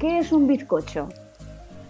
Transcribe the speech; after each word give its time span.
¿Qué 0.00 0.18
es 0.18 0.32
un 0.32 0.46
bizcocho? 0.46 1.10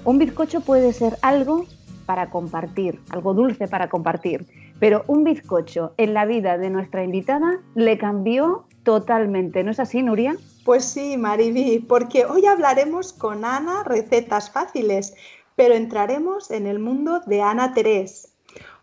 Un 0.05 0.19
bizcocho 0.19 0.63
puede 0.63 0.93
ser 0.93 1.17
algo 1.23 1.67
para 2.07 2.29
compartir, 2.29 2.99
algo 3.11 3.35
dulce 3.35 3.69
para 3.69 3.89
compartir, 3.89 4.49
pero 4.81 5.05
un 5.07 5.23
bizcocho 5.23 5.93
en 5.97 6.13
la 6.13 6.27
vida 6.27 6.59
de 6.59 6.71
nuestra 6.71 7.05
invitada 7.05 7.61
le 7.77 7.99
cambió 7.99 8.65
totalmente, 8.83 9.63
¿no 9.63 9.71
es 9.71 9.79
así, 9.79 10.03
Nuria? 10.03 10.37
Pues 10.65 10.87
sí, 10.87 11.17
Mariby, 11.17 11.79
porque 11.89 12.25
hoy 12.25 12.47
hablaremos 12.47 13.13
con 13.13 13.45
Ana 13.45 13.85
recetas 13.85 14.51
fáciles, 14.51 15.15
pero 15.55 15.75
entraremos 15.75 16.51
en 16.51 16.67
el 16.67 16.81
mundo 16.81 17.21
de 17.27 17.43
Ana 17.43 17.75
Terés, 17.75 18.33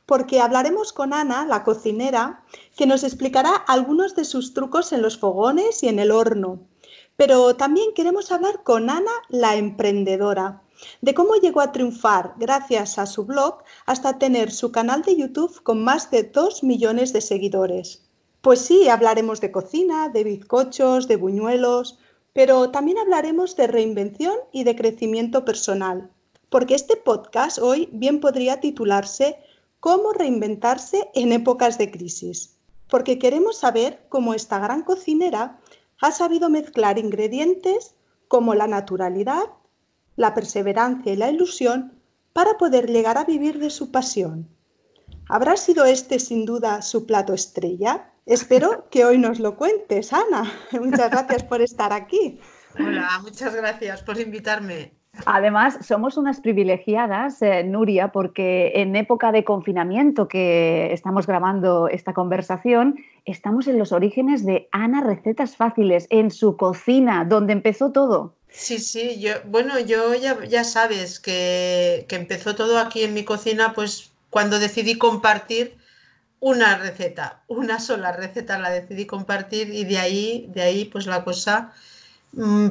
porque 0.06 0.40
hablaremos 0.40 0.94
con 0.94 1.12
Ana, 1.12 1.46
la 1.46 1.66
cocinera, 1.66 2.44
que 2.78 2.86
nos 2.86 3.04
explicará 3.04 3.54
algunos 3.68 4.16
de 4.16 4.24
sus 4.24 4.54
trucos 4.54 4.94
en 4.94 5.02
los 5.02 5.20
fogones 5.20 5.84
y 5.84 5.90
en 5.90 6.00
el 6.00 6.12
horno. 6.12 6.60
Pero 7.18 7.56
también 7.56 7.94
queremos 7.94 8.32
hablar 8.32 8.64
con 8.64 8.90
Ana, 8.90 9.12
la 9.28 9.56
emprendedora, 9.56 10.62
de 11.02 11.14
cómo 11.14 11.36
llegó 11.36 11.62
a 11.62 11.72
triunfar 11.72 12.36
gracias 12.38 12.98
a 12.98 13.06
su 13.06 13.26
blog 13.26 13.64
hasta 13.86 14.18
tener 14.20 14.52
su 14.52 14.72
canal 14.72 15.02
de 15.02 15.18
YouTube 15.18 15.62
con 15.64 15.84
más 15.84 16.10
de 16.12 16.24
2 16.24 16.64
millones 16.64 17.12
de 17.14 17.22
seguidores. 17.22 18.08
Pues 18.42 18.62
sí, 18.62 18.88
hablaremos 18.88 19.42
de 19.42 19.52
cocina, 19.52 20.10
de 20.10 20.24
bizcochos, 20.24 21.08
de 21.08 21.18
buñuelos, 21.18 22.00
pero 22.34 22.70
también 22.70 23.00
hablaremos 23.00 23.56
de 23.56 23.68
reinvención 23.68 24.36
y 24.52 24.64
de 24.64 24.76
crecimiento 24.76 25.44
personal, 25.44 26.10
porque 26.50 26.76
este 26.76 26.96
podcast 26.96 27.58
hoy 27.58 27.90
bien 27.92 28.20
podría 28.22 28.62
titularse 28.62 29.38
Cómo 29.80 30.12
reinventarse 30.12 31.10
en 31.14 31.32
épocas 31.32 31.78
de 31.78 31.92
crisis, 31.92 32.58
porque 32.90 33.20
queremos 33.20 33.58
saber 33.58 34.04
cómo 34.10 34.34
esta 34.34 34.58
gran 34.58 34.82
cocinera 34.82 35.60
ha 36.02 36.12
sabido 36.12 36.50
mezclar 36.50 36.98
ingredientes 36.98 37.96
como 38.28 38.56
la 38.56 38.68
naturalidad, 38.68 39.46
la 40.16 40.34
perseverancia 40.34 41.14
y 41.14 41.16
la 41.16 41.30
ilusión 41.30 41.94
para 42.34 42.58
poder 42.58 42.90
llegar 42.90 43.18
a 43.18 43.24
vivir 43.24 43.60
de 43.60 43.70
su 43.70 43.92
pasión. 43.92 44.48
¿Habrá 45.30 45.58
sido 45.58 45.86
este 45.86 46.20
sin 46.20 46.46
duda 46.46 46.82
su 46.82 47.06
plato 47.06 47.34
estrella? 47.34 48.12
Espero 48.26 48.88
que 48.92 49.06
hoy 49.06 49.18
nos 49.18 49.40
lo 49.40 49.56
cuentes, 49.58 50.14
Ana. 50.14 50.52
Muchas 50.72 51.12
gracias 51.12 51.44
por 51.44 51.62
estar 51.62 51.94
aquí. 51.94 52.40
Hola, 52.80 53.20
muchas 53.24 53.56
gracias 53.56 54.04
por 54.04 54.20
invitarme. 54.20 54.97
Además, 55.26 55.80
somos 55.86 56.18
unas 56.18 56.42
privilegiadas, 56.42 57.42
eh, 57.42 57.64
Nuria, 57.64 58.12
porque 58.12 58.72
en 58.76 58.96
época 58.96 59.32
de 59.32 59.44
confinamiento 59.44 60.28
que 60.28 60.92
estamos 60.94 61.28
grabando 61.28 61.88
esta 61.88 62.14
conversación, 62.14 62.96
estamos 63.26 63.68
en 63.68 63.80
los 63.80 63.92
orígenes 63.92 64.46
de 64.46 64.70
Ana 64.72 65.02
Recetas 65.02 65.56
Fáciles, 65.56 66.08
en 66.10 66.32
su 66.32 66.58
cocina, 66.58 67.26
donde 67.26 67.54
empezó 67.54 67.92
todo. 67.92 68.36
Sí, 68.50 68.80
sí, 68.80 69.20
yo, 69.20 69.32
bueno, 69.46 69.80
yo 69.80 70.16
ya, 70.16 70.44
ya 70.46 70.64
sabes 70.64 71.20
que, 71.20 72.06
que 72.08 72.16
empezó 72.16 72.56
todo 72.56 72.80
aquí 72.80 73.04
en 73.04 73.14
mi 73.14 73.24
cocina, 73.24 73.74
pues 73.74 74.12
cuando 74.30 74.60
decidí 74.60 74.98
compartir 74.98 75.78
una 76.40 76.78
receta, 76.78 77.44
una 77.48 77.80
sola 77.80 78.12
receta 78.12 78.60
la 78.60 78.70
decidí 78.70 79.06
compartir 79.06 79.74
y 79.74 79.86
de 79.86 79.98
ahí, 79.98 80.50
de 80.54 80.62
ahí 80.62 80.86
pues 80.86 81.08
la 81.08 81.24
cosa 81.24 81.74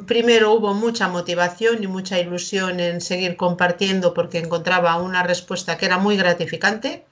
primero 0.07 0.53
hubo 0.53 0.75
mucha 0.75 1.09
motivación 1.09 1.83
y 1.83 1.87
mucha 1.87 2.19
ilusión 2.19 2.81
en 2.81 3.01
seguir 3.01 3.37
compartiendo 3.37 4.15
porque 4.15 4.39
encontraba 4.39 4.97
una 5.01 5.23
respuesta 5.23 5.77
que 5.77 5.87
era 5.87 5.99
muy 5.99 6.17
gratificante. 6.17 7.05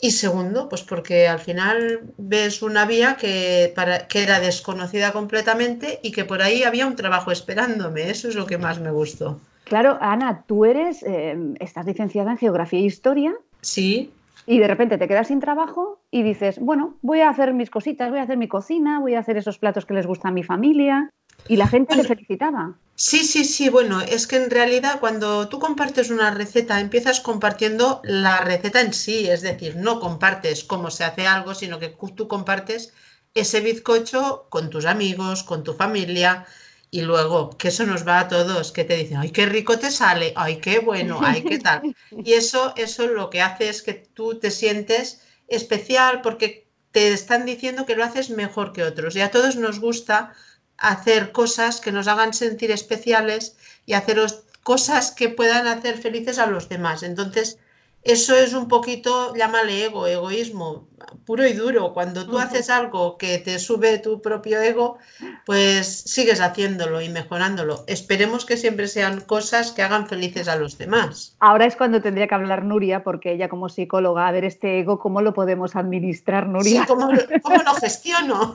Y 0.00 0.10
segundo, 0.10 0.68
pues 0.68 0.82
porque 0.82 1.28
al 1.28 1.38
final 1.38 2.00
ves 2.18 2.60
una 2.62 2.86
vía 2.86 3.16
que, 3.16 3.72
para, 3.76 4.08
que 4.08 4.24
era 4.24 4.40
desconocida 4.40 5.12
completamente 5.12 6.00
y 6.02 6.10
que 6.10 6.24
por 6.24 6.42
ahí 6.42 6.64
había 6.64 6.88
un 6.88 6.96
trabajo 6.96 7.30
esperándome. 7.30 8.10
Eso 8.10 8.28
es 8.28 8.34
lo 8.34 8.44
que 8.44 8.58
más 8.58 8.80
me 8.80 8.90
gustó. 8.90 9.38
Claro, 9.64 9.98
Ana, 10.00 10.42
tú 10.46 10.64
eres, 10.64 11.04
eh, 11.04 11.36
estás 11.60 11.86
licenciada 11.86 12.32
en 12.32 12.38
Geografía 12.38 12.80
e 12.80 12.82
Historia. 12.82 13.32
Sí. 13.60 14.12
Y 14.44 14.58
de 14.58 14.66
repente 14.66 14.98
te 14.98 15.06
quedas 15.06 15.28
sin 15.28 15.38
trabajo 15.38 16.00
y 16.10 16.24
dices, 16.24 16.58
bueno, 16.58 16.96
voy 17.00 17.20
a 17.20 17.30
hacer 17.30 17.54
mis 17.54 17.70
cositas, 17.70 18.10
voy 18.10 18.18
a 18.18 18.22
hacer 18.24 18.36
mi 18.36 18.48
cocina, 18.48 18.98
voy 18.98 19.14
a 19.14 19.20
hacer 19.20 19.36
esos 19.36 19.58
platos 19.58 19.86
que 19.86 19.94
les 19.94 20.06
gusta 20.06 20.28
a 20.28 20.32
mi 20.32 20.42
familia. 20.42 21.10
Y 21.48 21.56
la 21.56 21.66
gente 21.66 21.96
te 21.96 22.04
felicitaba. 22.04 22.76
Sí, 22.94 23.24
sí, 23.24 23.44
sí. 23.44 23.68
Bueno, 23.68 24.00
es 24.00 24.26
que 24.26 24.36
en 24.36 24.50
realidad 24.50 25.00
cuando 25.00 25.48
tú 25.48 25.58
compartes 25.58 26.10
una 26.10 26.30
receta, 26.30 26.80
empiezas 26.80 27.20
compartiendo 27.20 28.00
la 28.04 28.40
receta 28.40 28.80
en 28.80 28.92
sí. 28.92 29.28
Es 29.28 29.42
decir, 29.42 29.76
no 29.76 29.98
compartes 29.98 30.64
cómo 30.64 30.90
se 30.90 31.04
hace 31.04 31.26
algo, 31.26 31.54
sino 31.54 31.78
que 31.78 31.94
tú 32.14 32.28
compartes 32.28 32.92
ese 33.34 33.60
bizcocho 33.60 34.46
con 34.50 34.70
tus 34.70 34.86
amigos, 34.86 35.42
con 35.42 35.64
tu 35.64 35.74
familia. 35.74 36.46
Y 36.90 37.00
luego, 37.00 37.50
que 37.56 37.68
eso 37.68 37.86
nos 37.86 38.06
va 38.06 38.20
a 38.20 38.28
todos, 38.28 38.70
que 38.70 38.84
te 38.84 38.96
dicen, 38.96 39.16
ay, 39.16 39.30
qué 39.30 39.46
rico 39.46 39.78
te 39.78 39.90
sale, 39.90 40.34
ay, 40.36 40.56
qué 40.56 40.78
bueno, 40.78 41.20
ay, 41.22 41.42
qué 41.42 41.58
tal. 41.58 41.96
Y 42.24 42.34
eso, 42.34 42.74
eso 42.76 43.06
lo 43.06 43.30
que 43.30 43.40
hace 43.40 43.70
es 43.70 43.82
que 43.82 43.94
tú 43.94 44.38
te 44.38 44.50
sientes 44.50 45.22
especial 45.48 46.20
porque 46.20 46.68
te 46.92 47.12
están 47.12 47.46
diciendo 47.46 47.86
que 47.86 47.96
lo 47.96 48.04
haces 48.04 48.28
mejor 48.28 48.72
que 48.72 48.84
otros. 48.84 49.16
Y 49.16 49.22
a 49.22 49.30
todos 49.30 49.56
nos 49.56 49.80
gusta 49.80 50.34
hacer 50.78 51.32
cosas 51.32 51.80
que 51.80 51.92
nos 51.92 52.08
hagan 52.08 52.34
sentir 52.34 52.70
especiales 52.70 53.56
y 53.86 53.94
hacer 53.94 54.20
cosas 54.62 55.10
que 55.10 55.28
puedan 55.28 55.66
hacer 55.66 55.98
felices 55.98 56.38
a 56.38 56.46
los 56.46 56.68
demás. 56.68 57.02
Entonces, 57.02 57.58
eso 58.04 58.34
es 58.34 58.52
un 58.52 58.66
poquito, 58.66 59.32
llámale 59.36 59.84
ego, 59.84 60.08
egoísmo, 60.08 60.88
puro 61.24 61.46
y 61.46 61.52
duro. 61.52 61.92
Cuando 61.92 62.26
tú 62.26 62.38
haces 62.38 62.68
algo 62.68 63.16
que 63.16 63.38
te 63.38 63.60
sube 63.60 63.98
tu 63.98 64.20
propio 64.20 64.60
ego, 64.60 64.98
pues 65.46 66.00
sigues 66.00 66.40
haciéndolo 66.40 67.00
y 67.00 67.08
mejorándolo. 67.08 67.84
Esperemos 67.86 68.44
que 68.44 68.56
siempre 68.56 68.88
sean 68.88 69.20
cosas 69.20 69.70
que 69.70 69.82
hagan 69.82 70.08
felices 70.08 70.48
a 70.48 70.56
los 70.56 70.78
demás. 70.78 71.36
Ahora 71.38 71.64
es 71.64 71.76
cuando 71.76 72.02
tendría 72.02 72.26
que 72.26 72.34
hablar 72.34 72.64
Nuria, 72.64 73.04
porque 73.04 73.32
ella 73.32 73.48
como 73.48 73.68
psicóloga, 73.68 74.26
a 74.26 74.32
ver 74.32 74.44
este 74.44 74.80
ego, 74.80 74.98
¿cómo 74.98 75.22
lo 75.22 75.32
podemos 75.32 75.76
administrar, 75.76 76.48
Nuria? 76.48 76.82
Sí, 76.82 76.86
¿cómo, 76.88 77.08
cómo 77.42 77.62
lo 77.62 77.74
gestiono? 77.80 78.54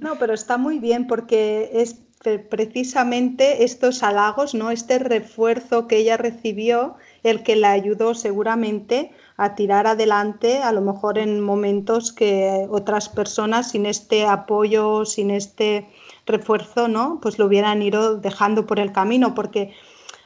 No, 0.00 0.18
pero 0.18 0.34
está 0.34 0.56
muy 0.58 0.78
bien 0.78 1.06
porque 1.06 1.70
es 1.72 2.02
precisamente 2.48 3.64
estos 3.64 4.02
halagos, 4.02 4.54
¿no? 4.54 4.70
Este 4.70 4.98
refuerzo 4.98 5.86
que 5.86 5.98
ella 5.98 6.16
recibió, 6.16 6.96
el 7.22 7.42
que 7.42 7.56
la 7.56 7.70
ayudó 7.72 8.14
seguramente 8.14 9.12
a 9.36 9.54
tirar 9.54 9.86
adelante, 9.86 10.58
a 10.58 10.72
lo 10.72 10.80
mejor 10.80 11.18
en 11.18 11.40
momentos 11.40 12.12
que 12.12 12.66
otras 12.70 13.08
personas 13.08 13.70
sin 13.70 13.86
este 13.86 14.26
apoyo, 14.26 15.04
sin 15.04 15.30
este 15.30 15.88
refuerzo, 16.24 16.88
¿no? 16.88 17.20
Pues 17.20 17.38
lo 17.38 17.46
hubieran 17.46 17.82
ido 17.82 18.16
dejando 18.16 18.66
por 18.66 18.80
el 18.80 18.92
camino, 18.92 19.34
porque 19.34 19.72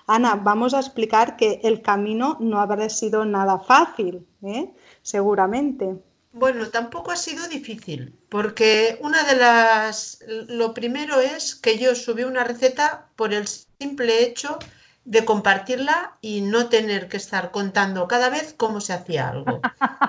Ana, 0.07 0.35
vamos 0.35 0.75
a 0.75 0.81
explicar 0.81 1.37
que 1.37 1.61
el 1.63 1.83
camino 1.83 2.37
no 2.41 2.61
habrá 2.61 2.89
sido 2.89 3.25
nada 3.25 3.59
fácil, 3.59 4.27
¿eh? 4.43 4.73
seguramente. 5.03 5.99
Bueno, 6.33 6.69
tampoco 6.69 7.11
ha 7.11 7.17
sido 7.17 7.49
difícil, 7.49 8.15
porque 8.29 8.99
una 9.01 9.25
de 9.25 9.35
las, 9.35 10.21
lo 10.28 10.72
primero 10.75 11.21
es 11.21 11.57
que 11.57 11.77
yo 11.77 11.95
subí 11.97 12.22
una 12.22 12.45
receta 12.45 13.09
por 13.16 13.34
el 13.34 13.49
simple 13.49 14.22
hecho 14.22 14.59
de 15.04 15.25
compartirla 15.25 16.19
y 16.21 16.43
no 16.43 16.69
tener 16.69 17.09
que 17.09 17.16
estar 17.16 17.51
contando 17.51 18.07
cada 18.07 18.28
vez 18.31 18.54
cómo 18.57 18.81
se 18.81 18.93
hacía 18.93 19.28
algo. 19.28 19.60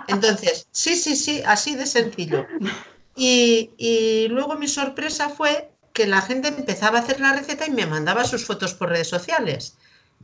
Entonces, 0.08 0.68
sí, 0.72 0.96
sí, 0.96 1.16
sí, 1.16 1.42
así 1.44 1.76
de 1.76 1.88
sencillo. 1.88 2.46
Y, 3.16 3.72
y 3.78 4.28
luego 4.28 4.56
mi 4.56 4.68
sorpresa 4.68 5.30
fue 5.30 5.72
que 5.92 6.06
la 6.06 6.22
gente 6.22 6.50
empezaba 6.50 7.00
a 7.00 7.02
hacer 7.02 7.20
la 7.20 7.34
receta 7.34 7.66
y 7.66 7.72
me 7.72 7.88
mandaba 7.88 8.26
sus 8.26 8.46
fotos 8.46 8.76
por 8.76 8.90
redes 8.90 9.10
sociales. 9.10 9.76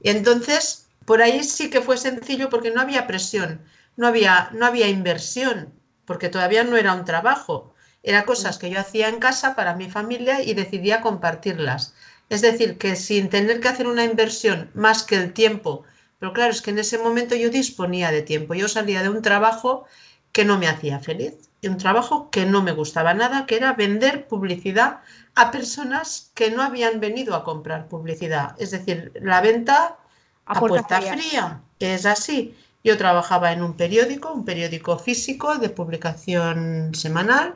Y 0.03 0.09
entonces, 0.09 0.89
por 1.05 1.23
ahí 1.23 1.43
sí 1.43 1.71
que 1.71 1.81
fue 1.81 1.97
sencillo 1.97 2.49
porque 2.49 2.69
no 2.69 2.81
había 2.81 3.07
presión, 3.07 3.61
no 3.95 4.05
había, 4.05 4.51
no 4.53 4.67
había 4.67 4.87
inversión 4.87 5.73
porque 6.07 6.29
todavía 6.29 6.63
no 6.63 6.77
era 6.77 6.93
un 6.93 7.05
trabajo, 7.05 7.75
era 8.01 8.25
cosas 8.25 8.57
que 8.57 8.71
yo 8.71 8.79
hacía 8.79 9.09
en 9.09 9.19
casa 9.19 9.55
para 9.55 9.75
mi 9.75 9.91
familia 9.91 10.41
y 10.41 10.55
decidía 10.55 11.01
compartirlas. 11.01 11.93
Es 12.29 12.41
decir, 12.41 12.77
que 12.77 12.95
sin 12.95 13.29
tener 13.29 13.59
que 13.59 13.67
hacer 13.67 13.85
una 13.85 14.05
inversión 14.05 14.71
más 14.73 15.03
que 15.03 15.17
el 15.17 15.33
tiempo, 15.33 15.83
pero 16.17 16.33
claro, 16.33 16.51
es 16.51 16.61
que 16.61 16.71
en 16.71 16.79
ese 16.79 16.97
momento 16.97 17.35
yo 17.35 17.49
disponía 17.49 18.09
de 18.09 18.21
tiempo, 18.21 18.53
yo 18.53 18.67
salía 18.67 19.03
de 19.03 19.09
un 19.09 19.21
trabajo 19.21 19.85
que 20.31 20.45
no 20.45 20.57
me 20.57 20.67
hacía 20.67 20.99
feliz. 20.99 21.35
un 21.63 21.77
trabajo 21.77 22.29
que 22.29 22.45
no 22.45 22.61
me 22.63 22.71
gustaba 22.71 23.13
nada, 23.13 23.45
que 23.45 23.57
era 23.57 23.73
vender 23.73 24.27
publicidad 24.27 25.01
a 25.35 25.51
personas 25.51 26.31
que 26.33 26.49
no 26.49 26.61
habían 26.61 26.99
venido 27.01 27.35
a 27.35 27.43
comprar 27.43 27.89
publicidad. 27.89 28.55
Es 28.57 28.71
decir, 28.71 29.11
la 29.21 29.41
venta 29.41 29.97
a, 30.45 30.59
puerta, 30.59 31.01
fría. 31.01 31.61
Es 31.79 32.05
así. 32.05 32.55
Yo 32.87 32.97
trabajaba 32.97 33.51
en 33.51 33.61
un 33.63 33.73
periódico, 33.73 34.31
un 34.31 34.45
periódico 34.45 34.97
físico 34.97 35.57
de 35.57 35.67
publicación 35.67 36.95
semanal 36.95 37.55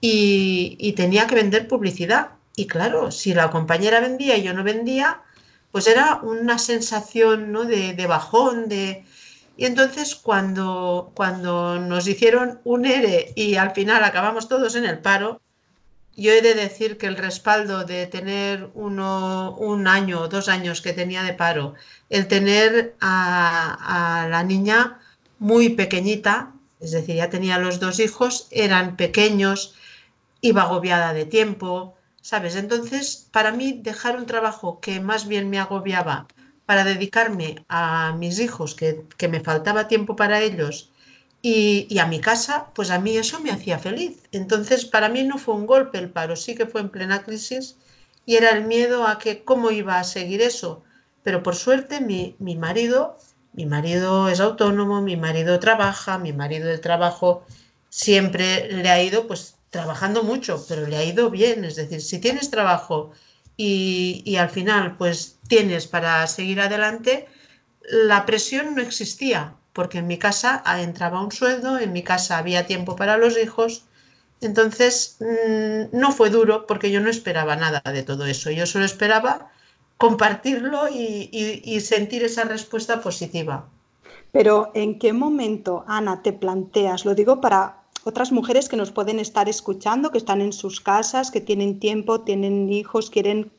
y, 0.00 0.92
tenía 0.96 1.28
que 1.28 1.36
vender 1.36 1.68
publicidad. 1.68 2.30
Y 2.56 2.66
claro, 2.66 3.12
si 3.12 3.32
la 3.32 3.48
compañera 3.52 4.00
vendía 4.00 4.36
y 4.36 4.42
yo 4.42 4.52
no 4.54 4.64
vendía, 4.64 5.22
pues 5.70 5.86
era 5.86 6.16
una 6.16 6.58
sensación 6.58 7.52
¿no? 7.52 7.62
de, 7.64 7.92
de 7.92 8.06
bajón, 8.08 8.68
de, 8.68 9.04
y 9.56 9.66
entonces 9.66 10.16
cuando, 10.16 11.12
cuando 11.14 11.78
nos 11.78 12.08
hicieron 12.08 12.60
un 12.64 12.86
ERE 12.86 13.34
y 13.36 13.54
al 13.54 13.70
final 13.70 14.02
acabamos 14.02 14.48
todos 14.48 14.74
en 14.74 14.84
el 14.84 14.98
paro, 14.98 15.40
yo 16.16 16.32
he 16.32 16.42
de 16.42 16.54
decir 16.54 16.98
que 16.98 17.06
el 17.06 17.16
respaldo 17.16 17.84
de 17.84 18.06
tener 18.06 18.70
uno, 18.74 19.54
un 19.58 19.86
año 19.86 20.20
o 20.22 20.28
dos 20.28 20.48
años 20.48 20.80
que 20.80 20.92
tenía 20.92 21.22
de 21.22 21.34
paro, 21.34 21.74
el 22.10 22.26
tener 22.28 22.96
a, 23.00 24.22
a 24.24 24.28
la 24.28 24.42
niña 24.42 25.00
muy 25.38 25.70
pequeñita, 25.70 26.52
es 26.80 26.92
decir, 26.92 27.16
ya 27.16 27.30
tenía 27.30 27.58
los 27.58 27.80
dos 27.80 28.00
hijos, 28.00 28.48
eran 28.50 28.96
pequeños, 28.96 29.74
iba 30.40 30.62
agobiada 30.62 31.12
de 31.12 31.26
tiempo, 31.26 31.96
¿sabes? 32.20 32.56
Entonces, 32.56 33.28
para 33.30 33.52
mí, 33.52 33.80
dejar 33.82 34.16
un 34.16 34.26
trabajo 34.26 34.80
que 34.80 35.00
más 35.00 35.28
bien 35.28 35.50
me 35.50 35.58
agobiaba 35.58 36.26
para 36.66 36.84
dedicarme 36.84 37.64
a 37.68 38.14
mis 38.18 38.40
hijos, 38.40 38.74
que, 38.74 39.04
me 39.28 39.40
faltaba 39.40 39.88
tiempo 39.88 40.16
para 40.16 40.40
ellos, 40.42 40.90
y, 41.42 41.98
a 41.98 42.06
mi 42.06 42.20
casa, 42.20 42.66
pues 42.74 42.90
a 42.90 42.98
mí 42.98 43.16
eso 43.16 43.40
me 43.40 43.50
hacía 43.50 43.78
feliz. 43.78 44.22
Entonces, 44.32 44.84
para 44.84 45.08
mí 45.08 45.22
no 45.22 45.38
fue 45.38 45.54
un 45.54 45.66
golpe 45.66 45.98
el 45.98 46.10
paro, 46.10 46.34
sí 46.36 46.54
que 46.54 46.66
fue 46.66 46.80
en 46.80 46.88
plena 46.90 47.22
crisis 47.22 47.76
y 48.24 48.36
era 48.36 48.50
el 48.50 48.64
miedo 48.64 49.06
a 49.06 49.18
que 49.18 49.44
cómo 49.44 49.70
iba 49.70 49.98
a 49.98 50.04
seguir 50.04 50.42
eso. 50.42 50.82
Pero 51.22 51.42
por 51.42 51.54
suerte 51.54 52.00
mi, 52.00 52.36
mi 52.38 52.56
marido, 52.56 53.16
mi 53.52 53.66
marido 53.66 54.28
es 54.28 54.40
autónomo, 54.40 55.00
mi 55.02 55.16
marido 55.16 55.60
trabaja, 55.60 56.18
mi 56.18 56.32
marido 56.32 56.68
del 56.68 56.80
trabajo 56.80 57.44
siempre 57.88 58.70
le 58.70 58.88
ha 58.90 59.02
ido 59.02 59.26
pues 59.26 59.56
trabajando 59.70 60.22
mucho, 60.22 60.64
pero 60.68 60.86
le 60.86 60.96
ha 60.96 61.04
ido 61.04 61.30
bien. 61.30 61.64
Es 61.64 61.76
decir, 61.76 62.00
si 62.00 62.18
tienes 62.18 62.50
trabajo 62.50 63.12
y, 63.56 64.36
al 64.36 64.50
final 64.50 64.96
pues 64.96 65.38
tienes 65.48 65.86
para 65.86 66.26
seguir 66.26 66.60
adelante, 66.60 67.28
la 67.82 68.26
presión 68.26 68.74
no 68.74 68.82
existía, 68.82 69.54
porque 69.76 69.98
en 69.98 70.06
mi 70.06 70.18
casa 70.18 70.62
entraba 70.80 71.20
un 71.20 71.30
sueldo, 71.30 71.78
en 71.78 71.92
mi 71.92 72.02
casa 72.02 72.38
había 72.38 72.66
tiempo 72.66 72.96
para 72.96 73.18
los 73.18 73.36
hijos, 73.36 73.84
entonces 74.40 75.18
mm, 75.20 75.94
no 75.96 76.12
fue 76.12 76.30
duro 76.30 76.66
porque 76.66 76.90
yo 76.90 77.00
no 77.00 77.10
esperaba 77.10 77.56
nada 77.56 77.82
de 77.84 78.02
todo 78.02 78.24
eso, 78.24 78.50
yo 78.50 78.64
solo 78.64 78.86
esperaba 78.86 79.50
compartirlo 79.98 80.88
y, 80.88 81.28
y 81.62 81.80
sentir 81.80 82.24
esa 82.24 82.44
respuesta 82.44 83.02
positiva. 83.02 83.66
Pero 84.32 84.70
¿en 84.74 84.98
qué 84.98 85.12
momento, 85.12 85.84
Ana, 85.86 86.22
te 86.22 86.32
planteas? 86.32 87.04
Lo 87.04 87.14
digo 87.14 87.42
para 87.42 87.82
otras 88.04 88.32
mujeres 88.32 88.70
que 88.70 88.76
nos 88.76 88.92
pueden 88.92 89.18
estar 89.18 89.46
escuchando, 89.48 90.10
que 90.10 90.18
están 90.18 90.40
en 90.40 90.54
sus 90.54 90.80
casas, 90.80 91.30
que 91.30 91.42
tienen 91.42 91.80
tiempo, 91.80 92.22
tienen 92.22 92.72
hijos, 92.72 93.10
quieren 93.10 93.50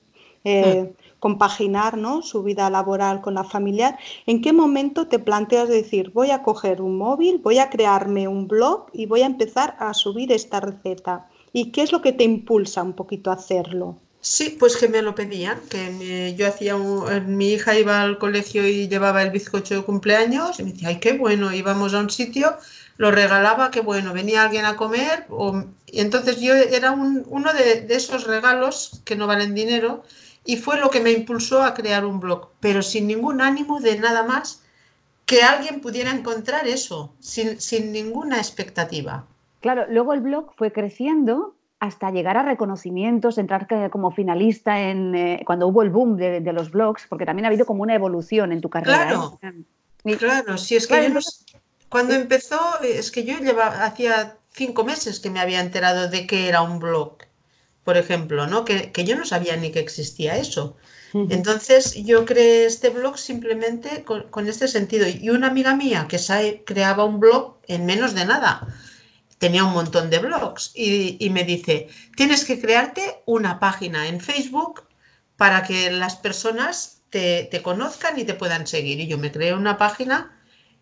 eh, 0.43 0.83
hmm. 0.83 1.06
Compaginar 1.19 1.97
¿no? 1.97 2.21
su 2.21 2.43
vida 2.43 2.69
laboral 2.69 3.21
con 3.21 3.33
la 3.33 3.43
familiar. 3.43 3.97
¿En 4.25 4.41
qué 4.41 4.53
momento 4.53 5.07
te 5.07 5.19
planteas 5.19 5.69
decir, 5.69 6.11
voy 6.11 6.31
a 6.31 6.43
coger 6.43 6.81
un 6.81 6.97
móvil, 6.97 7.39
voy 7.39 7.59
a 7.59 7.69
crearme 7.69 8.27
un 8.27 8.47
blog 8.47 8.87
y 8.93 9.05
voy 9.05 9.21
a 9.21 9.25
empezar 9.25 9.75
a 9.79 9.93
subir 9.93 10.31
esta 10.31 10.59
receta? 10.59 11.27
¿Y 11.53 11.71
qué 11.71 11.81
es 11.81 11.91
lo 11.91 12.01
que 12.01 12.13
te 12.13 12.23
impulsa 12.23 12.83
un 12.83 12.93
poquito 12.93 13.31
a 13.31 13.35
hacerlo? 13.35 13.97
Sí, 14.19 14.57
pues 14.59 14.75
que 14.75 14.89
me 14.89 15.01
lo 15.01 15.15
pedían, 15.15 15.59
que 15.69 16.35
yo 16.37 16.47
hacía, 16.47 16.75
mi 16.75 17.51
hija 17.51 17.77
iba 17.77 18.01
al 18.01 18.17
colegio 18.17 18.67
y 18.67 18.87
llevaba 18.87 19.23
el 19.23 19.31
bizcocho 19.31 19.75
de 19.75 19.83
cumpleaños 19.83 20.59
y 20.59 20.63
me 20.63 20.71
decía, 20.73 20.89
ay, 20.89 20.99
qué 20.99 21.13
bueno, 21.13 21.53
íbamos 21.53 21.93
a 21.93 21.99
un 21.99 22.09
sitio 22.09 22.57
lo 22.97 23.11
regalaba, 23.11 23.71
que 23.71 23.81
bueno, 23.81 24.13
venía 24.13 24.43
alguien 24.43 24.65
a 24.65 24.75
comer, 24.75 25.27
y 25.85 25.99
entonces 25.99 26.41
yo 26.41 26.53
era 26.53 26.91
uno 26.91 27.53
de, 27.53 27.85
esos 27.89 28.25
regalos 28.25 29.01
que 29.05 29.15
no 29.15 29.27
valen 29.27 29.53
dinero, 29.53 30.03
y 30.47 30.55
fue 30.55 30.79
lo 30.79 30.89
que 30.89 31.01
me 31.01 31.11
impulsó 31.11 31.61
a 31.61 31.73
crear 31.73 32.05
un 32.05 32.21
blog, 32.21 32.51
pero 32.61 32.81
sin 32.81 33.05
ningún 33.05 33.41
ánimo 33.41 33.81
de 33.81 33.99
nada 33.99 34.23
más 34.23 34.63
que 35.25 35.43
alguien 35.43 35.81
pudiera 35.81 36.09
encontrar 36.09 36.67
eso, 36.67 37.13
sin, 37.19 37.91
ninguna 37.91 38.37
expectativa. 38.37 39.25
Claro, 39.59 39.85
luego 39.89 40.13
el 40.13 40.21
blog 40.21 40.53
fue 40.55 40.71
creciendo 40.71 41.53
hasta 41.79 42.11
llegar 42.11 42.37
a 42.37 42.43
reconocimientos, 42.43 43.37
entrar 43.37 43.67
como 43.91 44.11
finalista 44.11 44.79
en 44.79 45.13
eh, 45.15 45.43
cuando 45.45 45.67
hubo 45.67 45.83
el 45.83 45.89
boom 45.89 46.15
de, 46.15 46.39
los 46.53 46.71
blogs, 46.71 47.05
porque 47.09 47.25
también 47.25 47.45
ha 47.45 47.49
habido 47.49 47.65
como 47.65 47.83
una 47.83 47.93
evolución 47.93 48.53
en 48.53 48.61
tu 48.61 48.69
carrera. 48.69 49.05
Claro, 49.05 49.39
¿eh? 50.05 50.15
claro, 50.15 50.57
si 50.57 50.77
es 50.77 50.87
que 50.87 51.03
yo 51.03 51.09
no, 51.09 51.19
cuando 51.89 52.13
empezó, 52.13 52.79
es 52.81 53.11
que 53.11 53.25
yo 53.25 53.37
llevaba, 53.37 53.83
hacía 53.83 54.37
cinco 54.51 54.85
meses 54.85 55.19
que 55.19 55.29
me 55.29 55.41
había 55.41 55.59
enterado 55.59 56.07
de 56.07 56.25
que 56.25 56.47
era 56.47 56.61
un 56.61 56.79
blog, 56.79 57.17
por 57.87 57.95
ejemplo, 57.95 58.47
¿no? 58.47 58.65
Que, 58.65 58.91
yo 59.05 59.15
no 59.15 59.23
sabía 59.23 59.55
ni 59.55 59.71
que 59.71 59.79
existía 59.79 60.35
eso. 60.35 60.75
Entonces 61.13 61.95
yo 61.95 62.25
creé 62.25 62.65
este 62.65 62.89
blog 62.89 63.17
simplemente 63.17 64.03
con, 64.03 64.49
este 64.49 64.67
sentido. 64.67 65.07
Y 65.07 65.29
una 65.29 65.47
amiga 65.47 65.73
mía 65.73 66.05
que 66.09 66.19
creaba 66.65 67.05
un 67.05 67.21
blog 67.21 67.59
en 67.65 67.85
menos 67.85 68.13
de 68.13 68.25
nada, 68.25 68.67
tenía 69.37 69.63
un 69.63 69.71
montón 69.71 70.09
de 70.09 70.19
blogs, 70.19 70.73
y, 70.75 71.29
me 71.29 71.45
dice, 71.45 71.87
tienes 72.17 72.43
que 72.43 72.59
crearte 72.59 73.21
una 73.25 73.57
página 73.57 74.09
en 74.09 74.19
Facebook 74.19 74.83
para 75.37 75.63
que 75.63 75.89
las 75.89 76.17
personas 76.17 77.03
te, 77.09 77.47
te 77.49 77.61
conozcan 77.61 78.19
y 78.19 78.25
te 78.25 78.33
puedan 78.33 78.67
seguir. 78.67 78.99
Y 78.99 79.07
yo 79.07 79.17
me 79.17 79.31
creé 79.31 79.53
una 79.53 79.77
página 79.77 80.37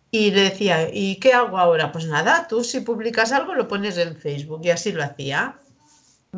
y 0.10 0.32
le 0.32 0.42
decía, 0.50 0.90
¿y 0.92 1.18
qué 1.18 1.34
hago 1.34 1.60
ahora? 1.60 1.92
Pues 1.92 2.08
nada, 2.08 2.48
tú 2.48 2.64
si 2.64 2.80
publicas 2.80 3.32
algo 3.32 3.54
lo 3.54 3.68
pones 3.68 3.96
en 4.00 4.18
Facebook 4.18 4.62
y 4.64 4.72
así 4.72 4.92
lo 4.92 5.04
hacía. 5.04 5.60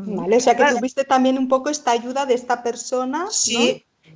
Vale, 0.05 0.37
o 0.37 0.39
sea 0.39 0.55
que 0.55 0.63
tuviste 0.75 1.03
también 1.03 1.37
un 1.37 1.47
poco 1.47 1.69
esta 1.69 1.91
ayuda 1.91 2.25
de 2.25 2.33
esta 2.33 2.63
persona 2.63 3.27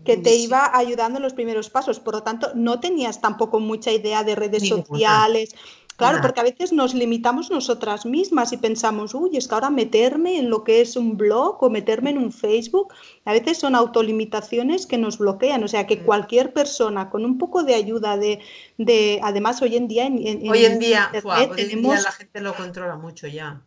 que 0.05 0.17
te 0.17 0.35
iba 0.35 0.75
ayudando 0.75 1.17
en 1.17 1.23
los 1.23 1.33
primeros 1.33 1.69
pasos. 1.69 1.99
Por 1.99 2.15
lo 2.15 2.23
tanto, 2.23 2.51
no 2.55 2.79
tenías 2.79 3.21
tampoco 3.21 3.59
mucha 3.59 3.91
idea 3.91 4.23
de 4.23 4.35
redes 4.35 4.67
sociales, 4.67 5.55
Claro, 6.01 6.21
porque 6.21 6.39
a 6.39 6.43
veces 6.43 6.73
nos 6.73 6.93
limitamos 6.93 7.51
nosotras 7.51 8.05
mismas 8.05 8.51
y 8.51 8.57
pensamos, 8.57 9.13
uy, 9.13 9.37
es 9.37 9.47
que 9.47 9.53
ahora 9.53 9.69
meterme 9.69 10.39
en 10.39 10.49
lo 10.49 10.63
que 10.63 10.81
es 10.81 10.95
un 10.95 11.15
blog 11.15 11.61
o 11.61 11.69
meterme 11.69 12.09
en 12.09 12.17
un 12.17 12.31
Facebook, 12.31 12.93
a 13.25 13.33
veces 13.33 13.59
son 13.59 13.75
autolimitaciones 13.75 14.87
que 14.87 14.97
nos 14.97 15.19
bloquean. 15.19 15.63
O 15.63 15.67
sea, 15.67 15.85
que 15.85 15.97
mm. 15.97 16.05
cualquier 16.05 16.53
persona 16.53 17.09
con 17.09 17.23
un 17.23 17.37
poco 17.37 17.63
de 17.63 17.75
ayuda 17.75 18.17
de, 18.17 18.39
de 18.77 19.19
además 19.21 19.61
hoy 19.61 19.75
en 19.75 19.87
día 19.87 20.07
en, 20.07 20.49
hoy 20.49 20.65
en 20.65 20.79
día, 20.79 21.11
tenemos... 21.55 22.03
la 22.03 22.11
gente 22.11 22.41
lo 22.41 22.55
controla 22.55 22.95
mucho 22.95 23.27
ya. 23.27 23.61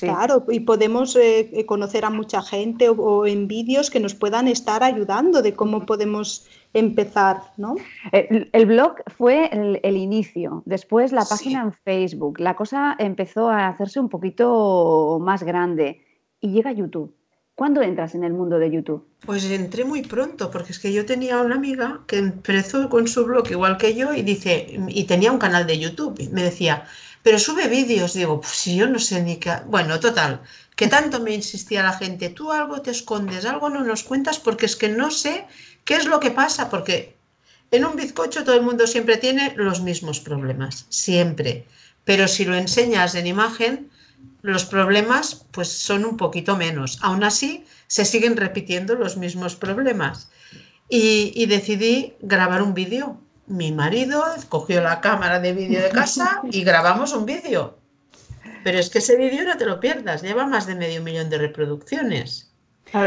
Claro, 0.00 0.44
y 0.48 0.60
podemos 0.60 1.16
eh, 1.16 1.64
conocer 1.66 2.04
a 2.04 2.10
mucha 2.10 2.42
gente 2.42 2.88
o, 2.88 3.26
en 3.26 3.48
vídeos 3.48 3.90
que 3.90 4.00
nos 4.00 4.14
puedan 4.14 4.48
estar 4.48 4.82
ayudando 4.82 5.42
de 5.42 5.54
cómo 5.54 5.86
podemos 5.86 6.48
empezar, 6.72 7.42
¿no? 7.56 7.74
El, 8.12 8.66
blog 8.66 8.96
fue 9.16 9.50
el, 9.82 9.96
inicio, 9.96 10.62
después 10.66 11.12
la 11.12 11.24
página 11.24 11.62
en 11.62 11.72
Facebook, 11.72 12.38
la 12.38 12.54
cosa 12.54 12.94
empezó 12.98 13.48
a 13.48 13.68
hacerse 13.68 13.98
un 13.98 14.08
poquito 14.08 15.18
más 15.20 15.42
grande 15.42 16.04
y 16.40 16.52
llega 16.52 16.72
YouTube. 16.72 17.14
¿Cuándo 17.60 17.82
entras 17.82 18.14
en 18.14 18.24
el 18.24 18.32
mundo 18.32 18.58
de 18.58 18.70
YouTube? 18.70 19.06
Pues 19.26 19.44
entré 19.50 19.84
muy 19.84 20.00
pronto, 20.00 20.50
porque 20.50 20.72
es 20.72 20.78
que 20.78 20.94
yo 20.94 21.04
tenía 21.04 21.42
una 21.42 21.56
amiga 21.56 22.00
que 22.06 22.16
empezó 22.16 22.88
con 22.88 23.06
su 23.06 23.26
blog 23.26 23.50
igual 23.50 23.76
que 23.76 23.94
yo 23.94 24.14
y 24.14 24.22
dice, 24.22 24.80
y 24.88 25.04
tenía 25.04 25.30
un 25.30 25.38
canal 25.38 25.66
de 25.66 25.78
YouTube. 25.78 26.18
Y 26.18 26.28
me 26.28 26.42
decía, 26.42 26.86
pero 27.22 27.38
sube 27.38 27.68
vídeos, 27.68 28.14
digo, 28.14 28.40
pues 28.40 28.64
yo 28.64 28.86
no 28.88 28.98
sé 28.98 29.22
ni 29.22 29.36
qué. 29.36 29.52
Bueno, 29.66 30.00
total, 30.00 30.40
que 30.74 30.86
tanto 30.86 31.20
me 31.20 31.34
insistía 31.34 31.82
la 31.82 31.92
gente, 31.92 32.30
tú 32.30 32.52
algo 32.52 32.80
te 32.80 32.90
escondes, 32.90 33.44
algo 33.44 33.68
no 33.68 33.84
nos 33.84 34.02
cuentas 34.02 34.38
porque 34.38 34.66
es 34.66 34.76
que 34.76 34.88
no 34.88 35.10
sé 35.10 35.46
qué 35.84 35.94
es 35.96 36.06
lo 36.06 36.20
que 36.20 36.30
pasa, 36.30 36.70
porque 36.70 37.16
en 37.70 37.84
un 37.84 37.96
bizcocho 37.96 38.44
todo 38.44 38.56
el 38.56 38.62
mundo 38.62 38.86
siempre 38.86 39.16
tiene 39.16 39.52
los 39.56 39.82
mismos 39.82 40.20
problemas, 40.20 40.86
siempre. 40.88 41.66
Pero 42.04 42.26
si 42.26 42.44
lo 42.44 42.54
enseñas 42.54 43.14
en 43.14 43.26
imagen, 43.26 43.90
los 44.42 44.64
problemas 44.64 45.46
pues 45.50 45.68
son 45.68 46.04
un 46.04 46.16
poquito 46.16 46.56
menos. 46.56 46.98
Aún 47.02 47.24
así, 47.24 47.64
se 47.86 48.04
siguen 48.04 48.36
repitiendo 48.36 48.94
los 48.94 49.16
mismos 49.16 49.56
problemas. 49.56 50.30
Y, 50.88 51.32
y 51.36 51.46
decidí 51.46 52.14
grabar 52.20 52.62
un 52.62 52.74
vídeo 52.74 53.20
mi 53.50 53.72
marido 53.72 54.22
cogió 54.48 54.80
la 54.80 55.00
cámara 55.00 55.40
de 55.40 55.52
vídeo 55.52 55.82
de 55.82 55.90
casa 55.90 56.40
y 56.50 56.62
grabamos 56.62 57.12
un 57.12 57.26
vídeo. 57.26 57.74
Pero 58.62 58.78
es 58.78 58.90
que 58.90 58.98
ese 58.98 59.16
vídeo 59.16 59.44
no 59.44 59.56
te 59.56 59.66
lo 59.66 59.80
pierdas, 59.80 60.22
lleva 60.22 60.46
más 60.46 60.66
de 60.66 60.76
medio 60.76 61.02
millón 61.02 61.30
de 61.30 61.38
reproducciones. 61.38 62.52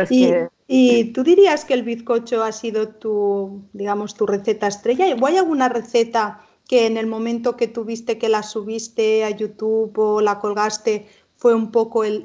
y, 0.09 1.05
tú 1.13 1.23
dirías 1.23 1.63
que 1.63 1.73
el 1.73 1.83
bizcocho 1.83 2.43
ha 2.43 2.51
sido 2.51 2.89
tu, 2.89 3.63
digamos, 3.71 4.15
tu 4.15 4.25
receta 4.25 4.67
estrella? 4.67 5.05
¿O 5.19 5.25
hay 5.25 5.38
alguna 5.38 5.69
receta 5.69 6.41
que 6.67 6.88
en 6.88 6.97
el 6.97 7.07
momento 7.07 7.55
que 7.55 7.67
tuviste 7.67 8.17
que 8.17 8.27
la 8.27 8.43
subiste 8.43 9.23
a 9.23 9.29
YouTube 9.29 9.97
o 9.97 10.19
la 10.19 10.39
colgaste 10.39 11.07
fue 11.38 11.55
un 11.55 11.71
poco 11.71 12.03
el, 12.03 12.23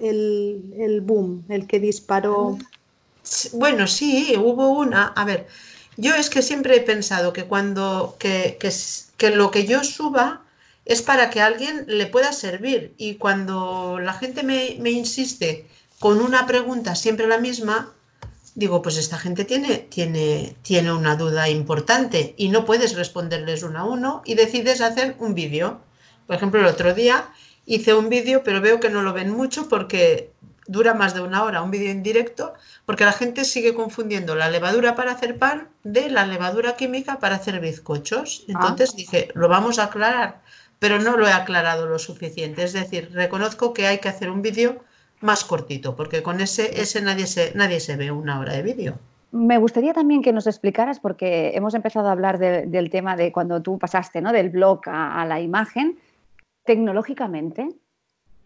el 0.77 1.01
boom, 1.03 1.45
el 1.49 1.69
que 1.69 1.79
disparó? 1.79 2.59
Bueno, 3.53 3.87
sí, 3.87 4.35
hubo 4.37 4.71
una. 4.71 5.09
A 5.09 5.25
ver, 5.25 5.47
yo 5.99 6.15
es 6.15 6.31
que 6.31 6.43
siempre 6.43 6.77
he 6.77 6.81
pensado 6.81 7.33
que 7.33 7.45
cuando 7.45 8.17
que, 8.21 8.57
que, 9.17 9.31
lo 9.31 9.51
que 9.51 9.67
yo 9.67 9.83
suba 9.83 10.43
es 10.85 11.03
para 11.03 11.29
que 11.29 11.41
a 11.41 11.47
alguien 11.47 11.85
le 11.89 12.07
pueda 12.07 12.33
servir. 12.33 12.95
Y 12.99 13.17
cuando 13.17 13.99
la 14.01 14.13
gente 14.13 14.45
me, 14.45 14.77
me, 14.79 14.91
insiste 14.91 15.67
con 15.99 16.21
una 16.21 16.47
pregunta 16.47 16.95
siempre 16.95 17.27
la 17.27 17.39
misma, 17.39 17.93
digo, 18.55 18.81
pues 18.81 18.97
esta 18.97 19.19
gente 19.19 19.45
tiene, 19.45 19.79
tiene, 19.91 20.55
tiene 20.63 20.93
una 20.93 21.17
duda 21.17 21.49
importante 21.49 22.33
y 22.37 22.49
no 22.49 22.65
puedes 22.65 22.95
responderles 22.95 23.65
uno 23.65 23.81
a 23.81 23.85
uno 23.85 24.23
y 24.25 24.37
decides 24.37 24.81
hacer 24.81 25.17
un 25.19 25.35
vídeo. 25.35 25.81
Por 26.29 26.37
ejemplo, 26.37 26.61
el 26.61 26.67
otro 26.67 26.95
día 26.95 27.29
hice 27.67 27.93
un 27.93 28.09
vídeo, 28.09 28.45
pero 28.45 28.61
veo 28.61 28.79
que 28.79 28.89
no 28.89 29.03
lo 29.03 29.13
ven 29.13 29.31
mucho 29.31 29.69
porque 29.69 30.31
dura 30.69 30.95
más 30.95 31.15
de 31.15 31.23
una 31.23 31.43
hora, 31.43 31.63
un 31.63 31.73
vídeo 31.73 31.91
en 31.91 32.03
directo, 32.05 32.55
porque 32.85 33.05
la 33.05 33.13
gente 33.13 33.45
sigue 33.45 33.75
confundiendo 33.75 34.37
la 34.37 34.51
levadura 34.51 34.95
para 34.95 35.13
hacer 35.13 35.39
pan 35.39 35.69
de 35.83 36.11
la 36.11 36.27
levadura 36.27 36.77
química 36.77 37.19
para 37.19 37.37
hacer 37.37 37.59
bizcochos. 37.59 38.45
Ah. 38.49 38.53
Entonces 38.53 38.95
dije, 38.95 39.31
lo 39.35 39.49
vamos 39.49 39.79
a 39.79 39.85
aclarar, 39.85 40.43
pero 40.79 41.01
no 41.01 41.17
lo 41.17 41.27
he 41.27 41.33
aclarado 41.33 41.87
lo 41.87 41.99
suficiente. 41.99 42.63
Es 42.63 42.75
decir, 42.75 43.11
reconozco 43.13 43.73
que 43.73 43.87
hay 43.87 43.99
que 43.99 44.11
hacer 44.11 44.31
un 44.31 44.43
vídeo 44.43 44.85
más 45.21 45.43
cortito, 45.43 45.97
porque 45.97 46.23
con 46.23 46.41
ese, 46.41 46.81
ese 46.81 47.01
nadie, 47.01 47.27
se, 47.27 47.53
nadie 47.57 47.81
se 47.81 47.97
ve 47.97 48.13
una 48.13 48.39
hora 48.39 48.53
de 48.53 48.63
vídeo. 48.63 48.99
Me 49.33 49.59
gustaría 49.59 49.95
también 49.95 50.23
que 50.23 50.33
nos 50.33 50.47
explicaras, 50.47 51.01
porque 51.01 51.53
hemos 51.55 51.75
empezado 51.75 52.09
a 52.09 52.13
hablar 52.13 52.39
del 52.39 52.91
tema 52.91 53.17
de 53.17 53.33
cuando 53.33 53.61
tú 53.63 53.79
pasaste 53.79 54.21
¿no? 54.21 54.33
del 54.33 54.51
blog 54.51 54.83
a 54.87 55.25
la 55.27 55.41
imagen, 55.41 55.99
tecnológicamente, 56.65 57.69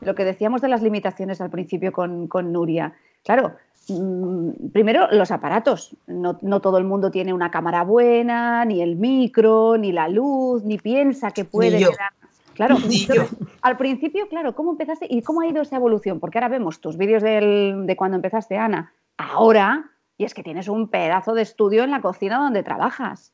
lo 0.04 0.14
que 0.14 0.24
decíamos 0.24 0.60
de 0.60 0.68
las 0.68 0.82
limitaciones 0.82 1.40
al 1.40 1.50
principio 1.50 1.92
con, 1.92 2.28
Nuria. 2.52 2.94
Claro, 3.24 3.54
mm, 3.88 4.70
primero 4.72 5.08
los 5.10 5.30
aparatos. 5.30 5.96
No, 6.06 6.60
todo 6.60 6.78
el 6.78 6.84
mundo 6.84 7.10
tiene 7.10 7.32
una 7.32 7.50
cámara 7.50 7.84
buena, 7.84 8.64
ni 8.64 8.82
el 8.82 8.96
micro, 8.96 9.76
ni 9.76 9.92
la 9.92 10.08
luz, 10.08 10.64
ni 10.64 10.78
piensa 10.78 11.30
que 11.30 11.44
puede 11.44 11.78
quedar. 11.78 12.12
Claro, 12.54 12.76
al 13.62 13.76
principio, 13.76 14.28
claro, 14.28 14.54
¿cómo 14.54 14.72
empezaste 14.72 15.06
y 15.08 15.22
cómo 15.22 15.40
ha 15.40 15.46
ido 15.46 15.62
esa 15.62 15.76
evolución? 15.76 16.20
Porque 16.20 16.38
ahora 16.38 16.48
vemos 16.48 16.80
tus 16.80 16.96
vídeos 16.96 17.22
de 17.22 17.94
cuando 17.96 18.16
empezaste, 18.16 18.58
Ana, 18.58 18.92
ahora, 19.16 19.90
y 20.18 20.24
es 20.24 20.34
que 20.34 20.42
tienes 20.42 20.68
un 20.68 20.88
pedazo 20.88 21.34
de 21.34 21.42
estudio 21.42 21.82
en 21.84 21.90
la 21.90 22.02
cocina 22.02 22.38
donde 22.38 22.62
trabajas. 22.62 23.32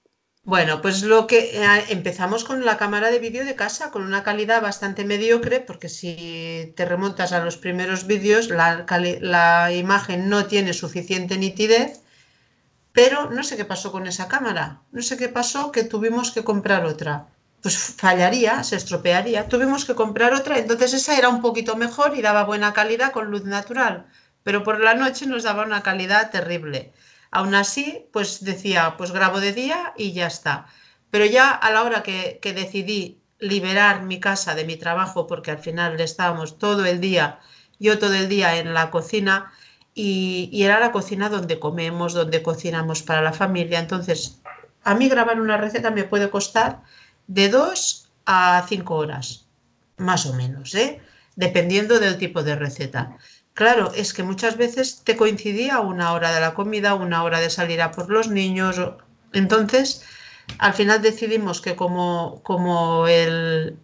Bueno, 0.48 0.80
pues 0.80 1.02
lo 1.02 1.26
que 1.26 1.40
eh, 1.62 1.84
empezamos 1.90 2.42
con 2.42 2.64
la 2.64 2.78
cámara 2.78 3.10
de 3.10 3.18
vídeo 3.18 3.44
de 3.44 3.54
casa, 3.54 3.90
con 3.90 4.02
una 4.02 4.22
calidad 4.22 4.62
bastante 4.62 5.04
mediocre, 5.04 5.60
porque 5.60 5.90
si 5.90 6.72
te 6.74 6.86
remontas 6.86 7.32
a 7.32 7.44
los 7.44 7.58
primeros 7.58 8.06
vídeos, 8.06 8.48
la, 8.48 8.86
la, 9.20 9.72
imagen 9.74 10.30
no 10.30 10.46
tiene 10.46 10.72
suficiente 10.72 11.36
nitidez, 11.36 12.00
pero 12.92 13.30
no 13.30 13.42
sé 13.42 13.58
qué 13.58 13.66
pasó 13.66 13.92
con 13.92 14.06
esa 14.06 14.26
cámara, 14.28 14.80
no 14.90 15.02
sé 15.02 15.18
qué 15.18 15.28
pasó 15.28 15.70
que 15.70 15.84
tuvimos 15.84 16.30
que 16.32 16.44
comprar 16.44 16.86
otra. 16.86 17.26
Pues 17.60 17.76
fallaría, 17.76 18.64
se 18.64 18.76
estropearía, 18.76 19.48
tuvimos 19.48 19.84
que 19.84 19.94
comprar 19.94 20.32
otra, 20.32 20.58
entonces 20.58 20.94
esa 20.94 21.18
era 21.18 21.28
un 21.28 21.42
poquito 21.42 21.76
mejor 21.76 22.16
y 22.16 22.22
daba 22.22 22.44
buena 22.44 22.72
calidad 22.72 23.12
con 23.12 23.30
luz 23.30 23.44
natural, 23.44 24.06
pero 24.44 24.64
por 24.64 24.80
la 24.80 24.94
noche 24.94 25.26
nos 25.26 25.42
daba 25.42 25.64
una 25.64 25.82
calidad 25.82 26.30
terrible. 26.30 26.94
Aún 27.30 27.54
así, 27.54 28.06
pues 28.12 28.44
decía, 28.44 28.94
pues 28.96 29.12
grabo 29.12 29.40
de 29.40 29.52
día 29.52 29.92
y 29.96 30.12
ya 30.12 30.26
está. 30.26 30.66
Pero 31.10 31.24
ya 31.26 31.50
a 31.50 31.70
la 31.70 31.82
hora 31.82 32.02
que, 32.02 32.40
decidí 32.42 33.20
liberar 33.38 34.02
mi 34.02 34.20
casa 34.20 34.54
de 34.54 34.64
mi 34.64 34.76
trabajo, 34.76 35.26
porque 35.26 35.50
al 35.50 35.58
final 35.58 36.00
estábamos 36.00 36.58
todo 36.58 36.84
el 36.84 37.00
día, 37.00 37.40
yo 37.78 37.98
todo 37.98 38.14
el 38.14 38.28
día 38.28 38.58
en 38.58 38.74
la 38.74 38.90
cocina, 38.90 39.52
y, 39.94 40.50
era 40.62 40.80
la 40.80 40.92
cocina 40.92 41.28
donde 41.28 41.58
comemos, 41.58 42.14
donde 42.14 42.42
cocinamos 42.42 43.02
para 43.02 43.22
la 43.22 43.32
familia. 43.32 43.78
Entonces, 43.78 44.40
a 44.84 44.94
mí 44.94 45.08
grabar 45.08 45.40
una 45.40 45.56
receta 45.56 45.90
me 45.90 46.04
puede 46.04 46.30
costar 46.30 46.82
de 47.26 47.48
dos 47.48 48.10
a 48.26 48.64
cinco 48.68 48.96
horas, 48.96 49.46
más 49.96 50.26
o 50.26 50.34
menos, 50.34 50.74
¿eh? 50.74 51.00
dependiendo 51.38 52.00
del 52.00 52.18
tipo 52.18 52.42
de 52.42 52.56
receta. 52.56 53.16
Claro, 53.58 53.90
es 53.92 54.12
que 54.14 54.22
muchas 54.22 54.56
veces 54.56 55.02
te 55.02 55.16
coincidía 55.16 55.80
una 55.80 56.12
hora 56.12 56.32
de 56.32 56.40
la 56.40 56.54
comida, 56.54 56.94
una 56.94 57.24
hora 57.24 57.40
de 57.40 57.50
salir 57.50 57.82
a 57.82 57.90
por 57.90 58.08
los 58.08 58.28
niños. 58.28 58.80
Entonces, 59.32 60.04
al 60.58 60.74
final 60.74 61.02
decidimos 61.02 61.60
que 61.60 61.74
como, 61.74 62.40
como 62.44 63.08
el, 63.08 63.76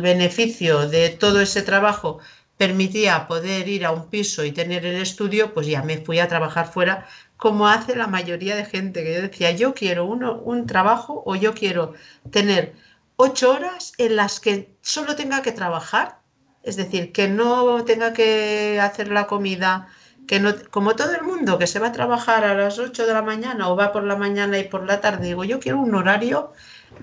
beneficio 0.00 0.88
de 0.88 1.10
todo 1.10 1.40
ese 1.40 1.62
trabajo 1.62 2.20
permitía 2.56 3.26
poder 3.26 3.66
ir 3.66 3.84
a 3.84 3.90
un 3.90 4.08
piso 4.10 4.44
y 4.44 4.52
tener 4.52 4.86
el 4.86 5.02
estudio, 5.02 5.52
pues 5.54 5.66
ya 5.66 5.82
me 5.82 5.98
fui 5.98 6.20
a 6.20 6.28
trabajar 6.28 6.72
fuera, 6.72 7.08
como 7.36 7.66
hace 7.66 7.96
la 7.96 8.06
mayoría 8.06 8.54
de 8.54 8.64
gente, 8.64 9.02
que 9.02 9.14
yo 9.14 9.22
decía, 9.22 9.50
yo 9.50 9.74
quiero 9.74 10.04
uno, 10.04 10.36
un 10.38 10.66
trabajo 10.66 11.24
o 11.26 11.34
yo 11.34 11.52
quiero 11.52 11.94
tener 12.30 12.76
ocho 13.16 13.50
horas 13.50 13.92
en 13.98 14.14
las 14.14 14.38
que 14.38 14.70
solo 14.82 15.16
tenga 15.16 15.42
que 15.42 15.50
trabajar 15.50 16.20
es 16.66 16.76
decir, 16.76 17.12
que 17.12 17.28
no 17.28 17.84
tenga 17.84 18.12
que 18.12 18.80
hacer 18.80 19.08
la 19.08 19.28
comida, 19.28 19.88
que 20.26 20.40
no, 20.40 20.52
como 20.70 20.96
todo 20.96 21.14
el 21.14 21.22
mundo, 21.22 21.58
que 21.58 21.68
se 21.68 21.78
va 21.78 21.88
a 21.88 21.92
trabajar 21.92 22.44
a 22.44 22.54
las 22.54 22.78
8 22.80 23.06
de 23.06 23.14
la 23.14 23.22
mañana 23.22 23.70
o 23.70 23.76
va 23.76 23.92
por 23.92 24.02
la 24.02 24.16
mañana 24.16 24.58
y 24.58 24.64
por 24.64 24.84
la 24.84 25.00
tarde, 25.00 25.28
digo, 25.28 25.44
yo 25.44 25.60
quiero 25.60 25.80
un 25.80 25.94
horario 25.94 26.52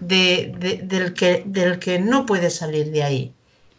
del, 0.01 1.13
que, 1.13 1.43
del 1.45 1.79
que 1.79 1.97
no 1.99 2.25
puede 2.25 2.49
salir 2.49 2.91
de 2.91 3.03
ahí. 3.03 3.33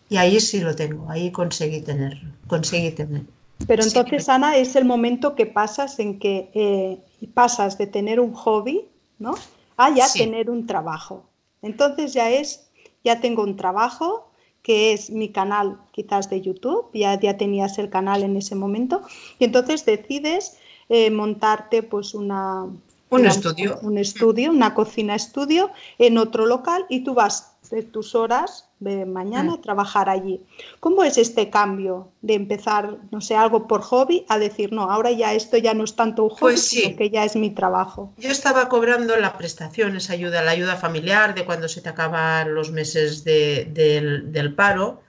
Y 0.09 0.17
ahí 0.17 0.41
sí 0.41 0.61
lo 0.61 0.75
tengo, 0.75 1.11
ahí 1.11 1.31
conseguí 1.31 1.83
tenerlo, 1.83 2.31
conseguí 2.47 2.91
tener. 2.91 3.23
Pero 3.67 3.83
entonces, 3.83 4.29
Ana, 4.29 4.57
es 4.57 4.77
el 4.77 4.87
momento 4.87 5.35
que 5.35 5.45
pasas 5.45 5.99
en 5.99 6.19
que 6.19 6.51
eh, 6.55 6.99
pasas 7.35 7.77
de 7.77 7.87
tener 7.87 8.21
un 8.21 8.33
hobby, 8.33 8.87
¿no? 9.19 9.35
A 9.77 9.95
ya 9.95 10.07
tener 10.11 10.49
un 10.49 10.67
trabajo. 10.67 11.25
Entonces 11.61 12.15
ya 12.15 12.31
es, 12.31 12.71
ya 13.05 13.21
tengo 13.21 13.43
un 13.43 13.57
trabajo, 13.57 14.31
que 14.65 14.95
es 14.95 15.11
mi 15.11 15.29
canal 15.29 15.79
quizás 15.93 16.31
de 16.31 16.41
YouTube, 16.41 16.89
ya, 16.95 17.21
ya 17.21 17.37
tenías 17.37 17.79
el 17.79 17.91
canal 17.91 18.23
en 18.23 18.35
ese 18.37 18.55
momento, 18.57 19.03
y 19.39 19.45
entonces 19.45 19.85
decides 19.85 20.59
eh, 20.89 21.11
montarte 21.11 21.83
pues 21.83 22.15
una... 22.15 22.67
Un 23.11 23.27
estudio. 23.27 23.79
Un 23.83 23.99
estudio, 23.99 24.51
una 24.51 24.75
cocina 24.75 25.15
estudio 25.15 25.71
en 25.99 26.19
otro 26.19 26.47
local 26.47 26.87
y 26.89 27.05
tú 27.05 27.15
vas 27.15 27.57
de 27.71 27.83
tus 27.83 28.15
horas 28.15 28.71
de 28.85 29.07
mañana 29.07 29.55
mm. 29.55 29.63
trabajar 29.63 30.09
allí. 30.09 30.41
¿Cómo 30.79 31.03
es 31.03 31.19
este 31.19 31.51
cambio 31.51 32.13
de 32.23 32.35
empezar, 32.35 32.99
no 33.11 33.21
sé, 33.21 33.35
algo 33.35 33.67
por 33.67 33.83
hobby 33.83 34.25
a 34.29 34.39
decir, 34.39 34.73
no, 34.73 34.91
ahora 34.91 35.11
ya 35.11 35.33
esto 35.33 35.57
ya 35.57 35.75
no 35.75 35.85
es 35.85 35.97
tanto 35.97 36.25
un 36.25 36.31
hobby, 36.31 36.39
pues 36.39 36.61
sino 36.61 36.97
que 36.97 37.11
ya 37.11 37.25
es 37.25 37.35
mi 37.35 37.51
trabajo? 37.51 38.13
Yo 38.19 38.31
estaba 38.31 38.69
cobrando 38.69 39.17
la 39.17 39.37
prestación, 39.37 39.97
esa 39.97 40.13
ayuda, 40.13 40.43
la 40.43 40.53
ayuda 40.53 40.77
familiar 40.77 41.35
de 41.35 41.45
cuando 41.45 41.69
se 41.69 41.81
te 41.81 41.89
acaban 41.89 42.55
los 42.55 42.71
meses 42.71 43.25
del, 43.25 44.55
paro. 44.57 45.01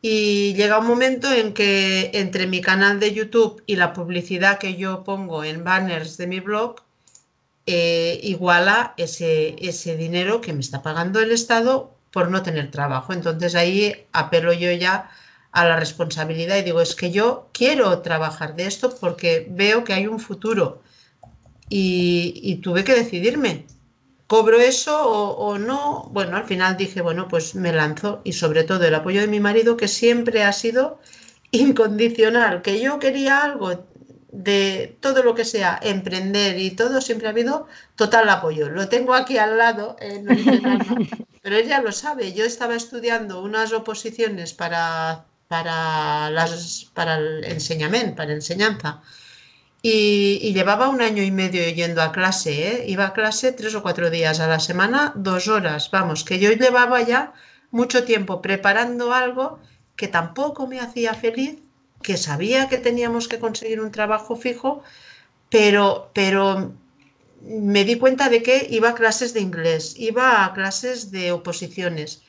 Y 0.00 0.54
llega 0.54 0.78
un 0.78 0.86
momento 0.86 1.32
en 1.32 1.52
que 1.52 2.12
entre 2.14 2.46
mi 2.46 2.60
canal 2.60 3.00
de 3.00 3.12
YouTube 3.12 3.62
y 3.66 3.74
la 3.74 3.92
publicidad 3.92 4.58
que 4.58 4.76
yo 4.76 5.02
pongo 5.02 5.42
en 5.42 5.64
banners 5.64 6.16
de 6.18 6.28
mi 6.28 6.38
blog, 6.38 6.76
eh, 7.66 8.20
iguala 8.22 8.94
ese, 8.96 9.56
ese 9.58 9.96
dinero 9.96 10.40
que 10.40 10.52
me 10.52 10.60
está 10.60 10.82
pagando 10.82 11.20
el 11.20 11.32
Estado 11.32 11.97
por 12.10 12.30
no 12.30 12.42
tener 12.42 12.70
trabajo. 12.70 13.12
Entonces 13.12 13.54
ahí 13.54 14.06
apelo 14.12 14.52
yo 14.52 14.72
ya 14.72 15.10
a 15.52 15.64
la 15.64 15.76
responsabilidad 15.76 16.56
y 16.56 16.62
digo, 16.62 16.80
es 16.80 16.94
que 16.94 17.10
yo 17.10 17.48
quiero 17.52 18.00
trabajar 18.00 18.54
de 18.54 18.66
esto 18.66 18.94
porque 19.00 19.46
veo 19.50 19.84
que 19.84 19.94
hay 19.94 20.06
un 20.06 20.20
futuro 20.20 20.82
y, 21.68 22.56
tuve 22.62 22.84
que 22.84 22.94
decidirme. 22.94 23.66
¿Cobro 24.26 24.60
eso 24.60 25.08
o, 25.08 25.58
no? 25.58 26.10
Bueno, 26.12 26.36
al 26.36 26.44
final 26.44 26.76
dije, 26.76 27.00
bueno, 27.00 27.28
pues 27.28 27.54
me 27.54 27.72
lanzo 27.72 28.20
y 28.24 28.34
sobre 28.34 28.64
todo 28.64 28.84
el 28.84 28.94
apoyo 28.94 29.20
de 29.20 29.26
mi 29.26 29.40
marido 29.40 29.76
que 29.76 29.88
siempre 29.88 30.44
ha 30.44 30.52
sido 30.52 31.00
incondicional, 31.50 32.60
que 32.60 32.80
yo 32.80 32.98
quería 32.98 33.42
algo 33.42 33.86
de 34.30 34.96
todo 35.00 35.22
lo 35.22 35.34
que 35.34 35.44
sea 35.44 35.78
emprender 35.82 36.58
y 36.58 36.72
todo, 36.72 37.00
siempre 37.00 37.26
ha 37.26 37.30
habido 37.30 37.66
total 37.96 38.28
apoyo. 38.28 38.68
Lo 38.68 38.88
tengo 38.88 39.14
aquí 39.14 39.38
al 39.38 39.56
lado, 39.56 39.96
eh, 40.00 40.22
pero 41.42 41.56
ella 41.56 41.80
lo 41.80 41.92
sabe. 41.92 42.32
Yo 42.32 42.44
estaba 42.44 42.74
estudiando 42.74 43.42
unas 43.42 43.72
oposiciones 43.72 44.52
para, 44.52 45.24
para, 45.48 46.30
las, 46.30 46.90
para 46.94 47.16
el 47.16 47.44
enseñamiento, 47.44 48.16
para 48.16 48.32
enseñanza. 48.32 49.02
Y, 49.80 50.52
llevaba 50.52 50.88
un 50.88 51.00
año 51.00 51.22
y 51.22 51.30
medio 51.30 51.62
yendo 51.70 52.02
a 52.02 52.10
clase, 52.10 52.68
¿eh? 52.68 52.84
iba 52.88 53.06
a 53.06 53.12
clase 53.12 53.52
tres 53.52 53.74
o 53.76 53.82
cuatro 53.82 54.10
días 54.10 54.40
a 54.40 54.48
la 54.48 54.58
semana, 54.58 55.12
dos 55.14 55.46
horas, 55.46 55.90
vamos, 55.92 56.24
que 56.24 56.40
yo 56.40 56.50
llevaba 56.50 57.00
ya 57.02 57.32
mucho 57.70 58.04
tiempo 58.04 58.42
preparando 58.42 59.12
algo 59.12 59.60
que 59.94 60.08
tampoco 60.08 60.66
me 60.66 60.80
hacía 60.80 61.14
feliz, 61.14 61.60
que 62.02 62.16
sabía 62.16 62.68
que 62.68 62.78
teníamos 62.78 63.28
que 63.28 63.38
conseguir 63.38 63.80
un 63.80 63.90
trabajo 63.90 64.36
fijo, 64.36 64.82
pero, 65.50 66.10
pero 66.14 66.72
me 67.42 67.84
di 67.84 67.96
cuenta 67.96 68.28
de 68.28 68.42
que 68.42 68.66
iba 68.70 68.90
a 68.90 68.94
clases 68.94 69.34
de 69.34 69.40
inglés, 69.40 69.94
iba 69.96 70.44
a 70.44 70.52
clases 70.54 71.10
de 71.10 71.32
oposiciones. 71.32 72.22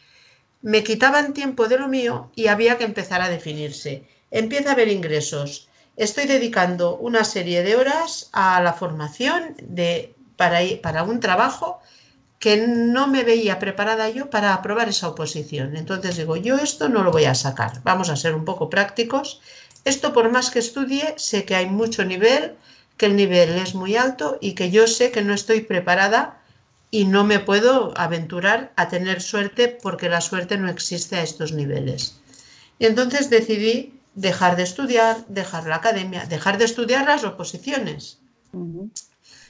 Me 0.62 0.84
quitaban 0.84 1.34
tiempo 1.34 1.68
de 1.68 1.80
lo 1.80 1.88
mío 1.88 2.32
y 2.36 2.48
había 2.48 2.78
que 2.78 2.84
empezar 2.84 3.22
a 3.22 3.30
definirse. 3.30 4.04
Empieza 4.32 4.70
a 4.70 4.74
haber 4.74 4.90
ingresos. 4.90 5.70
Estoy 5.96 6.26
dedicando 6.26 6.98
una 6.98 7.24
serie 7.24 7.64
de 7.64 7.76
horas 7.76 8.30
a 8.34 8.62
la 8.62 8.74
formación 8.74 9.56
de, 9.62 10.14
para, 10.36 10.60
para 10.82 11.04
un 11.04 11.20
trabajo 11.20 11.80
que 12.40 12.68
no 12.68 13.08
me 13.08 13.24
veía 13.24 13.60
preparada 13.60 14.10
yo 14.10 14.30
para 14.30 14.54
aprobar 14.54 14.88
esa 14.88 15.10
oposición. 15.10 15.76
Entonces 15.76 16.16
digo, 16.16 16.38
yo 16.38 16.58
esto 16.58 16.88
no 16.88 17.04
lo 17.04 17.12
voy 17.12 17.26
a 17.26 17.36
sacar. 17.36 17.82
Vamos 17.84 18.10
a 18.10 18.16
ser 18.16 18.34
un 18.34 18.46
poco 18.46 18.70
prácticos. 18.70 19.42
Esto 19.86 20.14
por 20.14 20.32
más 20.32 20.52
que 20.52 20.60
estudie, 20.60 21.16
sé 21.18 21.46
que 21.46 21.56
hay 21.56 21.68
mucho 21.68 22.06
nivel, 22.06 22.56
que 22.98 23.06
el 23.06 23.16
nivel 23.16 23.50
es 23.58 23.76
muy 23.76 23.96
alto 23.96 24.38
y 24.42 24.54
que 24.54 24.72
yo 24.72 24.88
sé 24.88 25.12
que 25.12 25.22
no 25.22 25.34
estoy 25.34 25.62
preparada 25.62 26.42
y 26.92 27.06
no 27.06 27.24
me 27.24 27.40
puedo 27.40 27.94
aventurar 27.98 28.74
a 28.76 28.90
tener 28.90 29.22
suerte 29.22 29.68
porque 29.68 30.10
la 30.10 30.22
suerte 30.22 30.58
no 30.58 30.70
existe 30.70 31.16
a 31.16 31.24
estos 31.24 31.54
niveles. 31.54 32.20
Y 32.78 32.86
entonces 32.86 33.30
decidí 33.30 33.94
dejar 34.16 34.56
de 34.56 34.64
estudiar, 34.64 35.26
dejar 35.28 35.68
la 35.68 35.76
academia, 35.76 36.26
dejar 36.26 36.58
de 36.58 36.66
estudiar 36.66 37.06
las 37.06 37.24
oposiciones 37.24 38.20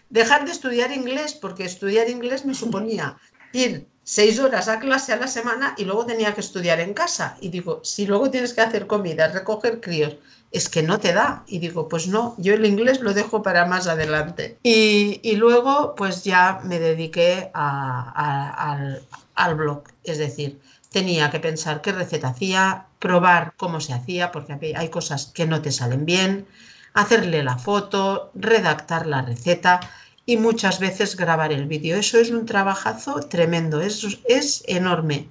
dejar 0.09 0.45
de 0.45 0.51
estudiar 0.51 0.91
inglés, 0.91 1.33
porque 1.33 1.63
estudiar 1.63 2.09
inglés 2.09 2.45
me 2.45 2.53
suponía 2.53 3.17
ir 3.53 3.87
seis 4.09 4.39
horas 4.39 4.67
a 4.67 4.79
clase 4.79 5.13
a 5.13 5.17
la 5.17 5.27
semana 5.27 5.75
y 5.77 5.85
luego 5.85 6.03
tenía 6.03 6.33
que 6.33 6.41
estudiar 6.41 6.79
en 6.79 6.95
casa. 6.95 7.37
Y 7.41 7.49
digo, 7.49 7.79
si 7.83 8.07
luego 8.07 8.31
tienes 8.31 8.55
que 8.55 8.61
hacer 8.61 8.87
comida, 8.87 9.27
recoger 9.27 9.79
críos, 9.81 10.15
es 10.51 10.67
que 10.67 10.81
no 10.81 10.99
te 10.99 11.13
da. 11.13 11.43
Y 11.45 11.59
digo, 11.59 11.87
pues 11.87 12.07
no, 12.07 12.33
yo 12.39 12.55
el 12.55 12.65
inglés 12.65 13.01
lo 13.01 13.13
dejo 13.13 13.43
para 13.43 13.67
más 13.67 13.85
adelante. 13.85 14.57
Y, 14.63 15.35
luego 15.35 15.93
pues 15.95 16.23
ya 16.23 16.59
me 16.63 16.79
dediqué 16.79 17.51
al, 17.53 19.03
al 19.35 19.55
blog, 19.55 19.83
es 20.03 20.17
decir, 20.17 20.59
tenía 20.91 21.29
que 21.29 21.39
pensar 21.39 21.81
qué 21.81 21.91
receta 21.91 22.29
hacía, 22.29 22.87
probar 22.97 23.53
cómo 23.57 23.79
se 23.79 23.93
hacía, 23.93 24.31
porque 24.31 24.73
hay 24.75 24.89
cosas 24.89 25.27
que 25.27 25.45
no 25.45 25.61
te 25.61 25.71
salen 25.71 26.07
bien, 26.07 26.47
hacerle 26.95 27.43
la 27.43 27.59
foto, 27.59 28.31
redactar 28.33 29.05
la 29.05 29.21
receta 29.21 29.81
y 30.29 30.37
muchas 30.37 30.79
veces 30.79 31.17
grabar 31.17 31.51
el 31.51 31.65
vídeo. 31.65 31.97
Eso 31.97 32.19
es 32.19 32.29
un 32.29 32.45
trabajazo 32.45 33.19
tremendo, 33.21 33.81
es, 33.81 34.19
es 34.27 34.63
enorme. 34.67 35.27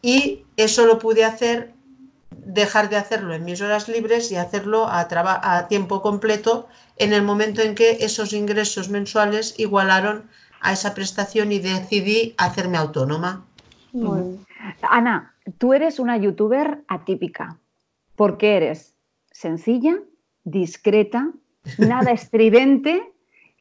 Y 0.00 0.44
eso 0.56 0.86
lo 0.86 0.98
pude 0.98 1.26
hacer, 1.26 1.74
dejar 2.30 2.88
de 2.88 2.96
hacerlo 2.96 3.34
en 3.34 3.44
mis 3.44 3.60
horas 3.60 3.86
libres 3.86 4.32
y 4.32 4.36
hacerlo 4.36 4.86
a, 4.86 5.06
a 5.42 5.68
tiempo 5.68 6.00
completo 6.00 6.68
en 6.96 7.12
el 7.12 7.22
momento 7.22 7.60
en 7.60 7.74
que 7.74 7.98
esos 8.00 8.32
ingresos 8.32 8.88
mensuales 8.88 9.56
igualaron 9.58 10.30
a 10.62 10.72
esa 10.72 10.94
prestación 10.94 11.52
y 11.52 11.58
decidí 11.58 12.34
hacerme 12.38 12.78
autónoma. 12.78 13.44
Ana, 14.80 15.34
tú 15.58 15.74
eres 15.74 15.98
una 15.98 16.16
youtuber 16.16 16.82
atípica. 16.88 17.58
Porque 18.16 18.56
eres 18.56 18.94
sencilla, 19.32 19.98
discreta, 20.44 21.30
nada 21.76 22.10
estridente 22.12 23.12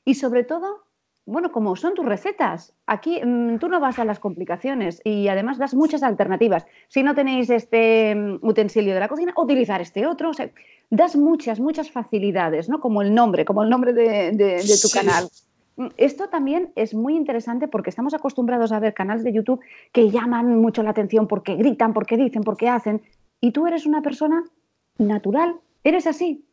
y 0.06 0.15
sobre 0.15 0.44
todo, 0.44 0.84
bueno, 1.25 1.51
como 1.51 1.75
son 1.75 1.94
tus 1.94 2.06
recetas, 2.06 2.74
aquí 2.88 3.22
mm, 3.24 3.60
tú 3.60 3.68
no 3.68 3.79
vas 3.79 4.00
a 4.00 4.06
las 4.06 4.20
complicaciones 4.20 5.01
y 5.03 5.27
además 5.27 5.58
das 5.58 5.75
muchas 5.75 6.01
alternativas. 6.01 6.65
Si 6.88 7.03
no 7.03 7.13
tenéis 7.13 7.50
este 7.50 8.15
mm, 8.15 8.39
utensilio 8.41 8.94
de 8.94 9.00
la 9.00 9.08
cocina, 9.08 9.34
utilizar 9.38 9.79
este 9.82 10.08
otro. 10.08 10.32
das 10.89 11.15
muchas, 11.15 11.60
muchas 11.60 11.91
facilidades, 11.91 12.68
¿no? 12.68 12.79
Como 12.79 13.01
el 13.01 13.13
nombre, 13.13 13.46
como 13.46 13.63
el 13.63 13.70
nombre 13.70 13.94
de, 13.94 14.63
tu 14.82 14.89
canal. 14.89 15.29
Mm, 15.75 15.89
esto 15.98 16.29
también 16.29 16.72
es 16.75 16.96
muy 16.96 17.15
interesante 17.15 17.68
porque 17.68 17.91
estamos 17.91 18.15
acostumbrados 18.15 18.72
a 18.72 18.79
ver 18.79 18.96
canales 18.96 19.24
de 19.24 19.34
YouTube 19.34 19.62
que 19.91 20.10
llaman 20.10 20.60
mucho 20.60 20.82
la 20.82 20.89
atención 20.89 21.27
porque 21.27 21.56
gritan, 21.56 21.94
porque 21.94 22.18
dicen, 22.18 22.44
porque 22.44 22.70
hacen. 22.70 23.03
Y 23.39 23.51
tú 23.51 23.68
eres 23.68 23.86
una 23.86 24.01
persona 24.01 24.44
natural, 24.98 25.58
eres 25.84 26.08
así. 26.08 26.44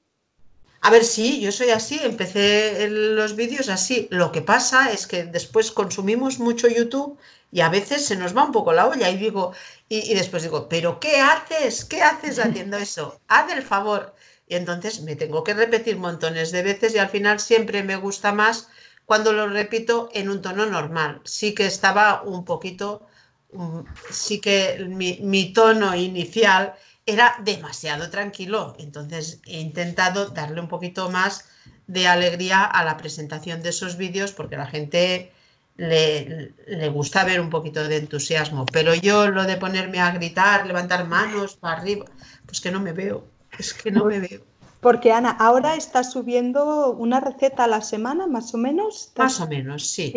A 0.86 0.90
ver, 0.90 1.04
sí, 1.04 1.40
yo 1.40 1.50
soy 1.50 1.70
así, 1.70 1.98
empecé 2.00 2.86
los 2.88 3.34
vídeos 3.34 3.68
así. 3.68 4.06
Lo 4.12 4.30
que 4.30 4.40
pasa 4.40 4.92
es 4.92 5.08
que 5.08 5.24
después 5.24 5.72
consumimos 5.72 6.38
mucho 6.38 6.68
YouTube 6.68 7.18
y 7.50 7.60
a 7.62 7.68
veces 7.68 8.06
se 8.06 8.14
nos 8.14 8.36
va 8.36 8.44
un 8.44 8.52
poco 8.52 8.72
la 8.72 8.86
olla 8.86 9.10
y 9.10 9.16
digo, 9.16 9.52
y, 9.88 10.14
después 10.14 10.44
digo, 10.44 10.68
pero 10.68 11.00
¿qué 11.00 11.16
haces? 11.20 11.84
¿Qué 11.84 12.02
haces 12.02 12.38
haciendo 12.38 12.76
eso? 12.76 13.20
Haz 13.26 13.50
el 13.52 13.64
favor. 13.64 14.14
Y 14.46 14.54
entonces 14.54 15.00
me 15.02 15.16
tengo 15.16 15.42
que 15.42 15.54
repetir 15.54 15.96
montones 15.96 16.52
de 16.52 16.62
veces 16.62 16.94
y 16.94 16.98
al 16.98 17.08
final 17.08 17.40
siempre 17.40 17.82
me 17.82 17.96
gusta 17.96 18.30
más 18.30 18.68
cuando 19.06 19.32
lo 19.32 19.48
repito 19.48 20.08
en 20.12 20.30
un 20.30 20.40
tono 20.40 20.66
normal. 20.66 21.20
Sí 21.24 21.52
que 21.52 21.66
estaba 21.66 22.22
un 22.22 22.44
poquito, 22.44 23.04
mm, 23.52 23.80
sí 24.10 24.40
que 24.40 24.86
mi 24.88 25.52
tono 25.52 25.96
inicial 25.96 26.76
era 27.06 27.36
demasiado 27.44 28.10
tranquilo. 28.10 28.74
Entonces 28.78 29.40
he 29.46 29.60
intentado 29.60 30.26
darle 30.26 30.60
un 30.60 30.68
poquito 30.68 31.08
más 31.10 31.46
de 31.86 32.08
alegría 32.08 32.64
a 32.64 32.84
la 32.84 32.96
presentación 32.96 33.62
de 33.62 33.70
esos 33.70 33.96
vídeos 33.96 34.32
porque 34.32 34.56
a 34.56 34.58
la 34.58 34.66
gente 34.66 35.32
le, 35.76 36.52
gusta 36.92 37.24
ver 37.24 37.40
un 37.40 37.50
poquito 37.50 37.86
de 37.86 37.98
entusiasmo. 37.98 38.66
Pero 38.66 38.94
yo 38.94 39.28
lo 39.28 39.44
de 39.44 39.56
ponerme 39.56 40.00
a 40.00 40.10
gritar, 40.10 40.66
levantar 40.66 41.06
manos 41.06 41.56
para 41.56 41.80
arriba, 41.80 42.06
pues 42.44 42.60
que 42.60 42.70
no 42.70 42.80
me 42.80 42.92
veo. 42.92 43.24
Es 43.58 43.72
que 43.72 43.90
no 43.90 44.04
me 44.04 44.18
veo. 44.18 44.42
Porque 44.80 45.10
Ana, 45.10 45.30
ahora 45.30 45.74
estás 45.74 46.12
subiendo 46.12 46.90
una 46.92 47.18
receta 47.18 47.64
a 47.64 47.66
la 47.66 47.80
semana, 47.80 48.26
más 48.26 48.54
o 48.54 48.58
menos. 48.58 49.10
Más 49.16 49.40
o 49.40 49.48
menos, 49.48 49.86
sí. 49.86 50.12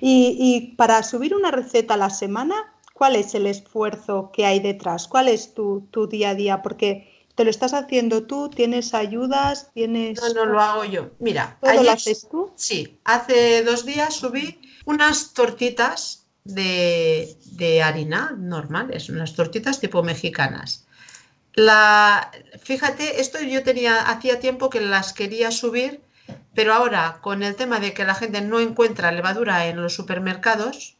Y, 0.00 0.36
y 0.40 0.74
para 0.76 1.02
subir 1.02 1.34
una 1.34 1.50
receta 1.50 1.94
a 1.94 1.98
la 1.98 2.10
semana, 2.10 2.54
¿Cuál 2.98 3.14
es 3.14 3.32
el 3.36 3.46
esfuerzo 3.46 4.32
que 4.32 4.44
hay 4.44 4.58
detrás? 4.58 5.06
¿Cuál 5.06 5.28
es 5.28 5.54
tu, 5.54 5.88
día 6.10 6.30
a 6.30 6.34
día? 6.34 6.62
Porque 6.62 7.28
te 7.36 7.44
lo 7.44 7.50
estás 7.50 7.72
haciendo 7.72 8.26
tú, 8.26 8.50
tienes 8.50 8.92
ayudas, 8.92 9.70
tienes... 9.72 10.20
No, 10.20 10.34
no 10.34 10.46
lo 10.46 10.60
hago 10.60 10.84
yo. 10.84 11.10
Mira, 11.20 11.58
¿Todo 11.60 11.80
lo 11.84 11.92
haces 11.92 12.26
tú? 12.28 12.50
Sí, 12.56 12.98
hace 13.04 13.62
dos 13.62 13.86
días 13.86 14.14
subí 14.14 14.60
unas 14.84 15.32
tortitas 15.32 16.26
de, 16.42 17.80
harina 17.84 18.34
normales, 18.36 19.08
unas 19.10 19.32
tortitas 19.32 19.78
tipo 19.78 20.02
mexicanas. 20.02 20.84
La, 21.54 22.32
fíjate, 22.60 23.20
esto 23.20 23.40
yo 23.40 23.62
tenía, 23.62 24.10
hacía 24.10 24.40
tiempo 24.40 24.70
que 24.70 24.80
las 24.80 25.12
quería 25.12 25.52
subir, 25.52 26.00
pero 26.52 26.74
ahora 26.74 27.20
con 27.20 27.44
el 27.44 27.54
tema 27.54 27.78
de 27.78 27.94
que 27.94 28.04
la 28.04 28.16
gente 28.16 28.40
no 28.40 28.58
encuentra 28.58 29.12
levadura 29.12 29.68
en 29.68 29.80
los 29.80 29.94
supermercados, 29.94 30.97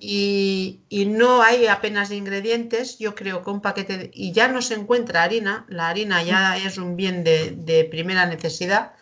y, 0.00 0.80
no 0.90 1.42
hay 1.42 1.66
apenas 1.66 2.10
ingredientes, 2.10 2.98
yo 2.98 3.14
creo 3.14 3.42
que 3.42 3.50
un 3.50 3.60
paquete, 3.60 4.10
y 4.14 4.32
ya 4.32 4.48
no 4.48 4.62
se 4.62 4.74
encuentra 4.74 5.22
harina, 5.22 5.66
la 5.68 5.88
harina 5.88 6.22
ya 6.22 6.56
es 6.56 6.78
un 6.78 6.96
bien 6.96 7.24
de, 7.24 7.88
primera 7.90 8.26
necesidad. 8.26 8.92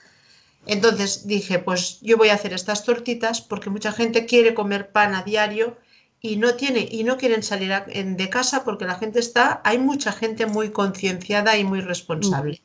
Entonces 0.67 1.29
dije, 1.29 1.61
pues 1.61 2.01
yo 2.01 2.17
voy 2.17 2.31
a 2.31 2.35
hacer 2.35 2.53
estas 2.53 2.85
tortitas 2.85 3.41
porque 3.41 3.71
mucha 3.71 3.93
gente 3.93 4.27
quiere 4.27 4.55
comer 4.55 4.91
pan 4.91 5.15
a 5.15 5.23
diario 5.23 5.77
y 6.21 6.37
no 6.37 6.55
tiene 6.55 6.89
y 6.91 7.05
no 7.05 7.19
quieren 7.19 7.45
salir 7.45 7.73
de 7.85 8.31
casa 8.31 8.65
porque 8.65 8.85
la 8.85 8.97
gente 8.97 9.21
está, 9.21 9.61
hay 9.63 9.79
mucha 9.79 10.11
gente 10.11 10.47
muy 10.47 10.71
concienciada 10.71 11.57
y 11.57 11.63
muy 11.63 11.81
responsable. 11.83 12.61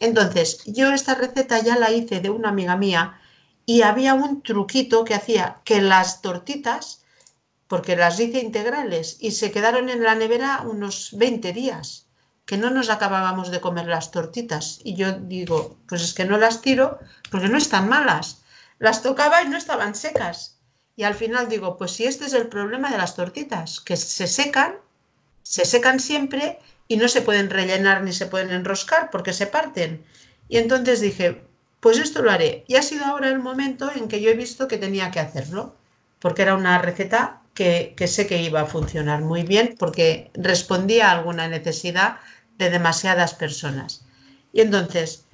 Entonces, 0.00 0.64
yo 0.66 0.92
esta 0.92 1.14
receta 1.14 1.62
ya 1.62 1.76
la 1.76 1.92
hice 1.92 2.20
de 2.20 2.30
una 2.30 2.48
amiga 2.48 2.76
mía 2.76 3.20
y 3.64 3.82
había 3.82 4.14
un 4.14 4.42
truquito 4.42 5.04
que 5.04 5.14
hacía 5.14 5.58
que 5.64 5.80
las 5.80 6.22
tortitas 6.22 6.99
porque 7.70 7.94
las 7.94 8.18
hice 8.18 8.40
integrales 8.40 9.16
y 9.20 9.30
se 9.30 9.52
quedaron 9.52 9.90
en 9.90 10.02
la 10.02 10.16
nevera 10.16 10.62
unos 10.66 11.10
20 11.12 11.52
días, 11.52 12.08
que 12.44 12.56
no 12.56 12.68
nos 12.70 12.90
acabábamos 12.90 13.52
de 13.52 13.60
comer 13.60 13.86
las 13.86 14.10
tortitas. 14.10 14.80
Y 14.82 14.96
yo 14.96 15.12
digo, 15.12 15.78
pues 15.86 16.02
es 16.02 16.12
que 16.12 16.24
no 16.24 16.36
las 16.36 16.62
tiro 16.62 16.98
porque 17.30 17.48
no 17.48 17.56
están 17.56 17.88
malas. 17.88 18.42
Las 18.80 19.04
tocaba 19.04 19.42
y 19.42 19.48
no 19.48 19.56
estaban 19.56 19.94
secas. 19.94 20.58
Y 20.96 21.04
al 21.04 21.14
final 21.14 21.48
digo, 21.48 21.76
pues 21.76 21.92
si 21.92 22.06
este 22.06 22.24
es 22.24 22.32
el 22.32 22.48
problema 22.48 22.90
de 22.90 22.98
las 22.98 23.14
tortitas, 23.14 23.78
que 23.78 23.96
se 23.96 24.26
secan, 24.26 24.74
se 25.44 25.64
secan 25.64 26.00
siempre 26.00 26.58
y 26.88 26.96
no 26.96 27.06
se 27.06 27.22
pueden 27.22 27.50
rellenar 27.50 28.02
ni 28.02 28.12
se 28.12 28.26
pueden 28.26 28.50
enroscar 28.50 29.10
porque 29.10 29.32
se 29.32 29.46
parten. 29.46 30.04
Y 30.48 30.58
entonces 30.58 31.00
dije, 31.00 31.44
pues 31.78 31.98
esto 31.98 32.20
lo 32.20 32.32
haré. 32.32 32.64
Y 32.66 32.74
ha 32.74 32.82
sido 32.82 33.04
ahora 33.04 33.28
el 33.28 33.38
momento 33.38 33.92
en 33.94 34.08
que 34.08 34.20
yo 34.20 34.28
he 34.30 34.34
visto 34.34 34.66
que 34.66 34.76
tenía 34.76 35.12
que 35.12 35.20
hacerlo, 35.20 35.76
porque 36.18 36.42
era 36.42 36.56
una 36.56 36.76
receta 36.78 37.39
que, 37.54 37.94
sé 38.06 38.26
que 38.26 38.42
iba 38.42 38.62
a 38.62 38.66
funcionar 38.66 39.22
muy 39.22 39.42
bien 39.42 39.74
porque 39.78 40.30
respondía 40.34 41.08
a 41.08 41.18
alguna 41.18 41.48
necesidad 41.48 42.18
de 42.58 42.70
demasiadas 42.70 43.34
personas. 43.34 44.04
Y 44.52 44.60
entonces 44.60 45.26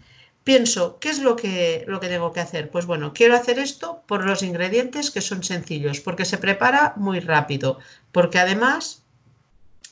pienso, 0.44 0.98
¿qué 0.98 1.10
es 1.10 1.20
lo 1.20 1.36
que, 1.36 1.84
lo 1.86 2.00
que 2.00 2.08
tengo 2.08 2.32
que 2.32 2.40
hacer? 2.40 2.70
Pues 2.70 2.86
bueno, 2.86 3.12
quiero 3.12 3.36
hacer 3.36 3.58
esto 3.58 4.02
por 4.06 4.24
los 4.24 4.42
ingredientes 4.42 5.10
que 5.10 5.20
son 5.20 5.42
sencillos, 5.42 6.00
porque 6.00 6.24
se 6.24 6.38
prepara 6.38 6.94
muy 6.96 7.20
rápido, 7.20 7.78
porque 8.12 8.38
además 8.38 9.02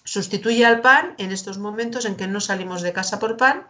sustituye 0.05 0.67
al 0.67 0.81
pan 0.81 1.15
en 1.19 1.33
estos 1.33 1.59
momentos 1.59 2.05
en 2.05 2.17
que 2.17 2.27
no 2.27 2.41
salimos 2.41 2.83
de 2.83 2.93
casa 2.93 3.19
por 3.19 3.37
pan. 3.37 3.67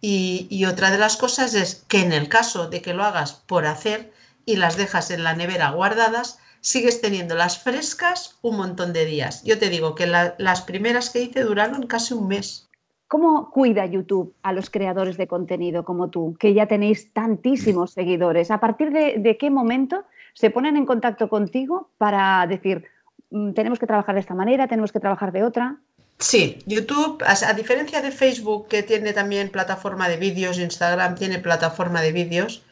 Y, 0.00 0.46
y 0.50 0.66
otra 0.66 0.90
de 0.90 0.98
las 0.98 1.16
cosas 1.16 1.54
es 1.54 1.84
que 1.88 2.00
en 2.00 2.12
el 2.12 2.28
caso 2.28 2.68
de 2.68 2.82
que 2.82 2.94
lo 2.94 3.04
hagas 3.04 3.32
por 3.32 3.64
hacer, 3.64 4.12
y 4.46 4.56
las 4.56 4.76
dejas 4.76 5.10
en 5.10 5.24
la 5.24 5.34
nevera 5.34 5.70
guardadas, 5.70 6.38
sigues 6.64 7.02
teniéndolas 7.02 7.58
frescas 7.58 8.38
un 8.40 8.56
montón 8.56 8.94
de 8.94 9.04
días. 9.04 9.44
Yo 9.44 9.58
te 9.58 9.68
digo 9.68 9.94
que 9.94 10.06
las 10.06 10.62
primeras 10.62 11.10
que 11.10 11.20
hice 11.20 11.42
duraron 11.42 11.86
casi 11.86 12.14
un 12.14 12.26
mes. 12.26 12.70
¿Cómo 13.06 13.50
cuida 13.50 13.84
YouTube 13.84 14.34
a 14.42 14.54
los 14.54 14.70
creadores 14.70 15.18
de 15.18 15.28
contenido 15.28 15.84
como 15.84 16.08
tú, 16.08 16.36
que 16.40 16.54
ya 16.54 16.66
tenéis 16.66 17.12
tantísimos 17.12 17.92
seguidores? 17.92 18.50
¿A 18.50 18.60
partir 18.60 18.90
de, 18.92 19.36
qué 19.38 19.50
momento 19.50 20.04
se 20.32 20.48
ponen 20.50 20.78
en 20.78 20.86
contacto 20.86 21.28
contigo 21.28 21.90
para 21.98 22.46
decir, 22.46 22.86
mm, 23.30 23.52
tenemos 23.52 23.78
que 23.78 23.86
trabajar 23.86 24.14
de 24.14 24.22
esta 24.22 24.34
manera, 24.34 24.66
tenemos 24.66 24.90
que 24.90 25.00
trabajar 25.00 25.32
de 25.32 25.44
otra? 25.44 25.76
Sí, 26.18 26.58
YouTube, 26.64 27.22
a, 27.26 27.52
diferencia 27.52 28.00
de 28.00 28.10
Facebook, 28.10 28.68
que 28.68 28.82
tiene 28.82 29.12
también 29.12 29.50
plataforma 29.50 30.08
de 30.08 30.16
vídeos, 30.16 30.58
Instagram 30.58 31.14
tiene 31.14 31.38
plataforma 31.38 32.00
de 32.00 32.12
vídeos 32.12 32.64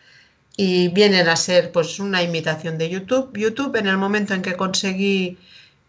y 0.56 0.88
vienen 0.88 1.28
a 1.28 1.36
ser 1.36 1.72
pues 1.72 1.98
una 1.98 2.22
imitación 2.22 2.78
de 2.78 2.90
YouTube. 2.90 3.36
YouTube, 3.36 3.76
en 3.76 3.86
el 3.86 3.96
momento 3.96 4.34
en 4.34 4.42
que 4.42 4.56
conseguí 4.56 5.38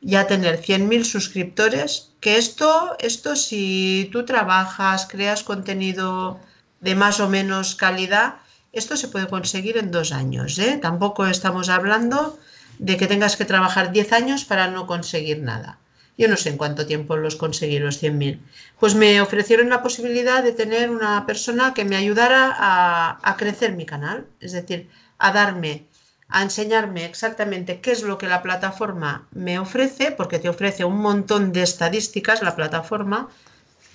ya 0.02 0.28
tener 0.28 0.62
100.000 0.62 1.04
suscriptores, 1.04 2.12
que 2.20 2.38
esto, 2.38 2.96
esto 3.00 3.36
si 3.36 4.10
tú 4.12 4.26
trabajas, 4.26 5.08
creas 5.08 5.44
contenido 5.44 6.40
de 6.82 6.96
más 6.96 7.20
o 7.20 7.30
menos 7.30 7.76
calidad, 7.76 8.36
esto 8.74 8.98
se 8.98 9.08
puede 9.08 9.28
conseguir 9.28 9.78
en 9.78 9.92
dos 9.92 10.12
años. 10.12 10.60
¿eh? 10.60 10.80
Tampoco 10.82 11.26
estamos 11.28 11.70
hablando 11.70 12.38
de 12.80 12.98
que 12.98 13.08
tengas 13.08 13.38
que 13.38 13.46
trabajar 13.46 13.92
10 13.92 14.12
años 14.14 14.46
para 14.46 14.68
no 14.68 14.88
conseguir 14.88 15.42
nada. 15.42 15.78
Yo 16.18 16.28
no 16.28 16.38
sé 16.38 16.50
en 16.50 16.58
cuánto 16.58 16.86
tiempo 16.86 17.18
los 17.18 17.36
conseguí 17.36 17.80
los 17.80 18.02
100.000. 18.02 18.40
Pues 18.80 18.94
me 18.94 19.20
ofrecieron 19.22 19.70
la 19.70 19.82
posibilidad 19.82 20.44
de 20.44 20.52
tener 20.52 20.92
una 20.92 21.26
persona 21.26 21.74
que 21.74 21.86
me 21.86 21.96
ayudara 21.96 22.56
a, 22.58 23.36
crecer 23.38 23.74
mi 23.74 23.86
canal, 23.86 24.28
es 24.40 24.52
decir, 24.52 24.90
a 25.18 25.32
darme 25.32 25.88
a 26.30 26.42
enseñarme 26.42 27.06
exactamente 27.06 27.80
qué 27.80 27.92
es 27.92 28.02
lo 28.02 28.18
que 28.18 28.28
la 28.28 28.42
plataforma 28.42 29.28
me 29.32 29.60
ofrece, 29.60 30.12
porque 30.12 30.40
te 30.40 30.50
ofrece 30.50 30.84
un 30.84 30.98
montón 30.98 31.52
de 31.52 31.62
estadísticas, 31.62 32.42
la 32.42 32.56
plataforma, 32.56 33.30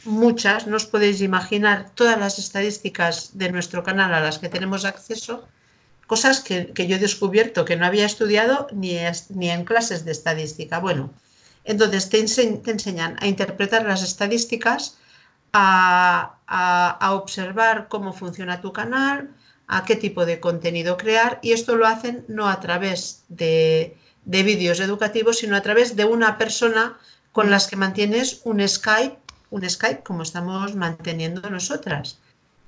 muchas, 0.05 0.69
no 0.69 0.77
os 0.77 0.87
podéis 0.87 1.21
imaginar 1.21 1.91
todas 1.95 2.17
las 2.19 2.39
estadísticas 2.39 3.37
de 3.37 3.51
nuestro 3.51 3.83
canal 3.83 4.15
a 4.15 4.21
las 4.21 4.39
que 4.39 4.49
tenemos 4.49 4.85
acceso, 4.85 5.49
cosas 6.07 6.41
que, 6.41 6.73
yo 6.75 6.97
he 6.97 7.01
descubierto 7.01 7.65
que 7.65 7.77
no 7.77 7.87
había 7.87 8.07
estudiado 8.07 8.69
ni, 8.73 8.97
ni 9.31 9.51
en 9.51 9.65
clases 9.65 10.05
de 10.05 10.13
estadística. 10.13 10.79
Bueno, 10.79 11.13
entonces 11.65 12.09
te, 12.09 12.19
enseñan 12.19 13.17
a 13.21 13.27
interpretar 13.27 13.85
las 13.85 14.03
estadísticas, 14.03 14.99
a 15.53 17.11
observar 17.13 17.89
cómo 17.89 18.13
funciona 18.13 18.61
tu 18.61 18.73
canal, 18.73 19.31
a 19.69 19.85
qué 19.85 19.97
tipo 19.97 20.27
de 20.27 20.41
contenido 20.41 20.97
crear 20.97 21.39
y 21.43 21.53
esto 21.53 21.77
lo 21.77 21.87
hacen 21.87 22.25
no 22.27 22.49
a 22.49 22.59
través 22.59 23.25
de, 23.29 23.97
vídeos 24.25 24.81
educativos, 24.81 25.39
sino 25.39 25.57
a 25.57 25.63
través 25.63 25.95
de 25.95 26.05
una 26.05 26.39
persona 26.39 26.99
con 27.33 27.51
las 27.51 27.69
que 27.69 27.77
mantienes 27.77 28.41
un 28.45 28.67
Skype, 28.67 29.17
un 29.51 29.69
Skype 29.69 30.03
como 30.03 30.23
estamos 30.23 30.75
manteniendo 30.75 31.49
nosotras. 31.49 32.19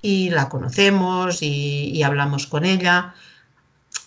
Y 0.02 0.30
la 0.30 0.48
conocemos 0.48 1.42
y, 1.42 2.02
hablamos 2.02 2.46
con 2.46 2.64
ella. 2.64 3.14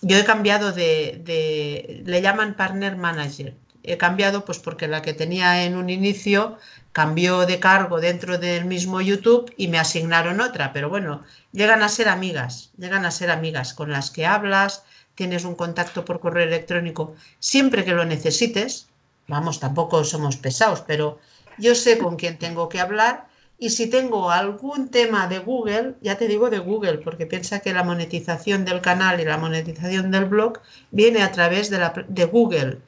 Yo 0.02 0.16
he 0.16 0.24
cambiado 0.24 0.72
de, 0.72 1.20
de, 1.24 2.02
le 2.04 2.22
llaman 2.22 2.54
partner 2.54 2.96
manager. 2.96 3.54
He 3.86 3.98
cambiado 3.98 4.44
pues 4.46 4.58
porque 4.58 4.88
la 4.88 5.02
que 5.02 5.12
tenía 5.12 5.64
en 5.64 5.76
un 5.76 5.90
inicio 5.90 6.56
cambió 6.92 7.44
de 7.44 7.60
cargo 7.60 8.00
dentro 8.00 8.38
del 8.38 8.64
mismo 8.64 9.02
YouTube 9.02 9.52
y 9.58 9.68
me 9.68 9.78
asignaron 9.78 10.40
otra, 10.40 10.72
pero 10.72 10.88
bueno, 10.88 11.22
llegan 11.52 11.82
a 11.82 11.90
ser 11.90 12.08
amigas, 12.08 12.70
llegan 12.78 13.04
a 13.04 13.10
ser 13.10 13.30
amigas 13.30 13.74
con 13.74 13.90
las 13.90 14.10
que 14.10 14.24
hablas, 14.24 14.84
tienes 15.14 15.44
un 15.44 15.54
contacto 15.54 16.04
por 16.04 16.20
correo 16.20 16.46
electrónico 16.46 17.14
siempre 17.38 17.84
que 17.84 17.92
lo 17.92 18.06
necesites. 18.06 18.88
Vamos, 19.28 19.60
tampoco 19.60 20.02
somos 20.04 20.36
pesados, 20.38 20.82
pero 20.86 21.18
yo 21.58 21.74
sé 21.74 21.98
con 21.98 22.16
quién 22.16 22.38
tengo 22.38 22.70
que 22.70 22.80
hablar 22.80 23.26
y 23.58 23.70
si 23.70 23.86
tengo 23.88 24.30
algún 24.30 24.88
tema 24.88 25.26
de 25.26 25.38
Google, 25.38 25.94
ya 26.00 26.16
te 26.16 26.26
digo 26.26 26.50
de 26.50 26.58
Google, 26.58 26.98
porque 26.98 27.26
piensa 27.26 27.60
que 27.60 27.72
la 27.72 27.84
monetización 27.84 28.64
del 28.64 28.80
canal 28.80 29.20
y 29.20 29.24
la 29.24 29.38
monetización 29.38 30.10
del 30.10 30.24
blog 30.24 30.60
viene 30.90 31.22
a 31.22 31.32
través 31.32 31.70
de, 31.70 31.78
la, 31.78 31.92
de 32.08 32.24
Google 32.24 32.78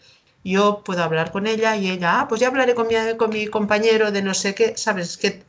yo 0.52 0.82
puedo 0.84 1.02
hablar 1.02 1.32
con 1.32 1.46
ella 1.46 1.76
y 1.76 1.90
ella, 1.90 2.20
ah, 2.20 2.28
pues 2.28 2.40
ya 2.40 2.48
hablaré 2.48 2.74
con 2.74 2.86
mi, 2.86 2.94
con 3.16 3.30
mi 3.30 3.46
compañero 3.48 4.12
de 4.12 4.22
no 4.22 4.34
sé 4.34 4.54
qué, 4.54 4.76
sabes 4.76 5.16
que 5.16 5.42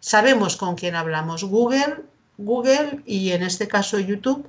sabemos 0.00 0.56
con 0.56 0.76
quién 0.76 0.94
hablamos. 0.94 1.44
Google, 1.44 2.04
Google 2.36 3.02
y 3.04 3.32
en 3.32 3.42
este 3.42 3.66
caso 3.68 3.98
YouTube 3.98 4.48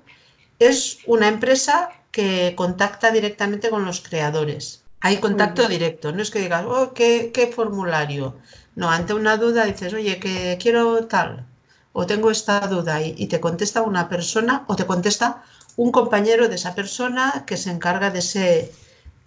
es 0.60 1.00
una 1.08 1.28
empresa 1.28 1.90
que 2.12 2.54
contacta 2.56 3.12
directamente 3.12 3.70
con 3.70 3.86
los 3.86 4.02
creadores. 4.02 4.84
Hay 5.02 5.18
contacto 5.18 5.68
directo, 5.68 6.12
no 6.12 6.22
es 6.22 6.30
que 6.30 6.42
digas, 6.42 6.66
oh, 6.68 6.94
¿qué, 6.94 7.32
qué 7.34 7.48
formulario. 7.48 8.36
No, 8.76 8.90
ante 8.90 9.14
una 9.14 9.38
duda 9.38 9.66
dices, 9.66 9.94
oye, 9.94 10.20
que 10.20 10.58
quiero 10.62 11.08
tal, 11.08 11.46
o 11.94 12.06
tengo 12.06 12.32
esta 12.32 12.60
duda, 12.68 13.02
y, 13.02 13.16
y, 13.18 13.28
te 13.28 13.40
contesta 13.40 13.82
una 13.82 14.10
persona, 14.10 14.66
o 14.68 14.76
te 14.76 14.86
contesta 14.86 15.44
un 15.78 15.92
compañero 15.92 16.50
de 16.50 16.56
esa 16.56 16.76
persona 16.76 17.46
que 17.48 17.56
se 17.56 17.72
encarga 17.72 18.10
de 18.12 18.20
ese, 18.20 18.72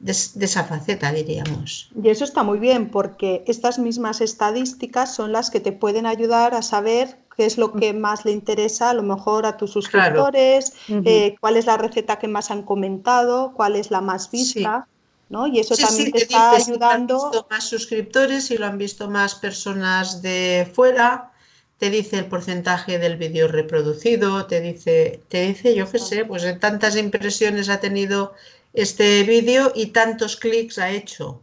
de, 0.03 0.13
esa 0.13 0.65
faceta, 0.65 1.13
diríamos. 1.13 1.91
Y 2.03 2.09
eso 2.09 2.25
está 2.25 2.43
muy 2.43 2.59
bien 2.59 2.91
porque 2.91 3.45
estas 3.47 3.79
mismas 3.79 4.21
estadísticas 4.21 5.15
son 5.15 5.33
las 5.33 5.49
que 5.51 5.61
te 5.61 5.73
pueden 5.73 6.07
ayudar 6.07 6.55
a 6.55 6.63
saber 6.63 7.19
qué 7.37 7.47
es 7.47 7.57
lo 7.57 7.73
que 7.73 7.95
más 7.95 8.25
le 8.25 8.33
interesa 8.33 8.91
a 8.91 8.95
lo 8.95 9.05
mejor 9.05 9.47
a 9.47 9.57
tus 9.57 9.71
suscriptores, 9.71 10.73
eh, 10.89 11.37
cuál 11.41 11.57
es 11.57 11.67
la 11.67 11.77
receta 11.77 12.19
que 12.19 12.29
más 12.29 12.51
han 12.51 12.63
comentado, 12.65 13.53
cuál 13.55 13.77
es 13.77 13.91
la 13.91 14.01
más 14.01 14.31
vista. 14.31 14.89
¿no? 15.29 15.47
Y 15.47 15.61
eso 15.61 15.77
también 15.77 16.11
te, 16.13 16.19
está 16.19 16.51
ayudando. 16.51 17.19
Si 17.19 17.23
lo 17.23 17.27
han 17.27 17.33
visto 17.33 17.47
más 17.49 17.65
suscriptores, 17.65 18.51
y 18.51 18.59
lo 18.59 18.67
han 18.67 18.77
visto 18.77 19.09
más 19.09 19.37
personas 19.37 20.21
de 20.21 20.71
fuera, 20.75 21.33
te 21.79 21.91
dice 21.91 22.19
el 22.19 22.27
porcentaje 22.27 22.99
del 22.99 23.17
vídeo 23.17 23.49
reproducido, 23.49 24.47
te 24.47 24.61
dice, 24.61 25.21
te 25.29 25.47
dice, 25.47 25.75
yo 25.75 25.91
qué 25.91 25.99
sé, 25.99 26.25
pues 26.25 26.43
en 26.45 26.61
tantas 26.61 26.97
impresiones 26.97 27.69
ha 27.71 27.81
tenido 27.81 28.35
este 28.73 29.23
vídeo 29.25 29.73
y 29.75 29.87
tantos 29.87 30.37
clics 30.37 30.79
ha 30.79 30.91
hecho. 30.91 31.43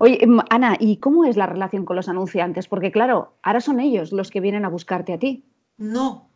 Oye, 0.00 0.24
em, 0.24 0.40
Ana, 0.50 0.76
¿y 0.80 0.96
cómo 0.96 1.24
es 1.24 1.36
la 1.36 1.46
relación 1.46 1.84
con 1.84 1.96
los 1.96 2.08
anunciantes? 2.08 2.66
Porque 2.66 2.90
claro, 2.90 3.34
ahora 3.42 3.60
son 3.60 3.78
ellos 3.78 4.12
los 4.12 4.30
que 4.30 4.40
vienen 4.40 4.64
a 4.64 4.68
buscarte 4.68 5.12
a 5.12 5.18
ti. 5.18 5.44
No, 5.78 6.30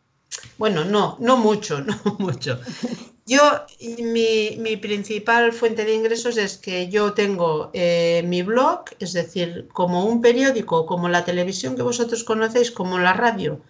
bueno, 0.57 0.85
no, 0.85 1.17
no 1.19 1.37
mucho, 1.37 1.81
no 1.81 1.95
mucho. 2.19 2.59
Yo, 3.25 3.41
mi, 3.99 4.55
mi 4.59 4.77
principal 4.77 5.51
fuente 5.51 5.83
de 5.83 5.95
ingresos 5.95 6.37
es 6.37 6.57
que 6.57 6.89
yo 6.89 7.13
tengo 7.13 7.71
eh, 7.73 8.23
mi 8.25 8.43
blog, 8.43 8.85
es 8.99 9.13
decir, 9.13 9.67
como 9.73 10.05
un 10.05 10.21
periódico, 10.21 10.85
como 10.85 11.09
la 11.09 11.25
televisión 11.25 11.75
que 11.75 11.81
vosotros 11.81 12.23
conocéis, 12.23 12.69
como 12.71 12.99
la 12.99 13.13
radio, 13.13 13.61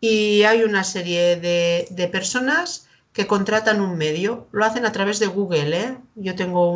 y 0.00 0.42
hay 0.42 0.64
una 0.64 0.82
serie 0.82 1.36
de, 1.36 1.86
de 1.90 2.08
personas 2.08 2.88
que 3.12 3.26
contratan 3.26 3.80
un 3.80 3.96
medio. 3.96 4.46
Lo 4.52 4.64
hacen 4.64 4.86
a 4.86 4.92
través 4.92 5.18
de 5.18 5.26
Google. 5.26 5.76
¿eh? 5.76 5.96
Yo 6.14 6.34
tengo 6.34 6.70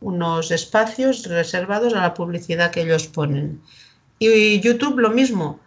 unos 0.00 0.50
espacios 0.50 1.24
reservados 1.26 1.94
a 1.94 2.00
la 2.00 2.14
publicidad 2.14 2.70
que 2.70 2.82
ellos 2.82 3.08
ponen. 3.08 3.60
Y 4.18 4.60
YouTube 4.60 4.98
lo 4.98 5.10
mismo. 5.10 5.60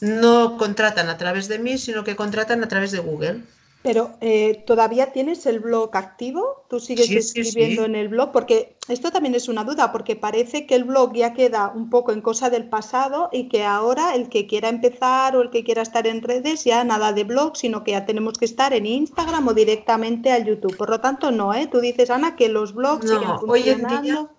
No 0.00 0.58
contratan 0.58 1.08
a 1.08 1.16
través 1.16 1.48
de 1.48 1.58
mí, 1.58 1.78
sino 1.78 2.04
que 2.04 2.16
contratan 2.16 2.62
a 2.62 2.68
través 2.68 2.90
de 2.92 2.98
Google. 2.98 3.42
Pero 3.84 4.16
eh, 4.22 4.64
¿todavía 4.66 5.12
tienes 5.12 5.44
el 5.44 5.60
blog 5.60 5.94
activo? 5.94 6.64
¿Tú 6.70 6.80
sigues 6.80 7.10
escribiendo 7.10 7.84
en 7.84 7.94
el 7.94 8.08
blog? 8.08 8.32
Porque 8.32 8.78
esto 8.88 9.12
también 9.12 9.34
es 9.34 9.46
una 9.46 9.62
duda, 9.62 9.92
porque 9.92 10.16
parece 10.16 10.64
que 10.66 10.74
el 10.74 10.84
blog 10.84 11.12
ya 11.12 11.34
queda 11.34 11.70
un 11.74 11.90
poco 11.90 12.10
en 12.10 12.22
cosa 12.22 12.48
del 12.48 12.66
pasado 12.66 13.28
y 13.30 13.50
que 13.50 13.62
ahora 13.62 14.14
el 14.14 14.30
que 14.30 14.46
quiera 14.46 14.70
empezar 14.70 15.36
o 15.36 15.42
el 15.42 15.50
que 15.50 15.64
quiera 15.64 15.82
estar 15.82 16.06
en 16.06 16.22
redes 16.22 16.64
ya 16.64 16.82
nada 16.82 17.12
de 17.12 17.24
blog, 17.24 17.58
sino 17.58 17.84
que 17.84 17.90
ya 17.90 18.06
tenemos 18.06 18.38
que 18.38 18.46
estar 18.46 18.72
en 18.72 18.86
Instagram 18.86 19.48
o 19.48 19.52
directamente 19.52 20.32
al 20.32 20.46
YouTube. 20.46 20.78
Por 20.78 20.88
lo 20.88 21.00
tanto, 21.00 21.30
no, 21.30 21.52
¿eh? 21.52 21.66
Tú 21.70 21.80
dices, 21.80 22.08
Ana, 22.08 22.36
que 22.36 22.48
los 22.48 22.72
blogs 22.72 23.06
siguen 23.06 23.28
Hoy 23.46 23.68
en 23.68 23.86
día, 23.86 24.30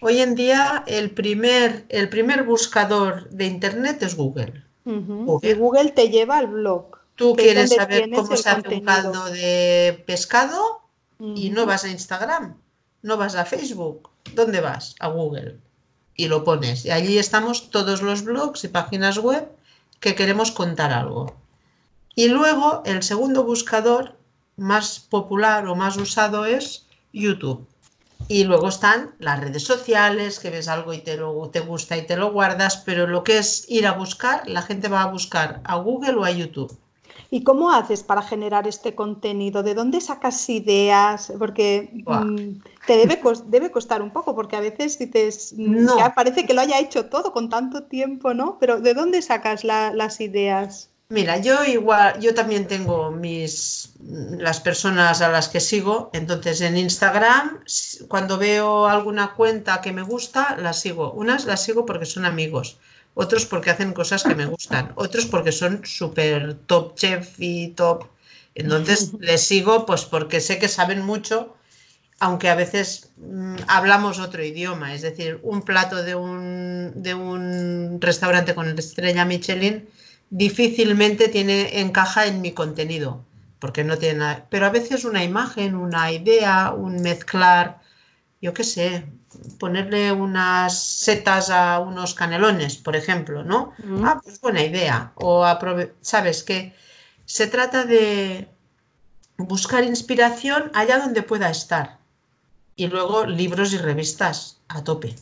hoy 0.00 0.18
en 0.18 0.34
día 0.34 0.82
el, 0.88 1.12
primer, 1.12 1.86
el 1.88 2.08
primer 2.08 2.42
buscador 2.42 3.30
de 3.30 3.46
Internet 3.46 4.02
es 4.02 4.16
Google. 4.16 4.64
Google. 4.84 5.48
Y 5.48 5.54
Google 5.54 5.92
te 5.92 6.08
lleva 6.08 6.38
al 6.38 6.48
blog. 6.48 6.97
Tú 7.18 7.34
quieres 7.34 7.74
saber 7.74 8.08
cómo 8.14 8.36
se 8.36 8.48
hace 8.48 8.76
un 8.76 8.84
caldo 8.84 9.24
de 9.24 10.04
pescado 10.06 10.82
y 11.18 11.50
no 11.50 11.66
vas 11.66 11.82
a 11.82 11.88
Instagram, 11.88 12.56
no 13.02 13.16
vas 13.16 13.34
a 13.34 13.44
Facebook. 13.44 14.08
¿Dónde 14.34 14.60
vas? 14.60 14.94
A 15.00 15.08
Google. 15.08 15.58
Y 16.14 16.28
lo 16.28 16.44
pones. 16.44 16.84
Y 16.84 16.92
allí 16.92 17.18
estamos 17.18 17.70
todos 17.70 18.02
los 18.02 18.22
blogs 18.22 18.62
y 18.62 18.68
páginas 18.68 19.18
web 19.18 19.48
que 19.98 20.14
queremos 20.14 20.52
contar 20.52 20.92
algo. 20.92 21.34
Y 22.14 22.28
luego 22.28 22.84
el 22.86 23.02
segundo 23.02 23.42
buscador 23.42 24.14
más 24.56 25.00
popular 25.00 25.66
o 25.66 25.74
más 25.74 25.96
usado 25.96 26.44
es 26.44 26.86
YouTube. 27.12 27.66
Y 28.28 28.44
luego 28.44 28.68
están 28.68 29.16
las 29.18 29.40
redes 29.40 29.64
sociales, 29.64 30.38
que 30.38 30.50
ves 30.50 30.68
algo 30.68 30.92
y 30.92 30.98
te, 30.98 31.16
lo, 31.16 31.50
te 31.50 31.60
gusta 31.60 31.96
y 31.96 32.06
te 32.06 32.16
lo 32.16 32.30
guardas, 32.30 32.76
pero 32.76 33.08
lo 33.08 33.24
que 33.24 33.38
es 33.38 33.64
ir 33.68 33.88
a 33.88 33.92
buscar, 33.94 34.48
la 34.48 34.62
gente 34.62 34.86
va 34.86 35.02
a 35.02 35.10
buscar 35.10 35.60
a 35.64 35.74
Google 35.78 36.14
o 36.14 36.24
a 36.24 36.30
YouTube. 36.30 36.78
¿Y 37.30 37.42
cómo 37.42 37.70
haces 37.70 38.02
para 38.02 38.22
generar 38.22 38.66
este 38.66 38.94
contenido? 38.94 39.62
¿De 39.62 39.74
dónde 39.74 40.00
sacas 40.00 40.48
ideas? 40.48 41.30
Porque 41.38 41.90
mm, 42.06 42.62
te 42.86 42.96
debe, 42.96 43.20
debe 43.46 43.70
costar 43.70 44.00
un 44.00 44.10
poco, 44.10 44.34
porque 44.34 44.56
a 44.56 44.60
veces 44.60 44.98
dices, 44.98 45.52
mm, 45.56 45.84
no. 45.84 45.96
parece 46.14 46.46
que 46.46 46.54
lo 46.54 46.62
haya 46.62 46.78
hecho 46.78 47.06
todo 47.06 47.32
con 47.32 47.50
tanto 47.50 47.84
tiempo, 47.84 48.32
¿no? 48.32 48.56
Pero 48.58 48.80
¿de 48.80 48.94
dónde 48.94 49.20
sacas 49.20 49.62
las 49.62 50.20
ideas? 50.20 50.90
Mira, 51.10 51.38
yo 51.38 51.64
igual, 51.64 52.20
yo 52.20 52.34
también 52.34 52.66
tengo 52.66 53.10
mis 53.10 53.94
las 54.00 54.60
personas 54.60 55.22
a 55.22 55.30
las 55.30 55.48
que 55.48 55.60
sigo, 55.60 56.10
entonces 56.12 56.60
en 56.60 56.76
Instagram, 56.76 57.60
cuando 58.08 58.36
veo 58.36 58.86
alguna 58.86 59.34
cuenta 59.34 59.80
que 59.80 59.92
me 59.92 60.02
gusta, 60.02 60.56
las 60.58 60.80
sigo. 60.80 61.12
Unas 61.12 61.46
las 61.46 61.62
sigo 61.62 61.86
porque 61.86 62.04
son 62.04 62.26
amigos 62.26 62.78
otros 63.20 63.46
porque 63.46 63.70
hacen 63.70 63.92
cosas 63.92 64.22
que 64.22 64.36
me 64.36 64.46
gustan, 64.46 64.92
otros 64.94 65.26
porque 65.26 65.50
son 65.50 65.84
súper 65.84 66.54
top 66.54 66.94
chef 66.94 67.34
y 67.38 67.68
top. 67.70 68.04
Entonces 68.54 69.12
les 69.18 69.42
sigo 69.42 69.86
pues 69.86 70.04
porque 70.04 70.40
sé 70.40 70.60
que 70.60 70.68
saben 70.68 71.04
mucho, 71.04 71.56
aunque 72.20 72.48
a 72.48 72.54
veces 72.54 73.10
mm, 73.16 73.56
hablamos 73.66 74.20
otro 74.20 74.44
idioma, 74.44 74.94
es 74.94 75.02
decir, 75.02 75.40
un 75.42 75.62
plato 75.62 76.04
de 76.04 76.14
un, 76.14 76.92
de 76.94 77.14
un 77.14 77.98
restaurante 78.00 78.54
con 78.54 78.68
estrella 78.78 79.24
Michelin 79.24 79.88
difícilmente 80.30 81.26
tiene, 81.26 81.80
encaja 81.80 82.26
en 82.26 82.40
mi 82.40 82.52
contenido, 82.52 83.24
porque 83.58 83.82
no 83.82 83.98
tiene 83.98 84.20
nada. 84.20 84.46
Pero 84.48 84.66
a 84.66 84.70
veces 84.70 85.04
una 85.04 85.24
imagen, 85.24 85.74
una 85.74 86.12
idea, 86.12 86.72
un 86.72 87.02
mezclar, 87.02 87.80
yo 88.40 88.54
qué 88.54 88.62
sé, 88.62 89.06
ponerle 89.58 90.12
unas 90.12 90.78
setas 90.78 91.50
a 91.50 91.80
unos 91.80 92.14
canelones, 92.14 92.76
por 92.76 92.96
ejemplo, 92.96 93.44
¿no? 93.44 93.72
Ah, 94.04 94.20
pues 94.22 94.40
buena 94.40 94.62
idea. 94.62 95.12
O 95.16 95.46
sabes 96.00 96.42
que 96.42 96.74
se 97.24 97.46
trata 97.46 97.84
de 97.84 98.48
buscar 99.36 99.84
inspiración 99.84 100.70
allá 100.74 100.98
donde 100.98 101.22
pueda 101.22 101.50
estar. 101.50 101.98
Y 102.76 102.86
luego 102.86 103.26
libros 103.26 103.72
y 103.72 103.78
revistas 103.78 104.60
a 104.68 104.84
tope. 104.84 105.14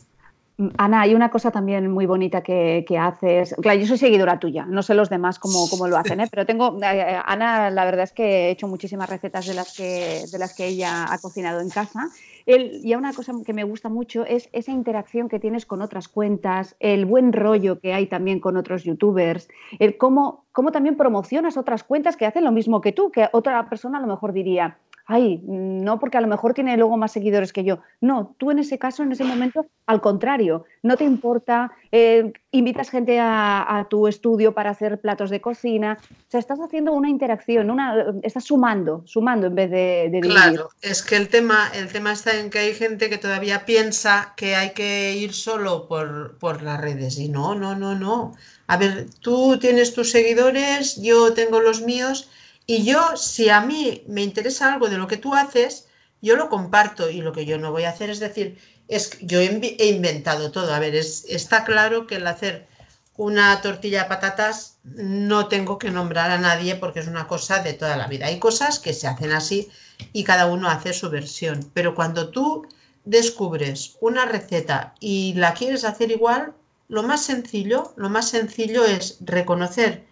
Ana, 0.77 1.01
hay 1.01 1.13
una 1.13 1.29
cosa 1.29 1.51
también 1.51 1.91
muy 1.91 2.07
bonita 2.07 2.41
que, 2.41 2.83
haces. 2.99 3.55
Claro, 3.61 3.79
yo 3.79 3.85
soy 3.85 3.99
seguidora 3.99 4.39
tuya, 4.39 4.65
no 4.65 4.81
sé 4.81 4.95
los 4.95 5.09
demás 5.09 5.37
cómo, 5.37 5.69
cómo 5.69 5.87
lo 5.87 5.97
hacen, 5.97 6.19
¿eh? 6.19 6.27
pero 6.31 6.47
tengo. 6.47 6.79
Eh, 6.81 6.99
eh, 6.99 7.21
Ana, 7.25 7.69
la 7.69 7.85
verdad 7.85 8.05
es 8.05 8.11
que 8.11 8.47
he 8.47 8.49
hecho 8.49 8.67
muchísimas 8.67 9.07
recetas 9.07 9.45
de 9.45 9.53
las 9.53 9.75
que, 9.77 10.25
de 10.31 10.39
las 10.39 10.55
que 10.55 10.65
ella 10.65 11.05
ha 11.11 11.19
cocinado 11.19 11.59
en 11.59 11.69
casa. 11.69 12.09
Y 12.47 12.95
una 12.95 13.13
cosa 13.13 13.33
que 13.45 13.53
me 13.53 13.65
gusta 13.65 13.89
mucho 13.89 14.25
es 14.25 14.49
esa 14.53 14.71
interacción 14.71 15.27
que 15.27 15.39
tienes 15.39 15.65
con 15.65 15.81
otras 15.81 16.07
cuentas, 16.07 16.77
el 16.79 17.05
buen 17.05 17.33
rollo 17.33 17.79
que 17.79 17.93
hay 17.93 18.07
también 18.07 18.39
con 18.39 18.55
otros 18.55 18.85
youtubers, 18.85 19.49
el 19.79 19.97
cómo, 19.97 20.45
cómo 20.53 20.71
también 20.71 20.95
promocionas 20.95 21.57
otras 21.57 21.83
cuentas 21.83 22.15
que 22.15 22.25
hacen 22.25 22.45
lo 22.45 22.53
mismo 22.53 22.79
que 22.79 22.93
tú, 22.93 23.11
que 23.11 23.27
otra 23.33 23.67
persona 23.69 23.97
a 23.97 24.01
lo 24.01 24.07
mejor 24.07 24.31
diría 24.31 24.77
ay, 25.07 25.41
no 25.45 25.99
porque 25.99 26.17
a 26.17 26.21
lo 26.21 26.27
mejor 26.27 26.53
tiene 26.53 26.75
luego 26.75 26.97
más 26.97 27.13
seguidores 27.13 27.53
que 27.53 27.63
yo. 27.63 27.79
No, 28.01 28.35
tú 28.37 28.51
en 28.51 28.59
ese 28.59 28.77
caso, 28.77 29.03
en 29.03 29.13
ese 29.13 29.23
momento, 29.23 29.65
al 29.85 30.01
contrario, 30.01 30.65
no 30.83 30.97
te 30.97 31.05
importa, 31.05 31.71
eh, 31.93 32.33
invitas 32.51 32.89
gente 32.89 33.17
a, 33.19 33.87
tu 33.89 34.07
estudio 34.07 34.53
para 34.53 34.71
hacer 34.71 34.99
platos 34.99 35.29
de 35.29 35.39
cocina, 35.39 35.97
o 36.01 36.29
sea, 36.29 36.41
estás 36.41 36.59
haciendo 36.59 36.91
una 36.91 37.09
interacción, 37.09 37.71
una, 37.71 37.95
estás 38.21 38.43
sumando, 38.43 39.03
sumando 39.05 39.47
en 39.47 39.55
vez 39.55 39.71
de, 39.71 40.09
de 40.11 40.19
Claro, 40.19 40.69
es 40.81 41.01
que 41.01 41.15
el 41.15 41.29
tema, 41.29 41.71
el 41.73 41.87
tema 41.87 42.11
está 42.11 42.37
en 42.37 42.49
que 42.49 42.59
hay 42.59 42.73
gente 42.73 43.09
que 43.09 43.17
todavía 43.17 43.65
piensa 43.65 44.33
que 44.35 44.55
hay 44.55 44.71
que 44.71 45.13
ir 45.15 45.33
solo 45.33 45.87
por, 45.87 46.37
por 46.37 46.61
las 46.61 46.81
redes 46.81 47.17
y 47.17 47.29
no, 47.29 47.55
no, 47.55 47.75
no, 47.75 47.95
no. 47.95 48.35
A 48.67 48.75
ver, 48.75 49.07
tú 49.21 49.57
tienes 49.57 49.93
tus 49.93 50.11
seguidores, 50.11 51.01
yo 51.01 51.33
tengo 51.33 51.61
los 51.61 51.81
míos 51.81 52.29
y 52.67 52.83
yo, 52.83 53.15
si 53.15 53.49
a 53.49 53.61
mí 53.61 54.03
me 54.07 54.21
interesa 54.21 54.73
algo 54.73 54.89
de 54.89 54.97
lo 54.97 55.07
que 55.07 55.15
tú 55.15 55.33
haces, 55.33 55.87
yo 56.21 56.35
lo 56.35 56.49
comparto 56.49 57.09
y 57.09 57.21
lo 57.21 57.31
que 57.31 57.45
yo 57.45 57.57
no 57.57 57.71
voy 57.71 57.85
a 57.85 57.91
hacer 57.91 58.09
es 58.09 58.19
decir, 58.19 58.59
es 58.89 59.17
yo 59.21 59.39
he 59.39 59.85
inventado 59.87 60.51
todo. 60.51 60.73
A 60.73 60.79
ver, 60.79 60.93
es, 60.93 61.25
está 61.29 61.63
claro 61.63 62.07
que 62.07 62.15
el 62.15 62.27
hacer 62.27 62.67
una 63.15 63.61
tortilla 63.61 64.03
de 64.03 64.09
patatas 64.09 64.79
no 64.83 65.47
tengo 65.47 65.77
que 65.79 65.91
nombrar 65.91 66.29
a 66.29 66.37
nadie 66.37 66.75
porque 66.75 66.99
es 66.99 67.07
una 67.07 67.25
cosa 67.27 67.63
de 67.63 67.73
toda 67.73 67.95
la 67.95 68.07
vida. 68.07 68.27
Hay 68.27 68.37
cosas 68.37 68.79
que 68.79 68.93
se 68.93 69.07
hacen 69.07 69.31
así 69.31 69.69
y 70.11 70.25
cada 70.25 70.47
uno 70.47 70.69
hace 70.69 70.93
su 70.93 71.09
versión. 71.09 71.71
Pero 71.73 71.95
cuando 71.95 72.31
tú 72.31 72.67
descubres 73.05 73.95
una 74.01 74.25
receta 74.25 74.93
y 74.99 75.33
la 75.35 75.53
quieres 75.53 75.85
hacer 75.85 76.11
igual, 76.11 76.53
lo 76.89 77.03
más 77.03 77.23
sencillo, 77.23 77.93
lo 77.95 78.09
más 78.09 78.29
sencillo 78.29 78.83
es 78.83 79.17
reconocer 79.21 80.06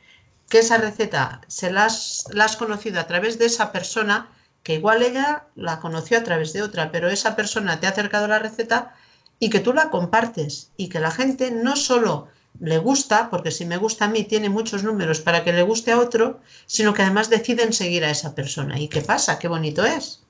que 0.49 0.59
esa 0.59 0.77
receta 0.77 1.41
se 1.47 1.71
la 1.71 1.85
has, 1.85 2.55
conocido 2.57 2.99
a 2.99 3.07
través 3.07 3.39
de 3.39 3.45
esa 3.45 3.71
persona, 3.71 4.29
que 4.63 4.75
igual 4.75 5.01
ella 5.01 5.47
la 5.55 5.79
conoció 5.79 6.17
a 6.17 6.23
través 6.23 6.53
de 6.53 6.61
otra, 6.61 6.91
pero 6.91 7.09
esa 7.09 7.35
persona 7.35 7.79
te 7.79 7.87
ha 7.87 7.91
acercado 7.91 8.27
la 8.27 8.39
receta 8.39 8.93
y 9.39 9.49
que 9.49 9.59
tú 9.59 9.73
la 9.73 9.89
compartes 9.89 10.71
y 10.77 10.89
que 10.89 10.99
la 10.99 11.11
gente 11.11 11.51
no 11.51 11.75
solo 11.75 12.27
le 12.59 12.77
gusta, 12.77 13.29
porque 13.29 13.51
si 13.51 13.65
me 13.65 13.77
gusta 13.77 14.05
a 14.05 14.09
mí 14.09 14.23
tiene 14.23 14.49
muchos 14.49 14.83
números 14.83 15.19
para 15.19 15.43
que 15.43 15.51
le 15.51 15.63
guste 15.63 15.91
a 15.91 15.99
otro, 15.99 16.39
sino 16.65 16.93
que 16.93 17.01
además 17.01 17.29
deciden 17.29 17.73
seguir 17.73 18.05
a 18.05 18.09
esa 18.09 18.33
persona. 18.33 18.79
¿Y 18.79 18.87
qué 18.87 19.01
pasa? 19.01 19.39
Qué 19.39 19.47
bonito 19.47 19.83
es. 19.83 20.23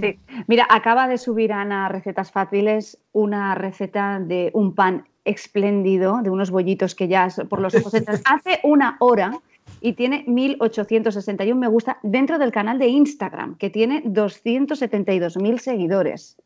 Sí. 0.00 0.18
Mira, 0.46 0.66
acaba 0.70 1.06
de 1.08 1.18
subir 1.18 1.52
Ana 1.52 1.88
Recetas 1.88 2.32
Fáciles 2.32 2.98
una 3.12 3.54
receta 3.54 4.18
de 4.18 4.50
un 4.54 4.74
pan 4.74 5.06
espléndido, 5.24 6.20
de 6.22 6.30
unos 6.30 6.50
bollitos 6.50 6.94
que 6.94 7.06
ya 7.06 7.28
por 7.48 7.60
los 7.60 7.74
ojos 7.74 7.92
entran. 7.94 8.20
Hace 8.24 8.60
una 8.64 8.96
hora 8.98 9.38
y 9.80 9.92
tiene 9.94 10.24
1.861 10.26 11.54
me 11.54 11.68
gusta 11.68 11.98
dentro 12.02 12.38
del 12.38 12.52
canal 12.52 12.78
de 12.78 12.88
Instagram, 12.88 13.56
que 13.56 13.70
tiene 13.70 14.02
272.000 14.04 15.58
seguidores. 15.58 16.36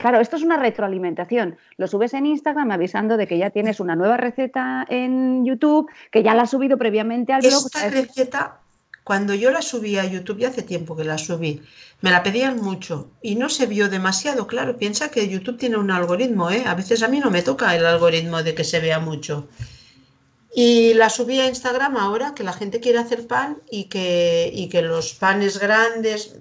Claro, 0.00 0.18
esto 0.18 0.36
es 0.36 0.42
una 0.42 0.56
retroalimentación. 0.56 1.58
Lo 1.76 1.86
subes 1.86 2.14
en 2.14 2.24
Instagram 2.24 2.70
avisando 2.70 3.18
de 3.18 3.26
que 3.26 3.36
ya 3.36 3.50
tienes 3.50 3.80
una 3.80 3.96
nueva 3.96 4.16
receta 4.16 4.86
en 4.88 5.44
YouTube, 5.44 5.90
que 6.10 6.22
ya 6.22 6.34
la 6.34 6.42
has 6.42 6.50
subido 6.50 6.78
previamente 6.78 7.34
al 7.34 7.42
blog. 7.42 7.66
Esta 7.66 7.90
receta, 7.90 8.60
cuando 9.04 9.34
yo 9.34 9.50
la 9.50 9.60
subí 9.60 9.98
a 9.98 10.06
YouTube, 10.06 10.38
ya 10.38 10.48
hace 10.48 10.62
tiempo 10.62 10.96
que 10.96 11.04
la 11.04 11.18
subí, 11.18 11.60
me 12.00 12.10
la 12.10 12.22
pedían 12.22 12.62
mucho 12.62 13.10
y 13.20 13.34
no 13.34 13.50
se 13.50 13.66
vio 13.66 13.90
demasiado. 13.90 14.46
Claro, 14.46 14.78
piensa 14.78 15.10
que 15.10 15.28
YouTube 15.28 15.58
tiene 15.58 15.76
un 15.76 15.90
algoritmo, 15.90 16.50
¿eh? 16.50 16.64
A 16.66 16.74
veces 16.74 17.02
a 17.02 17.08
mí 17.08 17.20
no 17.20 17.30
me 17.30 17.42
toca 17.42 17.76
el 17.76 17.84
algoritmo 17.84 18.42
de 18.42 18.54
que 18.54 18.64
se 18.64 18.80
vea 18.80 19.00
mucho. 19.00 19.48
Y 20.52 20.94
la 20.94 21.10
subí 21.10 21.38
a 21.40 21.46
Instagram 21.46 21.96
ahora 21.96 22.34
que 22.34 22.42
la 22.42 22.52
gente 22.52 22.80
quiere 22.80 22.98
hacer 22.98 23.26
pan 23.26 23.62
y 23.70 23.84
que, 23.84 24.50
y 24.52 24.68
que 24.68 24.82
los 24.82 25.14
panes 25.14 25.58
grandes, 25.58 26.34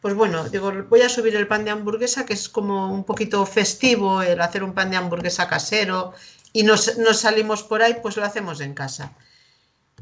pues 0.00 0.14
bueno, 0.14 0.48
digo, 0.48 0.72
voy 0.88 1.02
a 1.02 1.08
subir 1.08 1.36
el 1.36 1.48
pan 1.48 1.64
de 1.64 1.72
hamburguesa, 1.72 2.24
que 2.24 2.32
es 2.32 2.48
como 2.48 2.92
un 2.92 3.04
poquito 3.04 3.44
festivo 3.46 4.22
el 4.22 4.40
hacer 4.40 4.62
un 4.62 4.74
pan 4.74 4.90
de 4.90 4.96
hamburguesa 4.96 5.48
casero 5.48 6.14
y 6.52 6.62
nos, 6.62 6.98
nos 6.98 7.20
salimos 7.20 7.62
por 7.62 7.82
ahí, 7.82 7.96
pues 8.00 8.16
lo 8.16 8.24
hacemos 8.24 8.60
en 8.60 8.74
casa. 8.74 9.12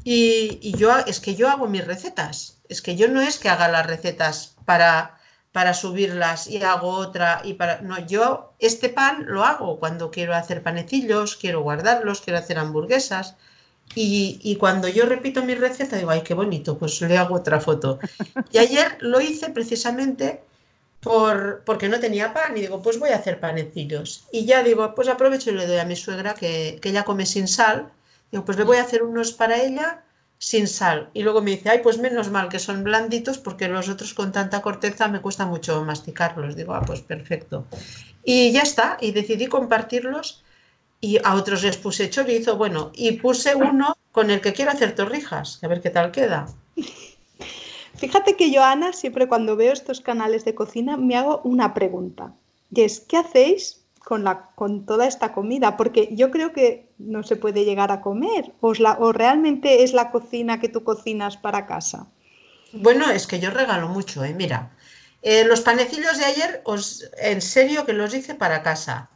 Y, 0.03 0.59
y, 0.61 0.77
yo, 0.77 0.97
es 0.99 1.19
que 1.19 1.35
yo 1.35 1.49
hago 1.49 1.67
mis 1.67 1.85
recetas, 1.85 2.61
es 2.69 2.81
que 2.81 2.95
yo 2.95 3.09
no 3.09 3.21
es 3.21 3.37
que 3.37 3.49
haga 3.49 3.67
las 3.67 3.85
recetas 3.85 4.55
para 4.65 5.18
para 5.51 5.73
subirlas 5.73 6.47
y 6.47 6.61
hago 6.63 6.89
otra 6.89 7.41
y 7.43 7.53
para 7.53 7.81
no 7.81 7.97
yo 8.05 8.53
este 8.59 8.89
pan 8.89 9.25
lo 9.27 9.43
hago 9.43 9.79
cuando 9.79 10.11
quiero 10.11 10.35
hacer 10.35 10.61
panecillos 10.61 11.35
quiero 11.35 11.61
guardarlos 11.61 12.21
quiero 12.21 12.39
hacer 12.39 12.59
hamburguesas 12.59 13.35
y, 13.95 14.55
cuando 14.59 14.87
yo 14.87 15.07
repito 15.07 15.43
mi 15.43 15.55
receta 15.55 15.97
digo 15.97 16.11
ay 16.11 16.21
qué 16.21 16.35
bonito 16.35 16.77
pues 16.77 17.01
le 17.01 17.17
hago 17.17 17.33
otra 17.33 17.59
foto 17.59 17.97
y 18.51 18.59
ayer 18.59 18.97
lo 18.99 19.19
hice 19.19 19.49
precisamente 19.49 20.43
por 20.99 21.63
porque 21.65 21.89
no 21.89 21.99
tenía 21.99 22.31
pan 22.31 22.55
y 22.55 22.61
digo 22.61 22.83
pues 22.83 22.99
voy 22.99 23.09
a 23.09 23.15
hacer 23.15 23.39
panecillos 23.39 24.25
y 24.31 24.45
ya 24.45 24.61
digo 24.61 24.93
pues 24.93 25.07
aprovecho 25.07 25.49
y 25.49 25.55
le 25.55 25.65
doy 25.65 25.77
a 25.77 25.85
mi 25.85 25.95
suegra 25.95 26.35
que, 26.35 26.77
que 26.81 26.89
ella 26.89 27.03
come 27.03 27.25
sin 27.25 27.47
sal 27.47 27.91
digo 28.31 28.45
pues 28.45 28.57
le 28.59 28.65
voy 28.65 28.77
a 28.77 28.83
hacer 28.83 29.01
unos 29.01 29.31
para 29.31 29.57
ella 29.57 30.03
sin 30.39 30.67
sal. 30.67 31.11
Y 31.13 31.21
luego 31.21 31.41
me 31.41 31.51
dice, 31.51 31.69
ay, 31.69 31.79
pues 31.83 31.99
menos 31.99 32.31
mal 32.31 32.49
que 32.49 32.57
son 32.57 32.83
blanditos 32.83 33.37
porque 33.37 33.67
los 33.67 33.89
otros 33.89 34.13
con 34.15 34.31
tanta 34.31 34.61
corteza 34.61 35.07
me 35.07 35.21
cuesta 35.21 35.45
mucho 35.45 35.83
masticarlos. 35.83 36.55
Digo, 36.55 36.73
ah, 36.73 36.81
pues 36.81 37.01
perfecto. 37.01 37.67
Y 38.23 38.51
ya 38.51 38.61
está, 38.61 38.97
y 38.99 39.11
decidí 39.11 39.47
compartirlos 39.47 40.43
y 41.01 41.17
a 41.23 41.35
otros 41.35 41.63
les 41.63 41.77
puse 41.77 42.09
chorizo, 42.09 42.57
bueno, 42.57 42.91
y 42.93 43.13
puse 43.13 43.55
uno 43.55 43.95
con 44.11 44.31
el 44.31 44.41
que 44.41 44.53
quiero 44.53 44.71
hacer 44.71 44.95
torrijas, 44.95 45.63
a 45.63 45.67
ver 45.67 45.81
qué 45.81 45.89
tal 45.89 46.11
queda. 46.11 46.47
Fíjate 47.95 48.35
que 48.35 48.51
yo, 48.51 48.63
Ana, 48.63 48.93
siempre 48.93 49.27
cuando 49.27 49.55
veo 49.55 49.73
estos 49.73 50.01
canales 50.01 50.45
de 50.45 50.55
cocina 50.55 50.97
me 50.97 51.15
hago 51.15 51.41
una 51.43 51.73
pregunta. 51.73 52.33
Y 52.73 52.81
es, 52.81 52.99
¿qué 53.01 53.17
hacéis 53.17 53.78
con, 54.09 54.23
la, 54.23 54.49
con 54.55 54.87
toda 54.87 55.05
esta 55.05 55.33
comida, 55.33 55.77
porque 55.77 56.09
yo 56.13 56.31
creo 56.31 56.51
que 56.51 56.89
no 56.97 57.21
se 57.21 57.35
puede 57.35 57.63
llegar 57.63 57.91
a 57.91 58.01
comer, 58.01 58.53
o, 58.59 58.73
la, 58.73 58.93
o 58.99 59.11
realmente 59.11 59.83
es 59.83 59.93
la 59.93 60.09
cocina 60.09 60.59
que 60.59 60.67
tú 60.67 60.83
cocinas 60.83 61.37
para 61.37 61.67
casa. 61.67 62.07
Bueno, 62.73 63.11
es 63.11 63.27
que 63.27 63.39
yo 63.39 63.51
regalo 63.51 63.87
mucho, 63.87 64.23
¿eh? 64.23 64.33
mira. 64.33 64.71
Eh, 65.21 65.45
los 65.45 65.61
panecillos 65.61 66.17
de 66.17 66.25
ayer, 66.25 66.61
os, 66.65 67.07
en 67.19 67.39
serio 67.39 67.85
que 67.85 67.93
los 67.93 68.11
hice 68.15 68.33
para 68.33 68.63
casa. 68.63 69.11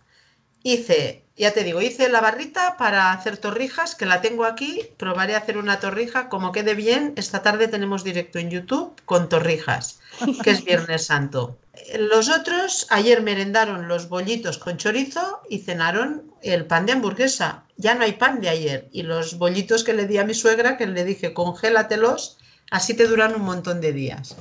Hice 0.62 1.24
ya 1.36 1.52
te 1.52 1.64
digo, 1.64 1.82
hice 1.82 2.10
la 2.10 2.22
barrita 2.22 2.78
para 2.78 3.12
hacer 3.12 3.38
torrijas, 3.38 3.96
que 3.96 4.06
la 4.06 4.22
tengo 4.22 4.46
aquí. 4.46 4.82
Probaré 4.98 5.34
a 5.34 5.40
hacer 5.40 5.58
una 5.58 5.80
torrija. 5.80 6.30
Como 6.30 6.52
quede 6.52 6.76
bien, 6.76 7.14
esta 7.16 7.42
tarde 7.42 7.68
tenemos 7.68 8.04
directo 8.04 8.38
en 8.38 8.52
YouTube 8.52 9.02
con 9.06 9.28
torrijas, 9.28 10.00
que 10.44 10.52
es 10.52 10.64
Viernes 10.64 11.08
Santo. 11.08 11.58
Los 11.98 12.30
otros 12.30 12.88
ayer 12.90 13.22
merendaron 13.22 13.88
los 13.88 14.10
bollitos 14.10 14.58
con 14.58 14.78
chorizo 14.78 15.42
y 15.50 15.60
cenaron 15.60 16.32
el 16.42 16.66
pan 16.66 16.86
de 16.86 16.94
hamburguesa. 16.94 17.66
Ya 17.78 17.96
no 17.96 18.04
hay 18.04 18.14
pan 18.14 18.42
de 18.42 18.50
ayer. 18.50 18.90
Y 18.92 19.04
los 19.04 19.38
bollitos 19.38 19.84
que 19.84 19.94
le 19.94 20.06
di 20.06 20.18
a 20.18 20.26
mi 20.26 20.34
suegra, 20.34 20.78
que 20.78 20.86
le 20.86 21.04
dije, 21.04 21.34
congélatelos, 21.34 22.38
así 22.70 22.94
te 22.94 23.08
duran 23.08 23.36
un 23.36 23.42
montón 23.42 23.82
de 23.82 23.92
días 23.92 24.36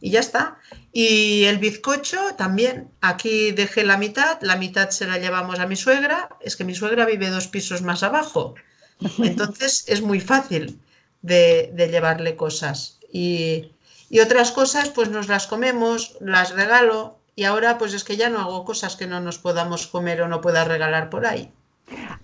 y 0.00 0.10
ya 0.10 0.20
está. 0.20 0.58
Y 0.92 1.44
el 1.44 1.58
bizcocho 1.58 2.34
también, 2.36 2.90
aquí 3.00 3.52
dejé 3.52 3.84
la 3.84 3.96
mitad, 3.96 4.38
la 4.42 4.56
mitad 4.56 4.90
se 4.90 5.06
la 5.06 5.18
llevamos 5.18 5.58
a 5.58 5.66
mi 5.66 5.76
suegra, 5.76 6.28
es 6.40 6.56
que 6.56 6.64
mi 6.64 6.74
suegra 6.74 7.04
vive 7.04 7.30
dos 7.30 7.48
pisos 7.48 7.82
más 7.82 8.02
abajo, 8.02 8.54
entonces 9.18 9.84
es 9.86 10.02
muy 10.02 10.20
fácil 10.20 10.80
de, 11.22 11.72
llevarle 11.90 12.36
cosas. 12.36 12.98
Y, 13.12 13.72
y, 14.08 14.20
otras 14.20 14.52
cosas 14.52 14.90
pues 14.90 15.10
nos 15.10 15.28
las 15.28 15.46
comemos, 15.46 16.16
las 16.20 16.54
regalo 16.54 17.18
y 17.36 17.44
ahora 17.44 17.78
pues 17.78 17.94
es 17.94 18.04
que 18.04 18.16
ya 18.16 18.30
no 18.30 18.40
hago 18.40 18.64
cosas 18.64 18.96
que 18.96 19.06
no 19.06 19.20
nos 19.20 19.38
podamos 19.38 19.86
comer 19.86 20.22
o 20.22 20.28
no 20.28 20.40
pueda 20.40 20.64
regalar 20.64 21.10
por 21.10 21.26
ahí. 21.26 21.50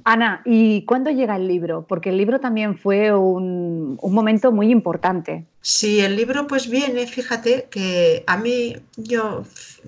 Ana, 0.04 0.42
¿y 0.44 0.82
cuándo 0.82 1.10
llega 1.10 1.36
el 1.36 1.48
libro? 1.48 1.86
Porque 1.88 2.10
el 2.10 2.18
libro 2.18 2.38
también 2.38 2.76
fue 2.76 3.14
un, 3.14 3.98
momento 4.02 4.52
muy 4.52 4.70
importante. 4.70 5.46
Sí, 5.62 6.00
el 6.00 6.16
libro 6.16 6.46
pues 6.46 6.68
viene, 6.68 7.06
fíjate 7.06 7.68
que 7.70 8.22
a 8.26 8.36
mí, 8.36 8.76
yo, 8.96 9.44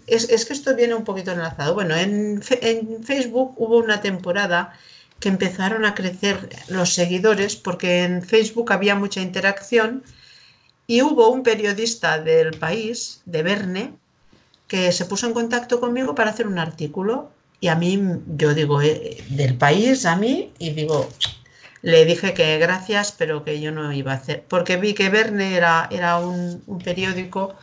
es, 0.06 0.26
que 0.46 0.52
esto 0.54 0.74
viene 0.74 0.94
un 0.94 1.04
poquito 1.04 1.32
enlazado. 1.32 1.74
Bueno, 1.74 1.94
en, 1.94 2.42
en, 2.62 3.04
Facebook 3.04 3.54
hubo 3.56 3.76
una 3.76 4.00
temporada 4.00 4.72
que 5.20 5.28
empezaron 5.28 5.84
a 5.84 5.94
crecer 5.94 6.48
los 6.68 6.94
seguidores 6.94 7.56
porque 7.56 8.04
en 8.04 8.22
Facebook 8.22 8.72
había 8.72 8.94
mucha 8.94 9.20
interacción 9.20 10.02
y 10.86 11.02
hubo 11.02 11.28
un 11.30 11.42
periodista 11.42 12.18
del 12.18 12.52
país, 12.58 13.22
de 13.24 13.42
Verne, 13.42 13.94
que 14.68 14.92
se 14.92 15.04
puso 15.04 15.26
en 15.26 15.34
contacto 15.34 15.80
conmigo 15.80 16.14
para 16.14 16.30
hacer 16.30 16.46
un 16.46 16.58
artículo. 16.58 17.30
Y 17.60 17.68
a 17.68 17.74
mí, 17.74 18.00
yo 18.36 18.54
digo, 18.54 18.82
eh, 18.82 19.22
del 19.30 19.56
país 19.56 20.04
a 20.06 20.16
mí, 20.16 20.52
y 20.58 20.70
digo, 20.70 21.08
le 21.82 22.04
dije 22.04 22.34
que 22.34 22.58
gracias, 22.58 23.12
pero 23.12 23.44
que 23.44 23.60
yo 23.60 23.72
no 23.72 23.92
iba 23.92 24.12
a 24.12 24.16
hacer, 24.16 24.44
porque 24.48 24.76
vi 24.76 24.94
que 24.94 25.08
Verne 25.08 25.56
era, 25.56 25.88
era 25.90 26.18
un, 26.18 26.62
periódico 26.84 27.54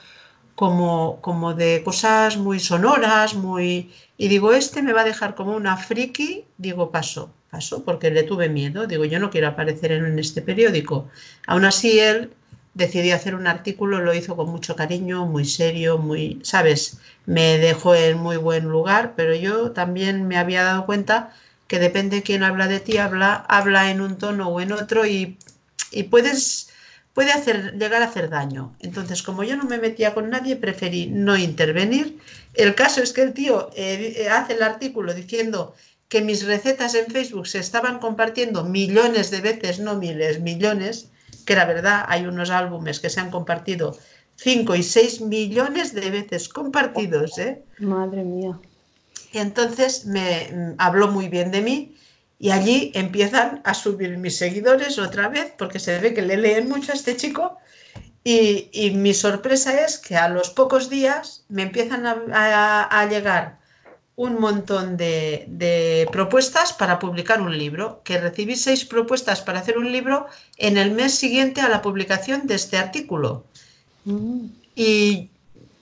como, 0.55 1.19
como 1.21 1.53
de 1.53 1.83
cosas 1.83 2.37
muy 2.37 2.59
sonoras, 2.59 3.35
muy... 3.35 3.91
Y 4.17 4.27
digo, 4.27 4.53
este 4.53 4.81
me 4.81 4.93
va 4.93 5.01
a 5.01 5.05
dejar 5.05 5.35
como 5.35 5.55
una 5.55 5.77
friki, 5.77 6.45
digo, 6.57 6.91
paso, 6.91 7.31
paso, 7.51 7.83
porque 7.83 8.11
le 8.11 8.23
tuve 8.23 8.49
miedo, 8.49 8.87
digo, 8.87 9.05
yo 9.05 9.19
no 9.19 9.29
quiero 9.29 9.47
aparecer 9.49 9.91
en 9.91 10.17
este 10.19 10.41
periódico. 10.41 11.09
Aún 11.47 11.65
así, 11.65 11.99
él 11.99 12.31
decidió 12.73 13.15
hacer 13.15 13.35
un 13.35 13.47
artículo, 13.47 13.99
lo 14.01 14.13
hizo 14.13 14.35
con 14.35 14.49
mucho 14.49 14.75
cariño, 14.75 15.25
muy 15.25 15.45
serio, 15.45 15.97
muy, 15.97 16.39
¿sabes? 16.43 16.97
Me 17.25 17.57
dejó 17.57 17.95
en 17.95 18.17
muy 18.17 18.37
buen 18.37 18.65
lugar, 18.65 19.13
pero 19.15 19.35
yo 19.35 19.71
también 19.71 20.27
me 20.27 20.37
había 20.37 20.63
dado 20.63 20.85
cuenta 20.85 21.33
que 21.67 21.79
depende 21.79 22.23
quién 22.23 22.43
habla 22.43 22.67
de 22.67 22.79
ti, 22.79 22.97
habla, 22.97 23.45
habla 23.47 23.91
en 23.91 24.01
un 24.01 24.17
tono 24.17 24.49
o 24.49 24.61
en 24.61 24.71
otro 24.71 25.05
y, 25.05 25.37
y 25.91 26.03
puedes, 26.03 26.69
puede 27.13 27.31
hacer, 27.31 27.73
llegar 27.77 28.01
a 28.01 28.05
hacer 28.05 28.29
daño. 28.29 28.75
Entonces, 28.79 29.23
como 29.23 29.43
yo 29.43 29.55
no 29.55 29.65
me 29.65 29.77
metía 29.77 30.13
con 30.13 30.29
nadie, 30.29 30.55
preferí 30.55 31.07
no 31.07 31.37
intervenir. 31.37 32.19
El 32.53 32.75
caso 32.75 33.01
es 33.01 33.13
que 33.13 33.21
el 33.21 33.33
tío 33.33 33.69
eh, 33.75 34.27
hace 34.31 34.53
el 34.53 34.63
artículo 34.63 35.13
diciendo 35.13 35.75
que 36.09 36.21
mis 36.21 36.45
recetas 36.45 36.93
en 36.95 37.07
Facebook 37.07 37.47
se 37.47 37.59
estaban 37.59 37.99
compartiendo 37.99 38.63
millones 38.63 39.31
de 39.31 39.41
veces, 39.41 39.79
no 39.79 39.95
miles, 39.95 40.41
millones, 40.41 41.09
que 41.43 41.55
la 41.55 41.65
verdad 41.65 42.05
hay 42.07 42.25
unos 42.25 42.49
álbumes 42.49 42.99
que 42.99 43.09
se 43.09 43.19
han 43.19 43.31
compartido 43.31 43.97
5 44.37 44.75
y 44.75 44.83
6 44.83 45.21
millones 45.21 45.93
de 45.93 46.09
veces 46.09 46.49
compartidos. 46.49 47.37
¿eh? 47.37 47.63
Madre 47.79 48.23
mía. 48.23 48.59
Y 49.31 49.37
entonces 49.37 50.05
me 50.05 50.49
mm, 50.51 50.75
habló 50.77 51.07
muy 51.07 51.29
bien 51.29 51.51
de 51.51 51.61
mí 51.61 51.95
y 52.39 52.51
allí 52.51 52.91
empiezan 52.93 53.61
a 53.63 53.73
subir 53.73 54.17
mis 54.17 54.37
seguidores 54.37 54.99
otra 54.99 55.29
vez 55.29 55.53
porque 55.57 55.79
se 55.79 55.99
ve 55.99 56.13
que 56.13 56.21
le 56.21 56.37
leen 56.37 56.67
mucho 56.67 56.91
a 56.91 56.95
este 56.95 57.15
chico 57.15 57.57
y, 58.23 58.69
y 58.71 58.91
mi 58.91 59.13
sorpresa 59.13 59.81
es 59.85 59.97
que 59.97 60.15
a 60.15 60.29
los 60.29 60.49
pocos 60.49 60.89
días 60.89 61.45
me 61.49 61.63
empiezan 61.63 62.05
a, 62.05 62.83
a 62.83 63.05
llegar 63.05 63.62
un 64.15 64.39
montón 64.39 64.95
de, 64.95 66.07
propuestas 66.11 66.73
para 66.73 66.99
publicar 66.99 67.41
un 67.41 67.57
libro, 67.57 68.01
que 68.03 68.19
recibí 68.19 68.55
seis 68.55 68.85
propuestas 68.85 69.41
para 69.41 69.59
hacer 69.59 69.77
un 69.77 69.91
libro 69.91 70.27
en 70.57 70.77
el 70.77 70.91
mes 70.91 71.15
siguiente 71.15 71.61
a 71.61 71.69
la 71.69 71.81
publicación 71.81 72.45
de 72.45 72.55
este 72.55 72.77
artículo. 72.77 73.43
Mm. 74.05 74.45
Y 74.75 75.29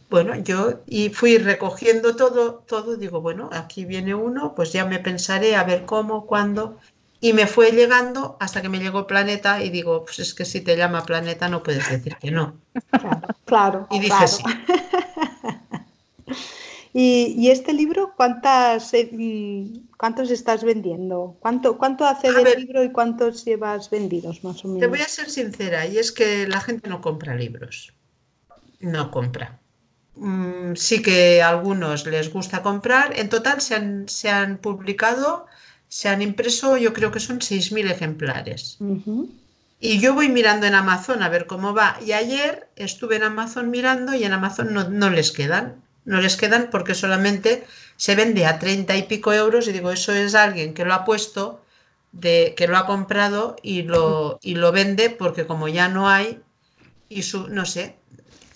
bueno, 0.10 0.36
yo 0.36 0.82
y 0.88 1.10
fui 1.10 1.38
recogiendo 1.38 2.15
todo, 2.15 2.63
todo, 2.67 2.96
digo, 2.96 3.22
bueno, 3.22 3.50
aquí 3.54 3.86
viene 3.86 4.15
uno, 4.15 4.56
pues 4.56 4.72
ya 4.72 4.86
me 4.86 5.00
pensaré 5.00 5.56
a 5.56 5.63
ver 5.63 5.86
cómo, 5.86 6.26
cuándo, 6.26 6.78
y 7.20 7.34
me 7.34 7.48
fue 7.48 7.72
llegando 7.72 8.38
hasta 8.39 8.62
que 8.62 8.70
me 8.70 8.80
llegó 8.80 9.08
Planeta 9.08 9.63
y 9.63 9.70
digo, 9.70 10.06
pues 10.06 10.20
es 10.20 10.34
que 10.34 10.44
si 10.44 10.62
te 10.62 10.76
llama 10.76 11.06
Planeta 11.06 11.50
no 11.50 11.63
puedes 11.63 11.89
decir 11.89 12.17
que 12.17 12.32
no. 12.32 12.56
Claro, 13.46 13.88
Y 13.91 14.00
dije 14.00 14.28
sí. 14.28 14.44
¿Y, 16.93 17.49
este 17.49 17.73
libro 17.73 18.13
cuántas, 18.17 18.93
eh, 18.93 19.10
cuántos 19.97 20.30
estás 20.30 20.63
vendiendo? 20.63 21.38
¿Cuánto, 21.39 21.77
cuánto 21.77 22.06
hace 22.06 22.32
del 22.32 22.60
libro 22.60 22.84
y 22.84 22.91
cuántos 22.91 23.45
llevas 23.45 23.89
vendidos 23.89 24.43
más 24.43 24.63
o 24.65 24.67
menos? 24.67 24.82
Te 24.82 24.88
voy 24.88 24.99
a 24.99 25.08
ser 25.08 25.30
sincera, 25.30 25.88
y 25.88 25.97
es 25.97 26.12
que 26.12 26.47
la 26.47 26.60
gente 26.60 26.89
no 26.89 26.99
compra 26.99 27.36
libros. 27.36 27.93
No 28.82 29.10
compra. 29.10 29.60
Mm, 30.15 30.75
sí 30.75 31.01
que 31.01 31.41
a 31.41 31.49
algunos 31.49 32.06
les 32.06 32.32
gusta 32.32 32.62
comprar. 32.62 33.17
En 33.17 33.30
total 33.30 33.62
se 33.62 33.75
han, 33.75 34.10
se 34.10 34.30
han 34.30 34.58
publicado, 34.58 35.45
se 35.88 36.10
han 36.10 36.21
impreso, 36.21 36.75
yo 36.75 36.91
creo 36.91 37.12
que 37.12 37.21
son 37.21 37.39
6.000 37.39 37.89
ejemplares. 37.89 38.80
Y 39.80 39.99
yo 39.99 40.13
voy 40.13 40.27
mirando 40.27 40.67
en 40.67 40.75
Amazon 40.75 41.23
a 41.23 41.30
ver 41.30 41.47
cómo 41.47 41.73
va. 41.73 41.97
Y 42.06 42.12
ayer 42.12 42.67
estuve 42.75 43.15
en 43.15 43.23
Amazon 43.23 43.71
mirando 43.71 44.13
y 44.13 44.25
en 44.25 44.34
Amazon 44.34 44.73
no, 44.73 44.89
no 44.89 45.10
les 45.10 45.32
quedan 45.32 45.82
no 46.05 46.21
les 46.21 46.37
quedan 46.37 46.69
porque 46.71 46.95
solamente 46.95 47.65
se 47.97 48.15
vende 48.15 48.45
a 48.45 48.59
30 48.59 48.95
y 48.97 49.03
pico 49.03 49.33
euros 49.33 49.67
y 49.67 49.71
digo, 49.71 49.91
eso 49.91 50.13
es 50.13 50.35
alguien 50.35 50.73
que 50.73 50.85
lo 50.85 50.93
ha 50.93 51.05
puesto, 51.05 51.61
de, 52.11 52.53
que 52.57 52.67
lo 52.67 52.77
ha 52.77 52.85
comprado 52.85 53.55
y 53.61 53.83
lo, 53.83 54.39
y 54.41 54.55
lo 54.55 54.71
vende 54.71 55.09
porque 55.09 55.45
como 55.45 55.67
ya 55.67 55.87
no 55.87 56.09
hay, 56.09 56.41
y 57.09 57.23
su, 57.23 57.47
no 57.47 57.65
sé, 57.65 57.95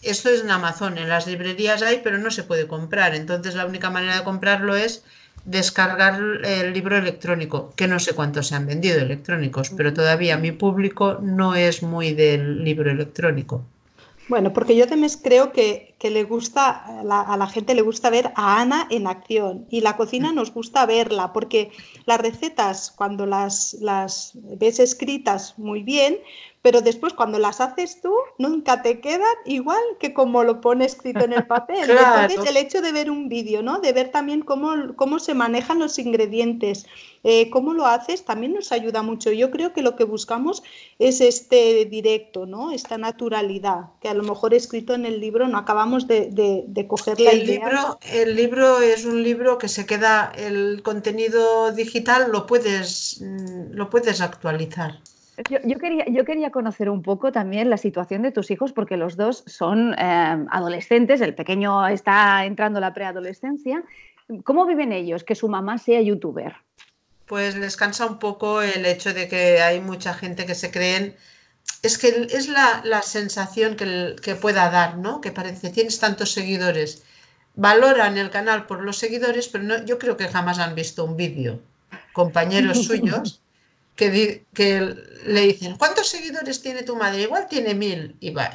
esto 0.02 0.30
es 0.30 0.42
en 0.42 0.52
Amazon, 0.52 0.98
en 0.98 1.10
las 1.10 1.28
librerías 1.28 1.82
hay, 1.82 2.02
pero 2.04 2.18
no 2.18 2.32
se 2.32 2.44
puede 2.44 2.68
comprar. 2.68 3.16
Entonces 3.16 3.56
la 3.56 3.66
única 3.66 3.90
manera 3.90 4.18
de 4.18 4.24
comprarlo 4.24 4.76
es 4.76 5.04
descargar 5.46 6.20
el 6.44 6.74
libro 6.74 6.98
electrónico, 6.98 7.74
que 7.76 7.88
no 7.88 8.00
sé 8.00 8.14
cuántos 8.14 8.48
se 8.48 8.56
han 8.56 8.68
vendido 8.68 9.00
electrónicos, 9.00 9.72
pero 9.76 9.94
todavía 9.94 10.38
mi 10.38 10.52
público 10.52 11.20
no 11.22 11.56
es 11.56 11.84
muy 11.84 12.14
del 12.14 12.64
libro 12.64 12.90
electrónico. 12.92 13.66
Bueno, 14.28 14.54
porque 14.54 14.76
yo 14.76 14.88
también 14.88 15.12
creo 15.22 15.52
que, 15.52 15.96
le 16.02 16.24
gusta, 16.24 17.00
a 17.02 17.38
la 17.38 17.48
gente 17.48 17.76
le 17.76 17.82
gusta 17.82 18.10
ver 18.10 18.32
a 18.36 18.62
Ana 18.62 18.88
en 18.90 19.08
acción 19.08 19.66
y 19.70 19.82
la 19.82 19.98
cocina 19.98 20.32
nos 20.32 20.52
gusta 20.52 20.86
verla, 20.86 21.32
porque 21.34 21.72
las 22.06 22.20
recetas 22.20 22.92
cuando 22.92 23.26
las, 23.26 23.74
las 23.82 24.32
ves 24.36 24.80
escritas 24.80 25.58
muy 25.58 25.84
bien, 25.84 26.18
pero 26.66 26.82
después 26.82 27.14
cuando 27.14 27.38
las 27.38 27.62
haces 27.62 28.02
tú 28.02 28.12
nunca 28.40 28.82
te 28.82 29.00
quedan 29.00 29.36
igual 29.46 29.84
que 30.00 30.16
como 30.16 30.44
lo 30.44 30.62
pone 30.62 30.86
escrito 30.86 31.24
en 31.24 31.34
el 31.34 31.46
papel. 31.56 31.92
Entonces 31.92 32.50
el 32.50 32.58
hecho 32.58 32.82
de 32.82 32.92
ver 32.92 33.12
un 33.12 33.30
vídeo, 33.30 33.62
¿no? 33.62 33.82
De 33.82 33.94
ver 33.94 34.10
también 34.10 34.42
cómo, 34.42 34.96
cómo 34.96 35.20
se 35.20 35.36
manejan 35.36 35.78
los 35.78 36.00
ingredientes, 36.00 36.88
eh, 37.24 37.52
cómo 37.52 37.76
lo 37.76 37.86
haces, 37.86 38.26
también 38.26 38.56
nos 38.56 38.72
ayuda 38.72 39.04
mucho. 39.04 39.32
Yo 39.32 39.52
creo 39.52 39.74
que 39.74 39.84
lo 39.84 39.96
que 39.96 40.06
buscamos 40.06 40.64
es 40.98 41.22
este 41.22 41.86
directo, 41.86 42.48
¿no? 42.48 42.72
Esta 42.72 42.98
naturalidad, 42.98 43.90
que 44.02 44.10
a 44.10 44.16
lo 44.16 44.24
mejor 44.24 44.56
escrito 44.56 44.96
en 44.96 45.06
el 45.06 45.20
libro 45.20 45.48
no 45.48 45.60
acabamos 45.60 46.08
de, 46.08 46.32
de, 46.32 46.88
coger 46.88 47.20
la 47.20 47.30
el 47.30 47.46
Libro, 47.46 48.00
el 48.12 48.36
libro 48.36 48.82
es 48.82 49.06
un 49.06 49.22
libro 49.22 49.60
que 49.60 49.68
se 49.68 49.86
queda, 49.86 50.32
el 50.36 50.82
contenido 50.82 51.72
digital 51.74 52.32
lo 52.32 52.48
puedes, 52.48 53.22
mm, 53.22 53.74
lo 53.74 53.92
puedes 53.92 54.20
actualizar. 54.20 55.00
Yo, 55.50 55.78
quería, 55.80 56.06
yo 56.08 56.24
quería 56.24 56.50
conocer 56.50 56.90
un 56.90 57.02
poco 57.02 57.32
también 57.32 57.70
la 57.70 57.78
situación 57.78 58.22
de 58.22 58.32
tus 58.32 58.52
hijos, 58.52 58.72
porque 58.72 58.96
los 58.96 59.18
dos 59.18 59.44
son 59.48 59.94
eh, 59.94 60.46
adolescentes, 60.50 61.20
el 61.20 61.36
pequeño 61.36 61.88
está 61.88 62.46
entrando 62.46 62.78
a 62.78 62.82
la 62.82 62.94
preadolescencia. 62.94 63.84
¿Cómo 64.44 64.66
viven 64.66 64.94
ellos 64.94 65.24
que 65.24 65.36
su 65.36 65.50
mamá 65.50 65.78
sea 65.78 66.02
youtuber? 66.02 66.56
Pues 67.26 67.56
les 67.58 67.76
cansa 67.76 68.06
un 68.06 68.18
poco 68.18 68.62
el 68.62 68.86
hecho 68.86 69.14
de 69.14 69.28
que 69.28 69.62
hay 69.62 69.82
mucha 69.82 70.14
gente 70.14 70.46
que 70.46 70.56
se 70.56 70.72
creen. 70.72 71.16
Es 71.84 71.98
que 71.98 72.28
es 72.32 72.48
la, 72.48 73.02
sensación 73.02 73.76
que, 73.76 74.16
que, 74.22 74.36
pueda 74.36 74.70
dar, 74.70 74.98
¿no? 74.98 75.20
Que 75.20 75.32
parece, 75.32 75.70
tienes 75.70 76.00
tantos 76.00 76.32
seguidores. 76.32 77.04
Valoran 77.56 78.18
el 78.18 78.30
canal 78.30 78.68
por 78.68 78.84
los 78.84 78.98
seguidores, 78.98 79.50
pero 79.50 79.64
no, 79.64 79.84
yo 79.86 80.00
creo 80.00 80.16
que 80.16 80.28
jamás 80.28 80.60
han 80.60 80.76
visto 80.76 81.04
un 81.04 81.18
vídeo. 81.18 81.60
compañeros 82.14 82.84
suyos 82.86 83.42
que, 83.96 84.96
le 85.26 85.42
dicen, 85.42 85.78
¿cuántos 85.78 86.10
seguidores 86.10 86.62
tiene 86.62 86.84
tu 86.84 86.96
madre? 86.96 87.24
Igual 87.24 87.48
tiene 87.48 87.74
mil. 87.74 88.16
Y, 88.20 88.32
va, 88.32 88.54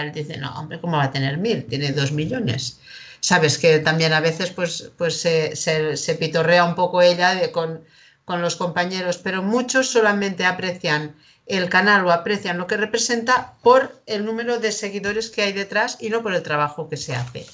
él 0.00 0.12
dice, 0.12 0.38
no, 0.38 0.58
hombre, 0.58 0.80
¿cómo 0.80 0.96
va 0.96 1.04
a 1.04 1.12
tener 1.12 1.38
mil? 1.38 1.64
Tiene 1.66 1.92
dos 1.92 2.12
millones. 2.12 2.80
Sabes 3.20 3.58
que 3.58 3.78
también 3.80 4.12
a 4.12 4.20
veces 4.20 4.50
pues, 4.50 4.90
pues 4.96 5.20
se, 5.20 5.54
se, 5.54 6.14
pitorrea 6.14 6.64
un 6.64 6.74
poco 6.74 7.02
ella 7.02 7.52
con, 7.52 7.84
con 8.24 8.40
los 8.40 8.56
compañeros, 8.56 9.18
pero 9.18 9.42
muchos 9.42 9.88
solamente 9.88 10.46
aprecian 10.46 11.14
el 11.46 11.68
canal 11.68 12.06
o 12.06 12.12
aprecian 12.12 12.58
lo 12.58 12.66
que 12.66 12.76
representa 12.76 13.54
por 13.62 14.00
el 14.06 14.24
número 14.24 14.58
de 14.58 14.72
seguidores 14.72 15.30
que 15.30 15.42
hay 15.42 15.52
detrás 15.52 15.98
y 16.00 16.08
no 16.08 16.22
por 16.22 16.34
el 16.34 16.42
trabajo 16.42 16.88
que 16.88 16.96
se 16.96 17.14
hace. 17.14 17.44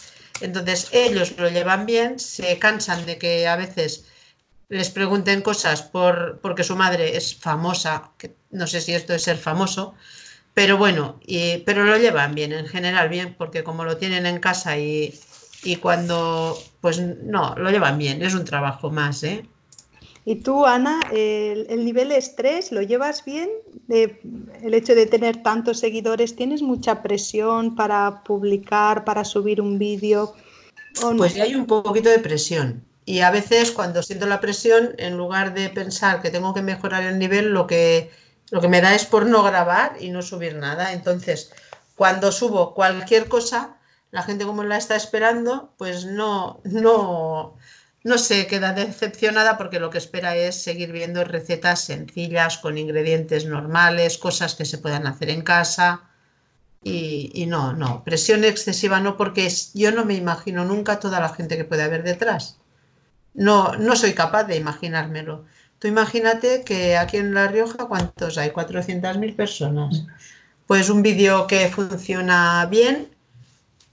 Entonces 0.40 0.88
ellos 0.92 1.32
lo 1.38 1.48
llevan 1.48 1.86
bien, 1.86 2.18
se 2.20 2.58
cansan 2.58 3.06
de 3.06 3.18
que 3.18 3.48
a 3.48 3.56
veces 3.56 4.04
les 4.68 4.90
pregunten 4.90 5.42
cosas 5.42 5.82
por, 5.82 6.40
porque 6.42 6.64
su 6.64 6.76
madre 6.76 7.16
es 7.16 7.36
famosa, 7.36 8.10
que 8.18 8.34
no 8.50 8.66
sé 8.66 8.80
si 8.80 8.92
esto 8.92 9.14
es 9.14 9.22
ser 9.22 9.36
famoso, 9.36 9.94
pero 10.54 10.78
bueno, 10.78 11.20
y, 11.24 11.58
pero 11.58 11.84
lo 11.84 11.96
llevan 11.98 12.34
bien, 12.34 12.52
en 12.52 12.66
general 12.66 13.08
bien, 13.08 13.34
porque 13.36 13.62
como 13.62 13.84
lo 13.84 13.96
tienen 13.96 14.26
en 14.26 14.40
casa 14.40 14.78
y, 14.78 15.14
y 15.62 15.76
cuando, 15.76 16.58
pues 16.80 16.98
no, 17.00 17.54
lo 17.56 17.70
llevan 17.70 17.98
bien, 17.98 18.22
es 18.22 18.34
un 18.34 18.44
trabajo 18.44 18.90
más, 18.90 19.22
¿eh? 19.22 19.46
Y 20.28 20.34
tú, 20.36 20.66
Ana, 20.66 20.98
el, 21.12 21.84
nivel 21.84 22.08
de 22.08 22.18
estrés, 22.18 22.72
¿lo 22.72 22.82
llevas 22.82 23.24
bien? 23.24 23.48
el 23.88 24.74
hecho 24.74 24.96
de 24.96 25.06
tener 25.06 25.40
tantos 25.44 25.78
seguidores, 25.78 26.34
¿tienes 26.34 26.62
mucha 26.62 27.00
presión 27.00 27.76
para 27.76 28.24
publicar, 28.24 29.04
para 29.04 29.24
subir 29.24 29.60
un 29.60 29.78
vídeo? 29.78 30.34
Pues 31.16 31.38
hay 31.38 31.54
un 31.54 31.66
poquito 31.66 32.08
de 32.08 32.18
presión. 32.18 32.82
Y 33.06 33.20
a 33.20 33.30
veces 33.30 33.70
cuando 33.70 34.02
siento 34.02 34.26
la 34.26 34.40
presión, 34.40 34.94
en 34.98 35.16
lugar 35.16 35.54
de 35.54 35.70
pensar 35.70 36.20
que 36.20 36.30
tengo 36.30 36.52
que 36.52 36.60
mejorar 36.60 37.04
el 37.04 37.20
nivel, 37.20 37.50
lo 37.52 37.68
que, 37.68 38.10
lo 38.50 38.60
que 38.60 38.68
me 38.68 38.80
da 38.80 38.96
es 38.96 39.06
por 39.06 39.26
no 39.26 39.44
grabar 39.44 39.96
y 40.00 40.10
no 40.10 40.22
subir 40.22 40.56
nada. 40.56 40.92
Entonces, 40.92 41.52
cuando 41.94 42.32
subo 42.32 42.74
cualquier 42.74 43.28
cosa, 43.28 43.76
la 44.10 44.24
gente 44.24 44.44
como 44.44 44.64
la 44.64 44.76
está 44.76 44.96
esperando, 44.96 45.72
pues 45.78 46.04
no, 46.04 46.60
no, 46.64 47.56
no 48.02 48.18
se 48.18 48.48
queda 48.48 48.72
decepcionada 48.72 49.56
porque 49.56 49.78
lo 49.78 49.90
que 49.90 49.98
espera 49.98 50.34
es 50.34 50.60
seguir 50.60 50.90
viendo 50.90 51.22
recetas 51.22 51.82
sencillas, 51.82 52.58
con 52.58 52.76
ingredientes 52.76 53.46
normales, 53.46 54.18
cosas 54.18 54.56
que 54.56 54.64
se 54.64 54.78
puedan 54.78 55.06
hacer 55.06 55.30
en 55.30 55.42
casa. 55.42 56.10
Y, 56.82 57.46
no, 57.46 57.72
no, 57.72 58.04
presión 58.04 58.44
excesiva 58.44 59.00
no, 59.00 59.16
porque 59.16 59.52
yo 59.74 59.92
no 59.92 60.04
me 60.04 60.14
imagino 60.14 60.64
nunca 60.64 61.00
toda 61.00 61.20
la 61.20 61.28
gente 61.28 61.56
que 61.56 61.64
puede 61.64 61.82
haber 61.82 62.02
detrás. 62.02 62.58
No, 63.36 63.76
no 63.76 63.94
soy 63.94 64.14
capaz 64.14 64.44
de 64.44 64.56
imaginármelo. 64.56 65.44
Tú 65.78 65.88
imagínate 65.88 66.64
que 66.64 66.96
aquí 66.96 67.18
en 67.18 67.34
La 67.34 67.48
Rioja, 67.48 67.86
¿cuántos 67.86 68.38
hay? 68.38 68.50
400.000 68.50 69.36
personas. 69.36 70.04
Pues 70.66 70.88
un 70.88 71.02
vídeo 71.02 71.46
que 71.46 71.68
funciona 71.68 72.66
bien, 72.66 73.08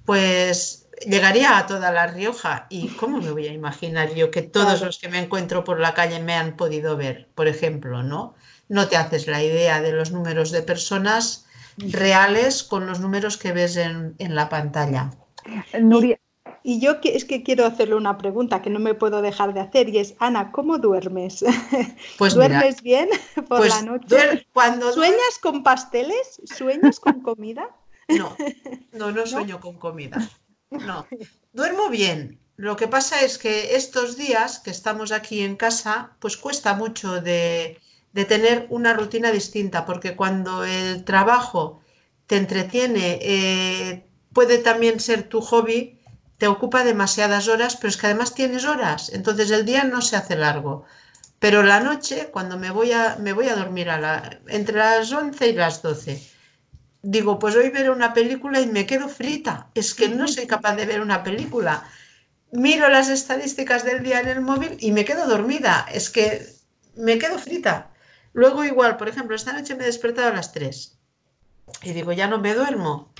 pues 0.05 0.87
llegaría 1.05 1.57
a 1.57 1.67
toda 1.67 1.91
La 1.91 2.07
Rioja 2.07 2.67
y 2.69 2.87
¿cómo 2.89 3.19
me 3.19 3.31
voy 3.31 3.47
a 3.47 3.53
imaginar 3.53 4.13
yo 4.15 4.31
que 4.31 4.41
todos 4.41 4.81
los 4.81 4.97
que 4.97 5.09
me 5.09 5.19
encuentro 5.19 5.63
por 5.63 5.79
la 5.79 5.93
calle 5.93 6.21
me 6.21 6.35
han 6.35 6.55
podido 6.55 6.95
ver, 6.95 7.27
por 7.35 7.47
ejemplo, 7.47 8.01
¿no? 8.01 8.35
No 8.69 8.87
te 8.87 8.95
haces 8.95 9.27
la 9.27 9.43
idea 9.43 9.81
de 9.81 9.91
los 9.91 10.11
números 10.11 10.51
de 10.51 10.61
personas 10.61 11.45
reales 11.77 12.63
con 12.63 12.87
los 12.87 13.01
números 13.01 13.37
que 13.37 13.51
ves 13.51 13.75
en, 13.75 14.15
la 14.19 14.47
pantalla. 14.47 15.11
Nuria. 15.79 16.17
Y, 16.63 16.79
yo 16.79 17.01
que, 17.01 17.15
es 17.15 17.25
que 17.25 17.43
quiero 17.43 17.65
hacerle 17.65 17.95
una 17.95 18.17
pregunta 18.17 18.61
que 18.61 18.69
no 18.69 18.79
me 18.79 18.93
puedo 18.93 19.21
dejar 19.21 19.53
de 19.53 19.59
hacer 19.59 19.89
y 19.89 19.99
es, 19.99 20.15
Ana, 20.19 20.51
¿cómo 20.51 20.77
duermes? 20.77 21.43
Pues 22.17 22.35
¿Duermes 22.35 22.81
bien 22.81 23.09
por 23.35 23.59
pues 23.59 23.69
la 23.69 23.81
noche? 23.81 24.47
Cuando 24.53 24.91
¿Sueñas 24.93 25.39
con 25.41 25.63
pasteles? 25.63 26.41
¿Sueñas 26.45 26.99
con 26.99 27.21
comida? 27.21 27.69
No, 28.09 28.35
no, 28.91 29.11
no 29.11 29.25
sueño 29.25 29.61
con 29.61 29.77
comida. 29.77 30.17
No, 30.69 31.07
duermo 31.53 31.89
bien. 31.89 32.37
Lo 32.55 32.75
que 32.75 32.87
pasa 32.87 33.21
es 33.21 33.37
que 33.37 33.75
estos 33.75 34.17
días 34.17 34.59
que 34.59 34.71
estamos 34.71 35.11
aquí 35.11 35.41
en 35.41 35.55
casa, 35.55 36.15
pues 36.19 36.37
cuesta 36.37 36.75
mucho 36.75 37.21
de, 37.21 37.79
tener 38.13 38.67
una 38.69 38.93
rutina 38.93 39.31
distinta, 39.31 39.85
porque 39.85 40.15
cuando 40.15 40.63
el 40.63 41.03
trabajo 41.03 41.81
te 42.27 42.37
entretiene, 42.37 43.19
eh, 43.21 44.05
puede 44.33 44.59
también 44.59 44.99
ser 44.99 45.23
tu 45.23 45.41
hobby, 45.41 45.99
te 46.37 46.47
ocupa 46.47 46.83
demasiadas 46.83 47.47
horas, 47.47 47.75
pero 47.75 47.89
es 47.89 47.97
que 47.97 48.07
además 48.07 48.33
tienes 48.33 48.65
horas, 48.65 49.11
entonces 49.13 49.51
el 49.51 49.65
día 49.65 49.83
no 49.83 50.01
se 50.01 50.15
hace 50.15 50.35
largo. 50.35 50.85
Pero 51.39 51.61
la 51.61 51.81
noche, 51.81 52.29
cuando 52.31 52.57
me 52.57 52.71
voy 52.71 52.93
a, 52.93 53.17
me 53.19 53.33
voy 53.33 53.49
a 53.49 53.55
dormir 53.55 53.89
a 53.89 53.99
la, 53.99 54.39
entre 54.47 54.77
las 54.77 55.11
11 55.11 55.49
y 55.49 55.53
las 55.53 55.81
12, 55.81 56.21
digo, 57.01 57.37
pues 57.37 57.55
hoy 57.55 57.69
veré 57.69 57.89
una 57.89 58.13
película 58.13 58.61
y 58.61 58.67
me 58.67 58.85
quedo 58.85 59.09
frita. 59.09 59.67
Es 59.75 59.93
que 59.93 60.07
no 60.07 60.27
soy 60.27 60.47
capaz 60.47 60.75
de 60.75 60.85
ver 60.85 61.01
una 61.01 61.21
película. 61.21 61.83
Miro 62.53 62.87
las 62.87 63.09
estadísticas 63.09 63.83
del 63.83 64.03
día 64.03 64.21
en 64.21 64.29
el 64.29 64.41
móvil 64.41 64.77
y 64.79 64.93
me 64.93 65.03
quedo 65.03 65.27
dormida. 65.27 65.85
Es 65.91 66.09
que 66.09 66.47
me 66.95 67.17
quedo 67.17 67.37
frita. 67.37 67.91
Luego 68.31 68.63
igual, 68.63 68.95
por 68.95 69.09
ejemplo, 69.09 69.35
esta 69.35 69.53
noche 69.53 69.75
me 69.75 69.83
he 69.83 69.87
despertado 69.87 70.29
a 70.29 70.33
las 70.33 70.53
3 70.53 70.97
y 71.83 71.93
digo, 71.93 72.13
ya 72.13 72.27
no 72.27 72.39
me 72.39 72.53
duermo. 72.53 73.13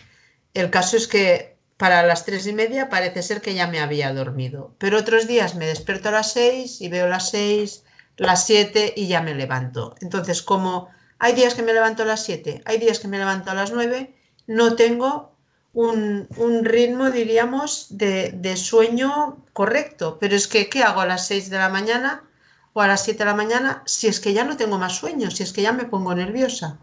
El 0.54 0.70
caso 0.70 0.98
es 0.98 1.08
que 1.08 1.53
para 1.78 2.04
las 2.04 2.26
3 2.26 2.48
y 2.48 2.54
media 2.54 2.90
parece 2.90 3.24
ser 3.24 3.42
que 3.42 3.54
ya 3.54 3.68
me 3.68 3.80
había 3.80 4.14
dormido. 4.14 4.76
Pero 4.78 5.00
otros 5.00 5.28
días 5.28 5.56
me 5.56 5.66
despierto 5.66 6.10
a 6.10 6.14
las 6.14 6.34
6 6.34 6.82
y 6.82 6.90
veo 6.90 7.08
las 7.08 7.30
6, 7.30 7.84
las 8.18 8.46
7 8.46 8.94
y 8.96 9.08
ya 9.08 9.22
me 9.22 9.34
levanto. 9.34 9.96
Entonces, 10.02 10.42
como 10.42 10.90
hay 11.20 11.34
días 11.34 11.56
que 11.56 11.64
me 11.64 11.74
levanto 11.74 12.04
a 12.04 12.06
las 12.06 12.24
7, 12.24 12.62
hay 12.66 12.78
días 12.78 13.00
que 13.00 13.08
me 13.08 13.18
levanto 13.18 13.52
a 13.52 13.56
las 13.56 13.72
9, 13.72 14.16
no 14.48 14.76
tengo 14.76 15.34
un, 15.74 16.28
ritmo, 16.64 17.10
diríamos, 17.10 17.88
de, 17.90 18.56
sueño 18.58 19.44
correcto. 19.54 20.18
Pero 20.20 20.36
es 20.36 20.48
que, 20.48 20.70
¿qué 20.70 20.84
hago 20.84 21.02
a 21.02 21.08
las 21.08 21.28
6 21.28 21.50
de 21.50 21.58
la 21.58 21.70
mañana 21.70 22.24
o 22.74 22.82
a 22.82 22.88
las 22.88 23.04
7 23.04 23.20
de 23.20 23.26
la 23.26 23.36
mañana 23.36 23.84
si 23.86 24.08
es 24.08 24.20
que 24.20 24.34
ya 24.34 24.44
no 24.44 24.58
tengo 24.58 24.78
más 24.78 24.96
sueño, 24.96 25.32
si 25.32 25.44
es 25.44 25.54
que 25.54 25.62
ya 25.62 25.72
me 25.72 25.86
pongo 25.86 26.14
nerviosa? 26.14 26.80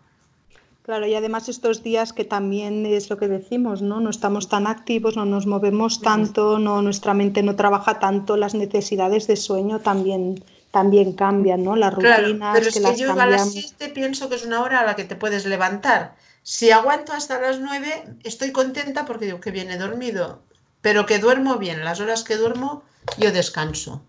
Claro, 0.83 1.07
y 1.07 1.14
además 1.14 1.49
estos 1.49 1.83
días 1.83 2.12
que 2.12 2.24
también 2.24 2.87
es 2.87 3.11
lo 3.11 3.18
que 3.18 3.28
decimos, 3.28 3.83
¿no? 3.83 4.01
No 4.01 4.11
estamos 4.11 4.49
tan 4.49 4.66
activos, 4.66 5.16
no 5.16 5.24
nos 5.24 5.47
movemos 5.47 6.01
tanto, 6.01 6.59
no, 6.59 6.83
nuestra 6.83 7.14
mente 7.14 7.43
no 7.43 7.55
trabaja 7.55 7.99
tanto, 7.99 8.37
las 8.37 8.55
necesidades 8.55 9.26
de 9.26 9.37
sueño 9.37 9.81
también 9.81 10.43
también 10.70 11.12
cambian, 11.12 11.64
¿no? 11.64 11.76
Las 11.76 11.95
rutinas. 11.95 12.55
pero 12.55 12.68
es 12.68 12.74
que, 12.74 12.97
yo 12.97 13.12
a 13.12 13.26
las 13.26 13.53
7 13.53 13.89
pienso 13.89 14.28
que 14.28 14.37
es 14.37 14.47
una 14.47 14.62
hora 14.62 14.81
a 14.81 14.85
la 14.85 14.97
que 14.97 15.05
te 15.05 15.16
puedes 15.16 15.45
levantar. 15.45 16.14
Si 16.43 16.70
aguanto 16.70 17.12
hasta 17.12 17.41
las 17.41 17.61
9, 17.61 18.16
estoy 18.22 18.53
contenta 18.53 19.05
porque 19.05 19.26
digo 19.26 19.41
que 19.41 19.51
viene 19.51 19.76
dormido, 19.76 20.43
pero 20.81 21.07
que 21.07 21.18
duermo 21.18 21.59
bien. 21.59 21.85
Las 21.85 22.01
horas 22.01 22.24
que 22.24 22.37
duermo, 22.37 22.83
yo 23.18 23.33
descanso. 23.33 24.03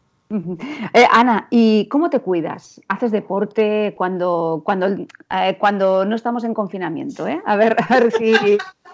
Eh, 0.93 1.07
Ana, 1.09 1.47
¿y 1.49 1.87
cómo 1.87 2.09
te 2.09 2.19
cuidas? 2.19 2.81
¿Haces 2.87 3.11
deporte 3.11 3.93
cuando, 3.97 4.61
cuando, 4.65 4.87
eh, 4.87 5.57
cuando 5.59 6.05
no 6.05 6.15
estamos 6.15 6.43
en 6.43 6.53
confinamiento? 6.53 7.27
Eh? 7.27 7.41
A, 7.45 7.55
ver, 7.55 7.75
a 7.89 7.99
ver 7.99 8.11
si, 8.11 8.33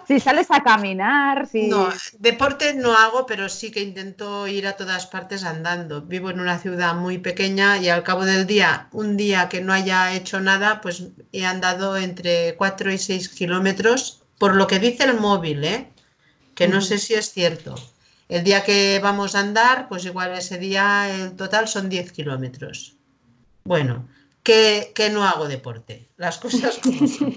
si 0.06 0.20
sales 0.20 0.48
a 0.50 0.62
caminar, 0.62 1.46
si... 1.46 1.68
No, 1.68 1.88
deporte 2.18 2.74
no 2.74 2.96
hago, 2.96 3.26
pero 3.26 3.48
sí 3.48 3.70
que 3.70 3.82
intento 3.82 4.46
ir 4.46 4.66
a 4.66 4.76
todas 4.76 5.06
partes 5.06 5.44
andando. 5.44 6.02
Vivo 6.02 6.30
en 6.30 6.40
una 6.40 6.58
ciudad 6.58 6.94
muy 6.94 7.18
pequeña 7.18 7.78
y 7.78 7.88
al 7.88 8.02
cabo 8.02 8.24
del 8.24 8.46
día, 8.46 8.88
un 8.92 9.16
día 9.16 9.48
que 9.48 9.60
no 9.60 9.72
haya 9.72 10.12
hecho 10.12 10.40
nada, 10.40 10.80
pues 10.80 11.08
he 11.32 11.46
andado 11.46 11.96
entre 11.96 12.56
4 12.56 12.92
y 12.92 12.98
6 12.98 13.28
kilómetros, 13.30 14.22
por 14.38 14.54
lo 14.54 14.66
que 14.66 14.78
dice 14.78 15.04
el 15.04 15.18
móvil, 15.18 15.64
¿eh? 15.64 15.88
que 16.54 16.66
no 16.66 16.80
sé 16.80 16.98
si 16.98 17.14
es 17.14 17.30
cierto. 17.30 17.76
El 18.28 18.44
día 18.44 18.62
que 18.62 19.00
vamos 19.02 19.34
a 19.34 19.40
andar, 19.40 19.88
pues 19.88 20.04
igual 20.04 20.32
ese 20.34 20.58
día 20.58 21.08
el 21.14 21.34
total 21.34 21.66
son 21.66 21.88
10 21.88 22.12
kilómetros. 22.12 22.96
Bueno, 23.64 24.06
que, 24.42 24.92
que, 24.94 25.10
no 25.10 25.24
hago 25.24 25.48
deporte, 25.48 26.08
las 26.16 26.38
cosas 26.38 26.78
como 26.82 27.06
son. 27.06 27.34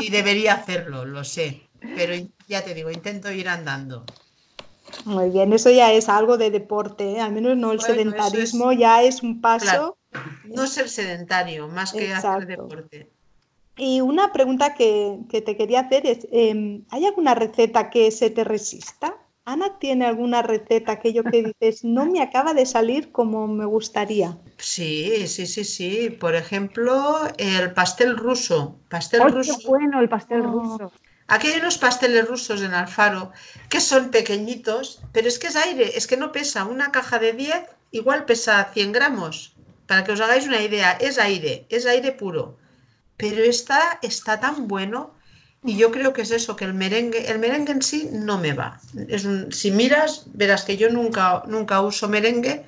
Y 0.00 0.10
debería 0.10 0.54
hacerlo, 0.54 1.04
lo 1.04 1.24
sé 1.24 1.70
pero 1.80 2.14
ya 2.48 2.62
te 2.64 2.74
digo, 2.74 2.90
intento 2.90 3.30
ir 3.32 3.48
andando. 3.48 4.04
Muy 5.04 5.30
bien, 5.30 5.52
eso 5.52 5.70
ya 5.70 5.92
es 5.92 6.08
algo 6.08 6.36
de 6.36 6.50
deporte, 6.50 7.12
¿eh? 7.12 7.20
al 7.20 7.32
menos 7.32 7.56
no 7.56 7.72
el 7.72 7.80
sedentarismo, 7.80 8.72
ya 8.72 9.02
es 9.02 9.22
un 9.22 9.40
paso. 9.40 9.96
no 10.44 10.66
ser 10.66 10.88
sedentario, 10.88 11.68
más 11.68 11.92
que 11.92 12.12
hacer 12.12 12.46
deporte. 12.46 13.10
Y 13.76 14.00
una 14.00 14.32
pregunta 14.32 14.74
que, 14.74 15.20
te 15.30 15.56
quería 15.56 15.80
hacer 15.80 16.06
es, 16.06 16.26
em, 16.32 16.84
¿hay 16.90 17.06
alguna 17.06 17.34
receta 17.34 17.88
que 17.88 18.10
se 18.10 18.30
te 18.30 18.44
resista? 18.44 19.16
¿Ana 19.44 19.78
tiene 19.78 20.06
alguna 20.06 20.42
receta, 20.42 20.92
aquello 20.92 21.24
que 21.24 21.42
dices, 21.42 21.82
no 21.84 22.06
me 22.06 22.22
acaba 22.22 22.54
de 22.54 22.66
salir 22.66 23.10
como 23.10 23.48
me 23.48 23.64
gustaría? 23.64 24.38
Sí, 24.58 25.26
sí, 25.26 25.46
sí, 25.46 25.64
sí. 25.64 26.10
Por 26.10 26.34
ejemplo, 26.34 27.18
el 27.38 27.72
pastel 27.72 28.16
ruso. 28.16 28.78
Pastel 28.88 29.32
ruso. 29.32 29.58
Qué 29.58 29.66
bueno 29.66 30.00
el 30.00 30.08
pastel 30.08 30.42
oh. 30.42 30.52
ruso. 30.52 30.92
Aquí 31.26 31.46
hay 31.46 31.60
unos 31.60 31.78
pasteles 31.78 32.26
rusos 32.26 32.60
en 32.60 32.74
Alfaro 32.74 33.30
que 33.68 33.80
son 33.80 34.10
pequeñitos, 34.10 35.00
pero 35.12 35.28
es 35.28 35.38
que 35.38 35.46
es 35.46 35.54
aire, 35.54 35.96
es 35.96 36.08
que 36.08 36.16
no 36.16 36.32
pesa. 36.32 36.64
Una 36.64 36.90
caja 36.90 37.20
de 37.20 37.32
10 37.32 37.66
igual 37.92 38.24
pesa 38.24 38.70
100 38.72 38.90
gramos, 38.90 39.54
para 39.86 40.02
que 40.02 40.10
os 40.10 40.20
hagáis 40.20 40.48
una 40.48 40.60
idea, 40.60 40.92
es 41.00 41.18
aire, 41.18 41.66
es 41.68 41.86
aire 41.86 42.10
puro. 42.10 42.58
Pero 43.16 43.44
está, 43.44 44.00
está 44.02 44.40
tan 44.40 44.66
bueno 44.66 45.14
y 45.62 45.76
yo 45.76 45.90
creo 45.90 46.12
que 46.12 46.22
es 46.22 46.30
eso, 46.30 46.56
que 46.56 46.64
el 46.64 46.74
merengue, 46.74 47.30
el 47.30 47.38
merengue 47.38 47.72
en 47.72 47.82
sí 47.82 48.08
no 48.12 48.38
me 48.38 48.54
va. 48.54 48.80
Es 49.08 49.26
si 49.50 49.70
miras, 49.70 50.24
verás 50.32 50.64
que 50.64 50.76
yo 50.76 50.88
nunca, 50.90 51.42
nunca 51.46 51.82
uso 51.82 52.08
merengue 52.08 52.64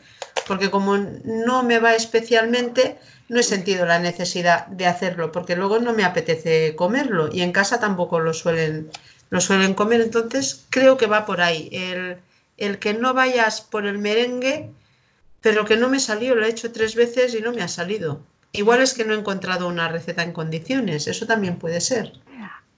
porque 0.46 0.70
como 0.70 0.98
no 0.98 1.62
me 1.62 1.78
va 1.78 1.94
especialmente, 1.94 2.98
no 3.28 3.40
he 3.40 3.42
sentido 3.42 3.86
la 3.86 3.98
necesidad 3.98 4.66
de 4.66 4.86
hacerlo, 4.86 5.32
porque 5.32 5.56
luego 5.56 5.78
no 5.78 5.94
me 5.94 6.04
apetece 6.04 6.74
comerlo 6.76 7.30
y 7.32 7.42
en 7.42 7.52
casa 7.52 7.80
tampoco 7.80 8.20
lo 8.20 8.34
suelen, 8.34 8.90
lo 9.30 9.40
suelen 9.40 9.74
comer. 9.74 10.02
Entonces 10.02 10.66
creo 10.68 10.96
que 10.96 11.06
va 11.06 11.24
por 11.24 11.40
ahí. 11.40 11.70
El, 11.72 12.18
el 12.58 12.78
que 12.78 12.92
no 12.92 13.14
vayas 13.14 13.62
por 13.62 13.86
el 13.86 13.98
merengue, 13.98 14.70
pero 15.40 15.64
que 15.64 15.76
no 15.76 15.88
me 15.88 16.00
salió, 16.00 16.34
lo 16.34 16.44
he 16.44 16.50
hecho 16.50 16.72
tres 16.72 16.94
veces 16.94 17.34
y 17.34 17.40
no 17.40 17.52
me 17.52 17.62
ha 17.62 17.68
salido. 17.68 18.20
Igual 18.52 18.82
es 18.82 18.92
que 18.92 19.06
no 19.06 19.14
he 19.14 19.18
encontrado 19.18 19.66
una 19.66 19.88
receta 19.88 20.22
en 20.22 20.32
condiciones, 20.32 21.06
eso 21.06 21.26
también 21.26 21.56
puede 21.56 21.80
ser. 21.80 22.12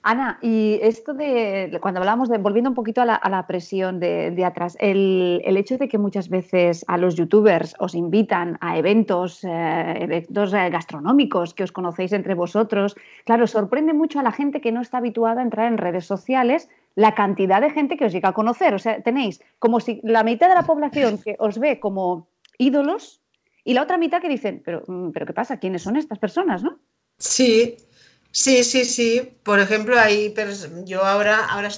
Ana, 0.07 0.37
y 0.39 0.77
esto 0.83 1.15
de, 1.15 1.79
cuando 1.81 1.99
hablamos 1.99 2.29
de, 2.29 2.37
volviendo 2.37 2.69
un 2.69 2.75
poquito 2.75 3.01
a 3.01 3.05
la, 3.05 3.47
presión 3.47 3.99
de, 3.99 4.45
atrás, 4.45 4.77
el, 4.79 5.41
hecho 5.43 5.79
de 5.79 5.87
que 5.87 5.97
muchas 5.97 6.29
veces 6.29 6.85
a 6.87 6.99
los 6.99 7.15
youtubers 7.15 7.73
os 7.79 7.95
invitan 7.95 8.59
a 8.61 8.77
eventos, 8.77 9.43
eh, 9.43 9.95
eventos 9.99 10.53
eh, 10.53 10.69
gastronómicos 10.69 11.55
que 11.55 11.63
os 11.63 11.71
conocéis 11.71 12.13
entre 12.13 12.35
vosotros, 12.35 12.95
claro, 13.25 13.47
sorprende 13.47 13.93
mucho 13.93 14.19
a 14.19 14.23
la 14.23 14.31
gente 14.31 14.61
que 14.61 14.71
no 14.71 14.81
está 14.81 14.99
habituada 14.99 15.41
a 15.41 15.43
entrar 15.43 15.71
en 15.71 15.79
redes 15.79 16.05
sociales 16.05 16.69
la 16.93 17.15
cantidad 17.15 17.59
de 17.59 17.71
gente 17.71 17.97
que 17.97 18.05
os 18.05 18.13
llega 18.13 18.29
a 18.29 18.33
conocer. 18.33 18.75
O 18.75 18.79
sea, 18.79 19.01
tenéis 19.01 19.41
como 19.57 19.79
si 19.79 20.01
la 20.03 20.23
mitad 20.23 20.49
de 20.49 20.53
la 20.53 20.67
población 20.67 21.17
que 21.17 21.35
os 21.39 21.57
ve 21.57 21.79
como 21.79 22.27
ídolos 22.59 23.23
y 23.63 23.73
la 23.73 23.81
otra 23.81 23.97
mitad 23.97 24.21
que 24.21 24.29
dicen, 24.29 24.61
pero, 24.63 24.83
mm, 24.85 25.09
pero 25.09 25.25
¿qué 25.25 25.33
pasa? 25.33 25.57
¿Quiénes 25.57 25.81
son 25.81 25.95
estas 25.95 26.19
personas, 26.19 26.61
no? 26.61 26.77
Sí, 27.17 27.77
Sí, 28.37 28.63
sí, 28.65 28.83
sí. 28.85 29.37
Por 29.43 29.59
ejemplo, 29.61 29.97
ahí 29.99 30.33
yo 30.85 31.05
ahora, 31.05 31.45
ahora 31.45 31.69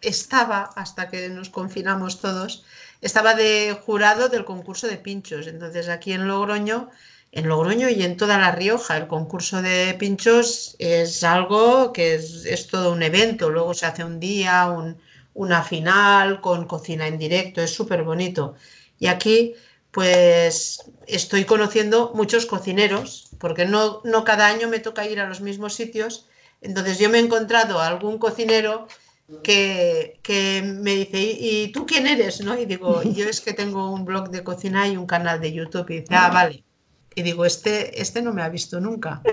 estaba, 0.00 0.62
hasta 0.74 1.08
que 1.08 1.28
nos 1.28 1.48
confinamos 1.50 2.20
todos, 2.20 2.64
estaba 3.00 3.34
de 3.34 3.78
jurado 3.84 4.28
del 4.28 4.44
concurso 4.44 4.88
de 4.88 4.96
pinchos. 4.98 5.46
Entonces 5.46 5.88
aquí 5.88 6.12
en 6.12 6.26
Logroño, 6.26 6.90
en 7.30 7.48
Logroño 7.48 7.88
y 7.88 8.02
en 8.02 8.16
toda 8.16 8.36
La 8.38 8.50
Rioja, 8.52 8.96
el 8.96 9.06
concurso 9.06 9.62
de 9.62 9.94
pinchos 9.94 10.74
es 10.80 11.22
algo 11.22 11.92
que 11.92 12.16
es, 12.16 12.66
todo 12.66 12.92
un 12.92 13.02
evento. 13.04 13.48
Luego 13.50 13.72
se 13.72 13.86
hace 13.86 14.02
un 14.04 14.18
día, 14.18 14.68
una 15.34 15.62
final 15.62 16.40
con 16.40 16.66
cocina 16.66 17.06
en 17.06 17.16
directo, 17.18 17.60
es 17.62 17.72
súper 17.72 18.02
bonito. 18.02 18.56
Y 18.98 19.06
aquí 19.06 19.54
pues 19.96 20.90
estoy 21.06 21.46
conociendo 21.46 22.12
muchos 22.14 22.44
cocineros, 22.44 23.30
porque 23.38 23.64
no, 23.64 24.02
no 24.04 24.24
cada 24.24 24.46
año 24.46 24.68
me 24.68 24.78
toca 24.78 25.06
ir 25.06 25.20
a 25.20 25.26
los 25.26 25.40
mismos 25.40 25.72
sitios. 25.72 26.28
Entonces 26.60 26.98
yo 26.98 27.08
me 27.08 27.16
he 27.16 27.22
encontrado 27.22 27.80
a 27.80 27.86
algún 27.86 28.18
cocinero 28.18 28.88
que, 29.42 30.20
me 30.82 30.96
dice, 30.96 31.18
¿y 31.18 31.72
tú 31.72 31.86
quién 31.86 32.06
eres? 32.06 32.42
¿no? 32.42 32.58
Y 32.58 32.66
digo, 32.66 33.02
yo 33.04 33.26
es 33.26 33.40
que 33.40 33.54
tengo 33.54 33.90
un 33.90 34.04
blog 34.04 34.28
de 34.28 34.44
cocina 34.44 34.86
y 34.86 34.98
un 34.98 35.06
canal 35.06 35.40
de 35.40 35.54
YouTube. 35.54 35.88
Y 35.88 36.00
dice, 36.00 36.14
ah, 36.14 36.28
vale. 36.28 36.62
Y 37.14 37.22
digo, 37.22 37.46
este, 37.46 37.98
este 37.98 38.20
no 38.20 38.34
me 38.34 38.42
ha 38.42 38.50
visto 38.50 38.78
nunca. 38.78 39.22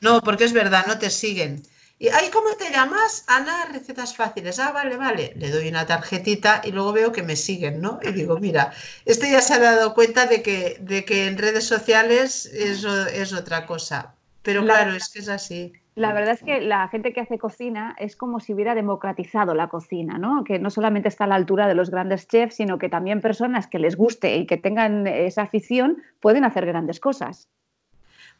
No, 0.00 0.20
porque 0.20 0.44
es 0.44 0.52
verdad, 0.52 0.84
no 0.86 0.98
te 0.98 1.08
siguen. 1.08 1.62
Y, 2.04 2.08
ay, 2.10 2.28
¿cómo 2.30 2.50
te 2.58 2.70
llamas? 2.70 3.24
Ana, 3.28 3.64
recetas 3.72 4.14
fáciles. 4.14 4.58
Ah, 4.58 4.72
vale, 4.72 4.98
vale. 4.98 5.32
Le 5.36 5.48
doy 5.48 5.68
una 5.68 5.86
tarjetita 5.86 6.60
y 6.62 6.70
luego 6.70 6.92
veo 6.92 7.12
que 7.12 7.22
me 7.22 7.34
siguen, 7.34 7.80
¿no? 7.80 7.98
Y 8.02 8.12
digo, 8.12 8.38
mira, 8.38 8.74
este 9.06 9.30
ya 9.30 9.40
se 9.40 9.54
ha 9.54 9.58
dado 9.58 9.94
cuenta 9.94 10.26
de 10.26 10.42
que, 10.42 10.76
de 10.82 11.06
que 11.06 11.26
en 11.26 11.38
redes 11.38 11.64
sociales 11.64 12.44
eso 12.44 13.06
es 13.06 13.32
otra 13.32 13.64
cosa. 13.64 14.16
Pero 14.42 14.62
claro, 14.64 14.92
es 14.92 15.08
que 15.08 15.20
es 15.20 15.30
así. 15.30 15.72
La 15.94 16.12
verdad 16.12 16.34
es 16.34 16.42
que 16.42 16.60
la 16.60 16.88
gente 16.88 17.14
que 17.14 17.22
hace 17.22 17.38
cocina 17.38 17.96
es 17.98 18.16
como 18.16 18.38
si 18.38 18.52
hubiera 18.52 18.74
democratizado 18.74 19.54
la 19.54 19.68
cocina, 19.68 20.18
¿no? 20.18 20.44
Que 20.44 20.58
no 20.58 20.68
solamente 20.68 21.08
está 21.08 21.24
a 21.24 21.28
la 21.28 21.36
altura 21.36 21.66
de 21.66 21.74
los 21.74 21.88
grandes 21.88 22.28
chefs, 22.28 22.56
sino 22.56 22.76
que 22.76 22.90
también 22.90 23.22
personas 23.22 23.66
que 23.66 23.78
les 23.78 23.96
guste 23.96 24.36
y 24.36 24.46
que 24.46 24.58
tengan 24.58 25.06
esa 25.06 25.40
afición 25.40 26.02
pueden 26.20 26.44
hacer 26.44 26.66
grandes 26.66 27.00
cosas. 27.00 27.48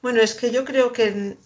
Bueno, 0.02 0.20
es 0.20 0.34
que 0.34 0.50
yo 0.50 0.66
creo 0.66 0.92
que 0.92 1.38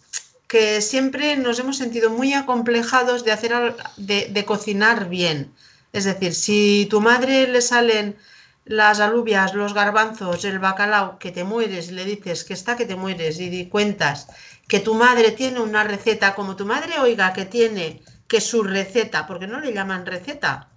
que 0.49 0.81
siempre 0.81 1.37
nos 1.37 1.59
hemos 1.59 1.77
sentido 1.77 2.09
muy 2.11 2.33
acomplejados 2.33 3.23
de, 3.25 3.33
hacer, 3.33 3.77
de, 3.99 4.45
cocinar 4.47 5.09
bien. 5.09 5.53
Es 5.93 6.05
decir, 6.05 6.35
si 6.35 6.87
tu 6.91 7.01
madre 7.03 7.47
le 7.47 7.61
salen 7.61 8.17
las 8.65 8.99
alubias, 9.01 9.55
los 9.55 9.75
garbanzos, 9.75 10.45
el 10.45 10.59
bacalao, 10.59 11.19
que 11.19 11.33
te 11.33 11.45
mueres, 11.45 11.93
le 11.93 12.05
dices 12.05 12.45
que 12.45 12.55
está 12.55 12.77
que 12.77 12.87
te 12.87 12.97
mueres 12.97 13.39
y 13.41 13.51
di 13.51 13.69
cuentas 13.69 14.29
que 14.67 14.81
tu 14.81 14.95
madre 14.95 15.33
tiene 15.33 15.61
una 15.61 15.85
receta, 15.85 16.35
como 16.35 16.57
tu 16.57 16.65
madre 16.67 16.99
oiga 16.99 17.33
que 17.33 17.45
tiene 17.45 18.03
que 18.27 18.41
su 18.41 18.63
receta, 18.63 19.27
porque 19.27 19.47
no 19.47 19.61
le 19.61 19.73
llaman 19.73 20.07
receta, 20.07 20.69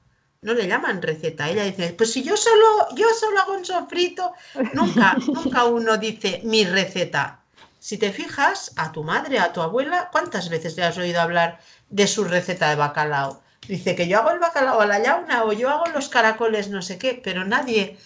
no 0.41 0.53
le 0.53 0.67
llaman 0.67 1.01
receta. 1.01 1.49
Ella 1.49 1.63
dice, 1.63 1.93
pues 1.97 2.11
si 2.11 2.23
yo 2.23 2.35
solo, 2.35 2.87
yo 2.95 3.07
solo 3.13 3.39
hago 3.39 3.53
un 3.53 3.65
sofrito, 3.65 4.33
nunca, 4.73 5.15
nunca 5.27 5.65
uno 5.65 5.97
dice 5.97 6.41
mi 6.43 6.65
receta. 6.65 7.40
Si 7.87 7.97
te 7.97 8.11
fijas, 8.11 8.73
a 8.75 8.91
tu 8.91 9.03
madre, 9.03 9.39
a 9.39 9.53
tu 9.53 9.59
abuela, 9.61 10.09
¿cuántas 10.11 10.49
veces 10.49 10.77
le 10.77 10.83
has 10.83 10.99
oído 10.99 11.19
hablar 11.19 11.59
de 11.89 12.05
su 12.05 12.23
receta 12.23 12.69
de 12.69 12.75
bacalao? 12.75 13.41
Dice 13.67 13.95
que 13.95 14.07
yo 14.07 14.19
hago 14.19 14.29
el 14.29 14.39
bacalao 14.39 14.81
a 14.81 14.85
la 14.85 14.99
llauna 14.99 15.43
o 15.45 15.51
yo 15.51 15.67
hago 15.71 15.87
los 15.87 16.07
caracoles 16.07 16.69
no 16.69 16.83
sé 16.83 16.99
qué, 16.99 17.19
pero 17.23 17.43
nadie... 17.43 17.97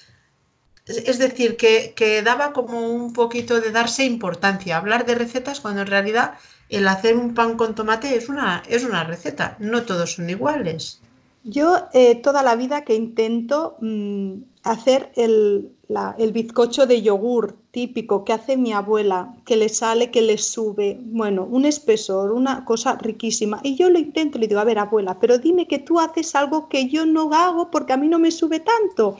Es 0.85 1.17
decir, 1.19 1.57
que, 1.57 1.93
que 1.93 2.21
daba 2.21 2.53
como 2.53 2.79
un 2.79 3.11
poquito 3.11 3.59
de 3.59 3.71
darse 3.71 4.05
importancia, 4.05 4.77
hablar 4.77 5.05
de 5.05 5.15
recetas 5.15 5.59
cuando 5.59 5.81
en 5.81 5.87
realidad 5.87 6.35
el 6.69 6.87
hacer 6.87 7.17
un 7.17 7.33
pan 7.33 7.57
con 7.57 7.75
tomate 7.75 8.15
es 8.15 8.29
una, 8.29 8.63
es 8.69 8.85
una 8.85 9.03
receta, 9.03 9.57
no 9.59 9.83
todos 9.83 10.13
son 10.13 10.29
iguales. 10.29 11.01
Yo 11.47 11.77
eh, 11.93 12.15
toda 12.15 12.41
la 12.41 12.55
vida 12.55 12.83
que 12.83 12.95
intento 12.95 13.77
mm, 13.79 14.33
hacer 14.63 15.11
el, 15.15 15.69
el, 16.17 16.31
bizcocho 16.31 16.87
de 16.87 17.03
yogur 17.03 17.55
típico 17.69 18.25
que 18.25 18.33
hace 18.33 18.57
mi 18.57 18.73
abuela, 18.73 19.35
que 19.45 19.55
le 19.55 19.69
sale, 19.69 20.09
que 20.09 20.23
le 20.23 20.39
sube, 20.39 20.99
bueno, 21.03 21.43
un 21.43 21.65
espesor, 21.65 22.31
una 22.31 22.65
cosa 22.65 22.95
riquísima. 22.95 23.59
Y 23.61 23.75
yo 23.75 23.91
lo 23.91 23.99
intento, 23.99 24.39
le 24.39 24.47
digo, 24.47 24.59
a 24.59 24.63
ver, 24.63 24.79
abuela, 24.79 25.19
pero 25.19 25.37
dime 25.37 25.67
que 25.67 25.77
tú 25.77 25.99
haces 25.99 26.33
algo 26.33 26.67
que 26.67 26.89
yo 26.89 27.05
no 27.05 27.31
hago 27.31 27.69
porque 27.69 27.93
a 27.93 27.97
mí 27.97 28.07
no 28.07 28.17
me 28.17 28.31
sube 28.31 28.59
tanto. 28.59 29.17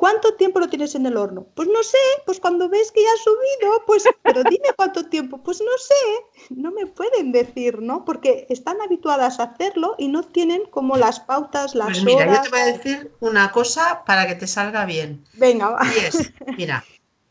¿Cuánto 0.00 0.32
tiempo 0.32 0.60
lo 0.60 0.70
tienes 0.70 0.94
en 0.94 1.04
el 1.04 1.18
horno? 1.18 1.46
Pues 1.54 1.68
no 1.68 1.82
sé, 1.82 1.98
pues 2.24 2.40
cuando 2.40 2.70
ves 2.70 2.90
que 2.90 3.02
ya 3.02 3.10
ha 3.12 3.22
subido, 3.22 3.84
pues, 3.86 4.04
pero 4.22 4.42
dime 4.44 4.68
cuánto 4.76 5.04
tiempo, 5.04 5.42
pues 5.42 5.60
no 5.60 5.76
sé, 5.76 6.48
no 6.54 6.70
me 6.70 6.86
pueden 6.86 7.32
decir, 7.32 7.82
¿no? 7.82 8.06
Porque 8.06 8.46
están 8.48 8.80
habituadas 8.80 9.38
a 9.38 9.42
hacerlo 9.42 9.96
y 9.98 10.08
no 10.08 10.22
tienen 10.22 10.62
como 10.70 10.96
las 10.96 11.20
pautas, 11.20 11.74
las 11.74 11.88
pues 11.88 12.02
mira, 12.02 12.34
yo 12.34 12.40
te 12.40 12.48
voy 12.48 12.60
a 12.60 12.64
decir 12.64 13.12
una 13.20 13.52
cosa 13.52 14.02
para 14.06 14.26
que 14.26 14.36
te 14.36 14.46
salga 14.46 14.86
bien. 14.86 15.22
Venga, 15.34 15.68
va. 15.68 15.82
Y 15.84 15.98
es, 15.98 16.32
mira, 16.56 16.82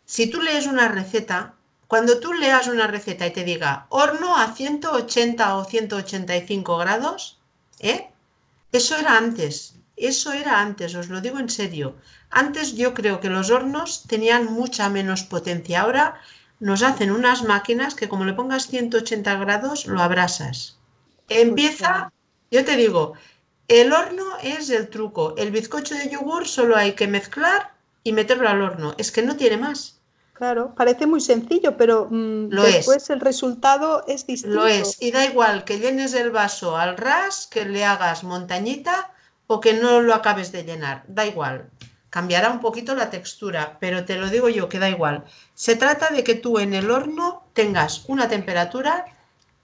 si 0.05 0.28
tú 0.28 0.39
lees 0.39 0.67
una 0.67 0.89
receta, 0.89 1.55
cuando 1.88 2.20
tú 2.20 2.34
leas 2.34 2.67
una 2.67 2.86
receta 2.86 3.26
y 3.26 3.34
te 3.34 3.45
diga 3.45 3.88
horno 3.89 4.38
a 4.38 4.53
180 4.53 5.55
o 5.57 5.65
185 5.65 6.78
grados, 6.78 7.39
¿eh? 7.80 8.11
Eso 8.72 8.95
era 8.95 9.17
antes, 9.17 9.74
eso 9.95 10.32
era 10.34 10.61
antes, 10.61 10.93
os 10.93 11.09
lo 11.09 11.20
digo 11.20 11.39
en 11.39 11.49
serio. 11.49 11.95
Antes 12.30 12.76
yo 12.76 12.94
creo 12.94 13.20
que 13.20 13.30
los 13.30 13.50
hornos 13.50 14.04
tenían 14.08 14.46
mucha 14.46 14.90
menos 14.90 15.24
potencia. 15.24 15.82
Ahora 15.82 16.22
nos 16.60 16.84
hacen 16.84 17.12
unas 17.12 17.44
máquinas 17.44 17.96
que 17.96 18.10
como 18.10 18.26
le 18.26 18.34
pongas 18.34 18.68
180 18.68 19.36
grados 19.36 19.86
lo 19.88 20.02
abrasas. 20.02 20.78
Empieza, 21.28 22.12
yo 22.52 22.66
te 22.66 22.76
digo, 22.76 23.14
el 23.68 23.94
horno 23.94 24.26
es 24.44 24.70
el 24.70 24.90
truco. 24.90 25.36
El 25.38 25.52
bizcocho 25.52 25.96
de 25.96 26.10
yogur 26.10 26.48
solo 26.48 26.76
hay 26.76 26.94
que 26.94 27.08
mezclar 27.08 27.74
y 28.04 28.14
meterlo 28.14 28.50
al 28.50 28.62
horno. 28.62 28.96
Es 28.98 29.12
que 29.12 29.22
no 29.22 29.36
tiene 29.36 29.58
más. 29.58 30.00
Claro, 30.34 30.74
parece 30.76 31.06
muy 31.06 31.20
sencillo, 31.20 31.76
pero 31.76 32.08
mm, 32.10 32.50
después 32.50 33.10
el 33.10 33.20
resultado 33.20 34.06
es 34.08 34.26
distinto. 34.26 34.56
Lo 34.56 34.68
es, 34.68 35.02
y 35.02 35.12
da 35.12 35.26
igual 35.26 35.66
que 35.66 35.80
llenes 35.80 36.14
el 36.14 36.32
vaso 36.32 36.78
al 36.78 36.96
ras, 36.96 37.48
que 37.48 37.66
le 37.66 37.84
hagas 37.84 38.24
montañita 38.24 39.12
o 39.48 39.60
que 39.60 39.74
no 39.74 40.00
lo 40.00 40.14
acabes 40.14 40.54
de 40.54 40.64
llenar, 40.64 41.04
da 41.08 41.26
igual 41.26 41.70
cambiará 42.10 42.49
un 42.51 42.60
poquito 42.60 42.95
la 42.95 43.10
textura, 43.10 43.78
pero 43.80 44.05
te 44.05 44.18
lo 44.18 44.30
digo 44.30 44.49
yo 44.49 44.70
que 44.70 44.80
da 44.80 44.89
igual. 44.89 45.26
Se 45.53 45.76
trata 45.76 46.10
de 46.10 46.24
que 46.24 46.36
tú 46.36 46.60
en 46.60 46.74
el 46.74 46.91
horno 46.91 47.43
tengas 47.53 48.05
una 48.07 48.28
temperatura 48.28 49.05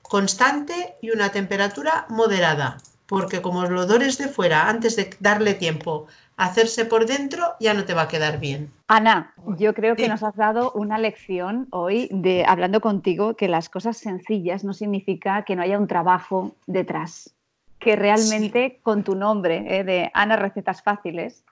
constante 0.02 0.96
y 1.02 1.10
una 1.10 1.32
temperatura 1.32 2.06
moderada, 2.10 2.78
porque 3.08 3.42
como 3.42 3.66
lo 3.66 3.86
dores 3.86 4.18
de 4.18 4.28
fuera 4.28 4.70
antes 4.70 4.96
de 4.96 5.10
darle 5.20 5.56
tiempo 5.56 6.08
a 6.38 6.46
hacerse 6.46 6.86
por 6.86 7.06
dentro, 7.06 7.56
ya 7.60 7.74
no 7.74 7.86
te 7.86 7.94
va 7.94 8.04
a 8.04 8.08
quedar 8.08 8.40
bien. 8.40 8.70
Ana, 8.88 9.34
yo 9.58 9.74
creo 9.74 9.96
que 9.96 10.08
nos 10.08 10.22
has 10.22 10.36
dado 10.36 10.72
una 10.74 10.98
lección 10.98 11.68
hoy 11.72 12.10
de 12.12 12.46
hablando 12.46 12.82
contigo 12.82 13.36
que 13.36 13.48
las 13.48 13.70
cosas 13.70 13.98
sencillas 13.98 14.64
no 14.64 14.74
significa 14.74 15.44
que 15.44 15.56
no 15.56 15.64
haya 15.64 15.80
un 15.80 15.88
trabajo 15.88 16.56
detrás, 16.68 17.34
que 17.80 17.96
realmente 17.96 18.80
con 18.84 19.04
tu 19.04 19.16
nombre 19.16 19.80
eh, 19.80 19.84
de 19.84 20.12
Ana 20.14 20.36
Recetas 20.36 20.84
Fáciles 20.84 21.44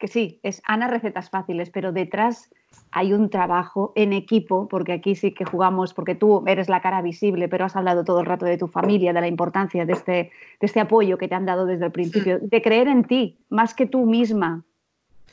que 0.00 0.08
sí, 0.08 0.40
es 0.42 0.62
Ana 0.64 0.88
Recetas 0.88 1.30
Fáciles, 1.30 1.70
pero 1.70 1.92
detrás 1.92 2.50
hay 2.90 3.12
un 3.12 3.28
trabajo 3.28 3.92
en 3.94 4.12
equipo, 4.12 4.66
porque 4.66 4.92
aquí 4.92 5.14
sí 5.14 5.32
que 5.32 5.44
jugamos, 5.44 5.92
porque 5.92 6.14
tú 6.14 6.42
eres 6.46 6.68
la 6.68 6.80
cara 6.80 7.02
visible, 7.02 7.48
pero 7.48 7.66
has 7.66 7.76
hablado 7.76 8.02
todo 8.02 8.20
el 8.20 8.26
rato 8.26 8.46
de 8.46 8.56
tu 8.56 8.66
familia, 8.66 9.12
de 9.12 9.20
la 9.20 9.28
importancia 9.28 9.84
de 9.84 9.92
este, 9.92 10.12
de 10.12 10.30
este 10.66 10.80
apoyo 10.80 11.18
que 11.18 11.28
te 11.28 11.34
han 11.34 11.44
dado 11.44 11.66
desde 11.66 11.84
el 11.84 11.92
principio, 11.92 12.38
de 12.40 12.62
creer 12.62 12.88
en 12.88 13.04
ti, 13.04 13.38
más 13.50 13.74
que 13.74 13.86
tú 13.86 14.06
misma. 14.06 14.64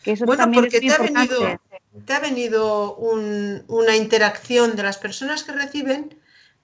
Que 0.04 0.12
eso 0.12 0.26
bueno, 0.26 0.52
porque 0.54 0.82
te 0.82 0.92
ha, 0.92 0.98
venido, 1.00 1.40
te 2.06 2.14
ha 2.14 2.20
venido 2.20 2.96
una 2.98 3.96
interacción 3.96 4.76
de 4.76 4.84
las 4.84 4.98
personas 4.98 5.44
que 5.44 5.54
reciben 5.54 6.14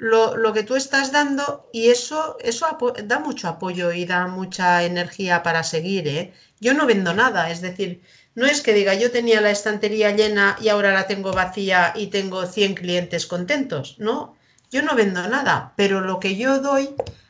lo, 0.04 0.52
que 0.52 0.64
tú 0.64 0.76
estás 0.76 1.14
dando 1.14 1.70
y 1.72 1.90
eso, 1.90 2.38
eso 2.42 2.78
da 3.06 3.20
mucho 3.20 3.48
apoyo 3.48 3.94
y 3.94 4.06
da 4.06 4.28
mucha 4.28 4.84
energía 4.84 5.44
para 5.44 5.64
seguir. 5.64 6.08
¿eh? 6.10 6.34
Yo 6.60 6.74
no 6.74 6.86
vendo 6.86 7.14
nada, 7.14 7.50
es 7.50 7.62
decir, 7.62 8.02
no 8.36 8.46
es 8.46 8.62
que 8.62 8.74
diga 8.74 8.96
yo 8.96 9.12
tenía 9.12 9.40
la 9.40 9.52
estantería 9.52 10.12
llena 10.12 10.58
y 10.60 10.68
ahora 10.68 10.92
la 10.92 11.08
tengo 11.08 11.32
vacía 11.32 11.94
y 11.96 12.08
tengo 12.08 12.46
100 12.46 12.76
clientes 12.76 13.26
contentos, 13.26 13.96
no, 13.98 14.36
yo 14.72 14.82
no 14.82 14.94
vendo 14.96 15.26
nada, 15.30 15.74
pero 15.78 16.02
lo 16.02 16.20
que 16.20 16.36
yo 16.36 16.60
doy 16.60 16.90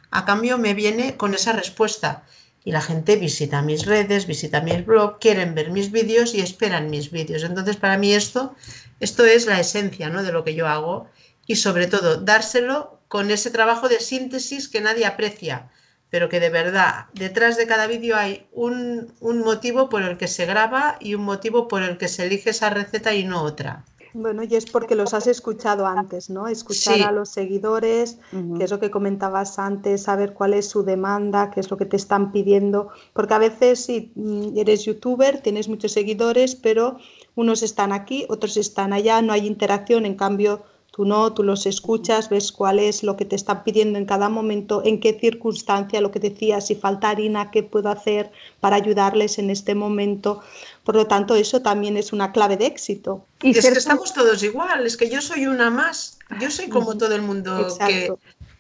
a 0.09 0.26
cambio 0.26 0.57
me 0.57 0.74
viene 0.74 1.15
con 1.15 1.36
esa 1.36 1.53
respuesta. 1.53 2.24
Y 2.65 2.71
la 2.71 2.82
gente 2.82 3.17
visita 3.17 3.61
mis 3.61 3.86
redes, 3.86 4.26
visita 4.26 4.61
mis 4.61 4.86
blog, 4.86 5.19
quieren 5.19 5.53
ver 5.53 5.69
mis 5.69 5.91
vídeos 5.91 6.34
y 6.34 6.39
esperan 6.39 6.89
mis 6.89 7.11
vídeos. 7.11 7.43
Entonces, 7.43 7.76
para 7.76 7.97
mí 7.97 8.13
esto, 8.13 8.55
esto 9.01 9.26
es 9.26 9.47
la 9.47 9.59
esencia 9.59 10.09
¿no? 10.09 10.24
de 10.24 10.32
lo 10.32 10.45
que 10.45 10.55
yo 10.55 10.69
hago 10.69 11.09
y 11.46 11.56
sobre 11.56 11.88
todo 11.88 12.18
dárselo 12.18 13.00
con 13.08 13.32
ese 13.32 13.52
trabajo 13.52 13.89
de 13.89 14.00
síntesis 14.00 14.68
que 14.68 14.82
nadie 14.82 15.06
aprecia, 15.06 15.70
pero 16.10 16.30
que 16.30 16.39
de 16.39 16.50
verdad 16.50 17.06
detrás 17.14 17.58
de 17.58 17.68
cada 17.68 17.88
vídeo 17.88 18.16
hay 18.16 18.48
un, 18.52 19.14
motivo 19.22 19.89
por 19.89 20.04
el 20.04 20.18
que 20.18 20.28
se 20.28 20.46
graba 20.46 20.98
y 21.00 21.16
un 21.16 21.24
motivo 21.24 21.68
por 21.68 21.84
el 21.84 21.98
que 21.98 22.08
se 22.08 22.26
elige 22.26 22.52
esa 22.52 22.70
receta 22.70 23.14
y 23.14 23.24
no 23.24 23.44
otra. 23.44 23.86
Bueno, 24.16 24.44
y 24.44 24.56
es 24.56 24.68
porque 24.68 24.96
los 24.96 25.16
has 25.16 25.26
escuchado 25.26 25.88
antes, 25.88 26.30
¿no? 26.30 26.48
Escuchar 26.48 27.02
a 27.02 27.12
los 27.12 27.30
seguidores, 27.30 28.20
que 28.32 28.64
es 28.64 28.70
lo 28.70 28.80
que 28.80 28.91
comentabas 28.91 29.58
antes, 29.58 30.04
saber 30.04 30.34
cuál 30.34 30.54
es 30.54 30.68
su 30.68 30.84
demanda, 30.84 31.50
qué 31.50 31.60
es 31.60 31.72
lo 31.72 31.78
que 31.78 31.86
te 31.86 31.98
están 31.98 32.32
pidiendo, 32.32 32.89
porque 33.14 33.34
a 33.34 33.39
veces 33.39 33.84
si 33.86 34.12
mm, 34.14 34.56
eres 34.56 34.86
youtuber, 34.86 35.41
tienes 35.41 35.68
muchos 35.68 35.94
seguidores, 35.94 36.54
pero 36.54 36.98
unos 37.34 37.64
están 37.64 37.91
aquí, 37.91 38.28
otros 38.30 38.56
están 38.58 38.94
allá, 38.94 39.20
no 39.24 39.34
hay 39.34 39.48
interacción, 39.48 40.06
en 40.06 40.16
cambio 40.16 40.64
Tú 40.96 41.06
no, 41.06 41.34
tú 41.34 41.41
los 41.41 41.66
escuchas, 41.66 42.30
ves 42.30 42.52
cuál 42.52 42.78
es 42.78 43.02
lo 43.02 43.18
que 43.18 43.26
te 43.26 43.36
están 43.36 43.64
pidiendo 43.64 43.98
en 43.98 44.06
cada 44.06 44.30
momento, 44.30 44.84
en 44.86 45.00
qué 45.00 45.18
circunstancia, 45.20 46.00
lo 46.02 46.12
que 46.12 46.20
decías, 46.20 46.68
si 46.68 46.76
falta 46.76 47.10
harina, 47.10 47.50
qué 47.50 47.64
puedo 47.64 47.89
hacer 47.89 48.32
para 48.60 48.76
ayudarles 48.76 49.39
en 49.39 49.50
este 49.50 49.74
momento. 49.74 50.44
Por 50.84 50.96
lo 50.96 51.08
tanto, 51.08 51.34
eso 51.34 51.64
también 51.64 51.98
es 51.98 52.14
una 52.14 52.32
clave 52.32 52.58
de 52.58 52.68
éxito. 52.68 53.26
Y 53.41 53.58
es 53.58 53.68
que 53.68 53.76
estamos 53.76 54.14
todos 54.14 54.44
igual, 54.44 54.86
es 54.86 54.96
que 54.96 55.10
yo 55.10 55.20
soy 55.20 55.48
una 55.48 55.72
más, 55.72 56.20
yo 56.39 56.52
soy 56.52 56.70
como 56.70 56.96
todo 56.96 57.16
el 57.16 57.24
mundo 57.24 57.76
que, 57.88 58.14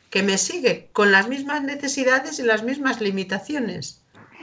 que 0.09 0.23
me 0.23 0.39
sigue, 0.39 0.89
con 0.91 1.11
las 1.11 1.29
mismas 1.29 1.61
necesidades 1.61 2.39
y 2.39 2.43
las 2.43 2.63
mismas 2.63 2.99
limitaciones. 2.99 4.01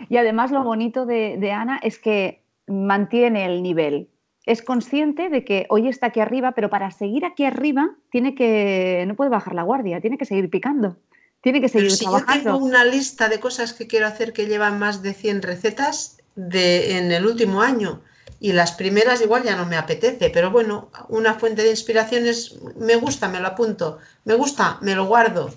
Y 0.09 0.17
además 0.17 0.53
lo 0.53 0.63
bonito 0.63 1.07
de, 1.07 1.39
de 1.41 1.51
Ana 1.51 1.81
es 1.83 1.99
que 1.99 2.41
mantiene 2.69 3.47
el 3.47 3.65
nivel 3.65 4.10
es 4.47 4.63
consciente 4.63 5.29
de 5.29 5.45
que 5.45 5.67
hoy 5.69 5.89
está 5.89 6.07
aquí 6.07 6.21
arriba, 6.21 6.53
pero 6.53 6.71
para 6.71 6.91
seguir 6.91 7.25
aquí 7.25 7.45
arriba 7.45 7.95
tiene 8.11 8.35
que, 8.35 9.05
no 9.07 9.15
puede 9.15 9.31
bajar 9.31 9.55
la 9.55 9.63
guardia, 9.63 10.01
tiene 10.01 10.19
que 10.19 10.25
seguir 10.25 10.49
picando, 10.49 10.97
tiene 11.41 11.61
que 11.61 11.69
seguir 11.69 11.91
si 11.91 12.05
trabajando. 12.05 12.45
Yo 12.45 12.53
tengo 12.55 12.65
una 12.65 12.85
lista 12.85 13.29
de 13.29 13.41
cosas 13.41 13.73
que 13.73 13.87
quiero 13.87 14.07
hacer 14.07 14.33
que 14.33 14.47
llevan 14.47 14.79
más 14.79 15.03
de 15.03 15.15
100 15.15 15.43
recetas 15.43 16.19
de, 16.35 16.97
en 16.97 17.13
el 17.13 17.27
último 17.27 17.63
año 17.63 18.01
y 18.41 18.53
las 18.53 18.73
primeras 18.73 19.21
igual 19.21 19.43
ya 19.43 19.55
no 19.55 19.67
me 19.67 19.77
apetece, 19.77 20.31
pero 20.31 20.51
bueno, 20.51 20.91
una 21.09 21.35
fuente 21.35 21.63
de 21.63 21.71
inspiración 21.71 22.27
es, 22.27 22.59
me 22.77 22.97
gusta, 22.97 23.29
me 23.29 23.39
lo 23.39 23.49
apunto, 23.49 23.99
me 24.25 24.35
gusta, 24.35 24.79
me 24.81 24.95
lo 24.95 25.05
guardo 25.05 25.53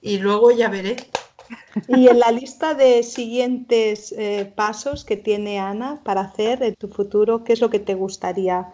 y 0.00 0.18
luego 0.18 0.50
ya 0.50 0.68
veré. 0.68 0.96
Y 1.88 2.08
en 2.08 2.18
la 2.18 2.30
lista 2.30 2.74
de 2.74 3.02
siguientes 3.02 4.12
eh, 4.16 4.50
pasos 4.54 5.04
que 5.04 5.16
tiene 5.16 5.58
Ana 5.58 6.00
para 6.02 6.22
hacer 6.22 6.62
en 6.62 6.74
tu 6.74 6.88
futuro, 6.88 7.44
¿qué 7.44 7.52
es 7.52 7.60
lo 7.60 7.70
que 7.70 7.80
te 7.80 7.94
gustaría, 7.94 8.68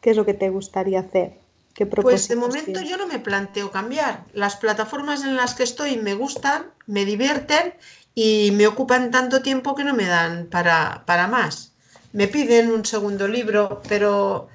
qué 0.00 0.10
es 0.10 0.16
lo 0.16 0.24
que 0.24 0.34
te 0.34 0.50
gustaría 0.50 1.00
hacer? 1.00 1.38
¿Qué 1.74 1.86
pues 1.86 2.28
de 2.28 2.36
momento 2.36 2.80
yo 2.82 2.96
no 2.96 3.08
me 3.08 3.18
planteo 3.18 3.72
cambiar. 3.72 4.24
Las 4.32 4.54
plataformas 4.56 5.24
en 5.24 5.34
las 5.34 5.54
que 5.54 5.64
estoy 5.64 5.96
me 5.96 6.14
gustan, 6.14 6.66
me 6.86 7.04
divierten 7.04 7.74
y 8.14 8.52
me 8.52 8.68
ocupan 8.68 9.10
tanto 9.10 9.42
tiempo 9.42 9.74
que 9.74 9.82
no 9.82 9.92
me 9.92 10.06
dan 10.06 10.46
para, 10.46 11.02
para 11.04 11.26
más. 11.26 11.72
Me 12.12 12.28
piden 12.28 12.70
un 12.70 12.84
segundo 12.84 13.26
libro, 13.26 13.82
pero 13.88 14.48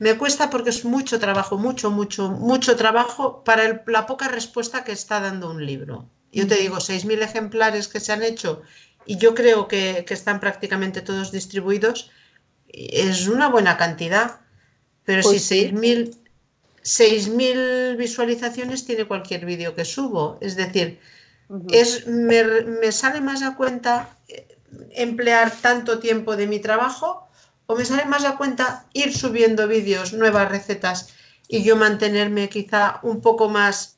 me 0.00 0.18
cuesta 0.18 0.50
porque 0.50 0.70
es 0.70 0.84
mucho 0.84 1.20
trabajo, 1.20 1.56
mucho, 1.58 1.92
mucho, 1.92 2.30
mucho 2.30 2.74
trabajo 2.74 3.44
para 3.44 3.84
la 3.86 4.06
poca 4.06 4.26
respuesta 4.26 4.82
que 4.82 4.90
está 4.90 5.20
dando 5.20 5.52
un 5.52 5.64
libro. 5.64 6.08
Yo 6.34 6.46
te 6.46 6.56
digo, 6.56 6.76
6.000 6.76 7.22
ejemplares 7.22 7.88
que 7.88 8.00
se 8.00 8.12
han 8.12 8.22
hecho 8.22 8.62
y 9.06 9.16
yo 9.18 9.34
creo 9.34 9.68
que, 9.68 10.04
están 10.08 10.40
prácticamente 10.40 11.00
todos 11.00 11.30
distribuidos, 11.30 12.10
es 12.68 13.28
una 13.28 13.48
buena 13.48 13.76
cantidad. 13.76 14.40
Pero 15.04 15.22
si 15.22 15.36
6.000 15.36 16.16
6.000 16.84 17.96
visualizaciones 17.96 18.84
tiene 18.84 19.06
cualquier 19.06 19.46
vídeo 19.46 19.74
que 19.74 19.86
subo. 19.86 20.36
Es 20.42 20.54
decir, 20.54 21.00
es, 21.70 22.06
me, 22.06 22.44
me, 22.44 22.92
sale 22.92 23.22
más 23.22 23.42
a 23.42 23.56
cuenta 23.56 24.16
eh, 24.28 24.58
emplear 24.90 25.50
tanto 25.50 25.98
tiempo 25.98 26.36
de 26.36 26.46
mi 26.46 26.60
trabajo 26.60 27.26
o 27.66 27.74
me 27.74 27.86
sale 27.86 28.04
más 28.04 28.24
a 28.24 28.36
cuenta 28.36 28.86
ir 28.92 29.16
subiendo 29.16 29.66
vídeos, 29.66 30.12
nuevas 30.12 30.50
recetas 30.50 31.14
y 31.48 31.62
yo 31.62 31.76
mantenerme 31.76 32.50
quizá 32.50 33.00
un 33.02 33.22
poco 33.22 33.48
más 33.48 33.93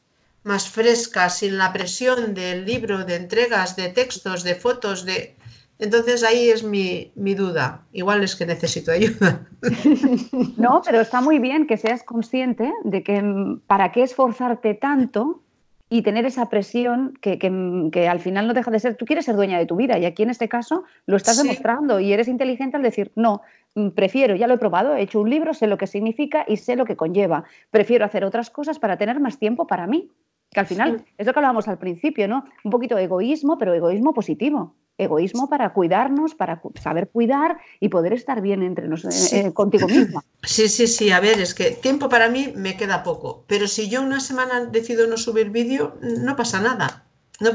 más 0.47 0.71
fresca, 0.71 1.29
sin 1.29 1.59
la 1.59 1.73
presión 1.73 2.33
del 2.33 2.65
libro, 2.65 3.05
de 3.05 3.17
entregas, 3.17 3.75
de 3.75 3.89
textos, 3.89 4.45
de 4.45 4.55
fotos, 4.55 5.05
de... 5.05 5.37
Entonces 5.79 6.23
ahí 6.23 6.49
es 6.49 6.63
mi, 6.63 7.13
duda. 7.35 7.83
Igual 7.93 8.23
es 8.23 8.37
que 8.37 8.47
necesito 8.47 8.93
ayuda. 8.93 9.47
No, 10.57 10.83
pero 10.85 11.01
está 11.01 11.21
muy 11.21 11.39
bien 11.39 11.67
que 11.67 11.77
seas 11.77 12.03
consciente 12.03 12.73
de 12.85 13.03
que 13.03 13.21
mm, 13.21 13.61
para 13.67 13.91
qué 13.91 14.03
esforzarte 14.05 14.75
tanto 14.75 15.43
y 15.89 16.03
tener 16.03 16.25
esa 16.27 16.49
presión 16.49 17.19
que, 17.21 18.09
al 18.09 18.21
final 18.21 18.47
no 18.47 18.55
deja 18.55 18.71
de 18.71 18.81
ser, 18.81 18.97
tú 18.97 19.05
quieres 19.05 19.25
ser 19.25 19.37
dueña 19.37 19.59
de 19.59 19.67
tu 19.67 19.77
vida 19.77 19.99
y 19.99 20.05
aquí 20.05 20.23
en 20.23 20.31
este 20.31 20.49
caso 20.49 20.85
lo 21.07 21.17
estás 21.17 21.37
demostrando 21.37 22.01
y 22.01 22.13
eres 22.13 22.29
inteligente 22.29 22.77
al 22.77 22.83
decir, 22.83 23.13
no, 23.17 23.43
mm, 23.75 23.91
prefiero, 23.91 24.37
ya 24.37 24.47
lo 24.47 24.55
he 24.55 24.59
probado, 24.59 24.95
he 24.95 25.03
hecho 25.03 25.21
un 25.21 25.31
libro, 25.31 25.55
sé 25.55 25.67
lo 25.67 25.79
que 25.79 25.87
significa 25.87 26.45
y 26.47 26.57
sé 26.57 26.77
lo 26.77 26.85
que 26.85 26.97
conlleva, 26.97 27.45
prefiero 27.71 28.05
hacer 28.05 28.25
otras 28.25 28.51
cosas 28.51 28.79
para 28.79 28.97
tener 28.97 29.21
más 29.21 29.39
tiempo 29.39 29.67
para 29.67 29.87
mí. 29.87 30.11
Que 30.57 30.61
al 30.61 30.67
final 30.67 31.05
es 31.19 31.27
lo 31.27 31.35
que 31.35 31.39
hablábamos 31.39 31.69
al 31.69 31.77
principio, 31.77 32.27
¿no? 32.27 32.47
Un 32.65 32.71
poquito 32.71 32.97
de 32.97 33.05
egoísmo, 33.05 33.59
pero 33.59 33.75
egoísmo 33.75 34.15
positivo. 34.15 34.75
Egoísmo 34.97 35.51
para 35.51 35.75
cuidarnos, 35.75 36.35
para 36.35 36.63
saber 36.83 37.11
cuidar 37.11 37.59
y 37.79 37.91
poder 37.91 38.15
estar 38.15 38.41
bien 38.41 38.63
entre 38.63 38.89
nosotros, 38.89 39.35
eh, 39.35 39.53
contigo 39.53 39.87
misma. 39.87 40.25
Sí, 40.43 40.71
sí, 40.71 40.87
sí. 40.87 41.11
A 41.11 41.21
ver, 41.21 41.41
es 41.41 41.53
que 41.53 41.73
tiempo 41.73 42.09
para 42.09 42.31
mí 42.31 42.55
me 42.57 42.79
queda 42.79 43.03
poco. 43.03 43.45
Pero 43.47 43.69
si 43.69 43.91
yo 43.91 44.01
una 44.01 44.19
semana 44.21 44.65
decido 44.65 45.07
no 45.07 45.19
subir 45.19 45.51
vídeo, 45.51 45.99
no 46.01 46.37
pasa 46.37 46.59
nada. 46.63 47.05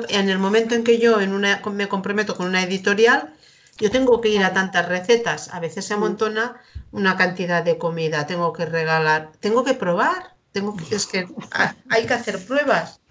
en 0.10 0.30
el 0.30 0.38
momento 0.38 0.76
en 0.76 0.84
que 0.84 1.00
yo 1.00 1.22
en 1.22 1.34
una, 1.34 1.60
me 1.74 1.88
comprometo 1.88 2.36
con 2.36 2.46
una 2.46 2.62
editorial, 2.62 3.34
yo 3.80 3.90
tengo 3.90 4.22
que 4.22 4.30
ir 4.30 4.44
a 4.44 4.54
tantas 4.54 4.88
recetas. 4.88 5.52
A 5.52 5.60
veces 5.60 5.86
se 5.86 5.96
amontona 5.96 6.62
una 6.92 7.18
cantidad 7.18 7.64
de 7.64 7.80
comida. 7.80 8.28
Tengo 8.28 8.54
que 8.54 8.68
regalar, 8.68 9.32
tengo 9.40 9.64
que 9.64 9.74
probar 9.74 10.36
tengo 10.52 10.76
es 10.92 11.06
que 11.06 11.28
hay 11.90 12.06
que 12.06 12.14
hacer 12.14 12.44
pruebas. 12.46 13.02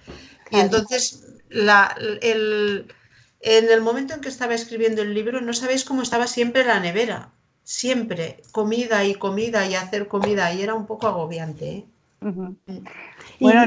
Y 0.51 0.59
entonces, 0.59 1.25
la, 1.49 1.95
el, 2.23 2.93
en 3.41 3.71
el 3.71 3.81
momento 3.81 4.15
en 4.15 4.21
que 4.21 4.29
estaba 4.29 4.55
escribiendo 4.55 5.03
el 5.03 5.15
libro, 5.15 5.41
no 5.41 5.53
sabéis 5.53 5.85
cómo 5.85 6.03
estaba 6.03 6.27
siempre 6.27 6.65
la 6.65 6.81
nevera. 6.81 7.33
Siempre, 7.63 8.43
comida 8.53 9.05
y 9.05 9.15
comida 9.15 9.67
y 9.67 9.75
hacer 9.75 10.09
comida. 10.09 10.53
Y 10.53 10.63
era 10.63 10.75
un 10.75 10.87
poco 10.87 11.07
agobiante. 11.07 11.71
¿eh? 11.71 11.87
Mm. 12.21 12.57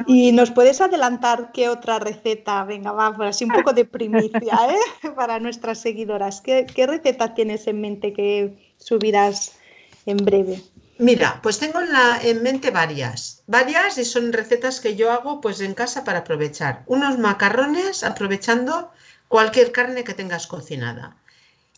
y, 0.08 0.32
nos 0.32 0.52
puedes 0.52 0.80
adelantar 0.80 1.52
qué 1.54 1.70
otra 1.70 1.98
receta, 1.98 2.64
venga, 2.66 2.92
va, 2.92 3.16
por 3.16 3.26
así 3.26 3.46
un 3.46 3.52
poco 3.52 3.74
de 3.74 3.86
primicia 3.86 4.60
¿eh? 4.70 5.10
para 5.16 5.40
nuestras 5.40 5.80
seguidoras. 5.80 6.42
¿Qué, 6.42 6.68
¿Qué 6.68 6.86
receta 6.86 7.34
tienes 7.34 7.66
en 7.68 7.82
mente 7.82 8.14
que 8.14 8.74
subirás 8.78 9.58
en 10.06 10.18
breve? 10.18 10.62
Mira, 11.04 11.42
pues 11.44 11.60
tengo 11.60 11.82
en, 11.82 11.92
la, 11.92 12.18
en 12.24 12.42
mente 12.44 12.72
varias, 12.72 13.44
varias 13.46 13.98
y 13.98 14.06
son 14.06 14.32
recetas 14.32 14.80
que 14.80 14.96
yo 14.96 15.12
hago 15.12 15.42
pues 15.42 15.60
en 15.60 15.74
casa 15.74 16.06
para 16.06 16.20
aprovechar. 16.20 16.84
Unos 16.86 17.20
macarrones 17.20 18.06
aprovechando 18.06 18.90
cualquier 19.28 19.74
carne 19.74 20.06
que 20.06 20.14
tengas 20.14 20.48
cocinada. 20.48 21.18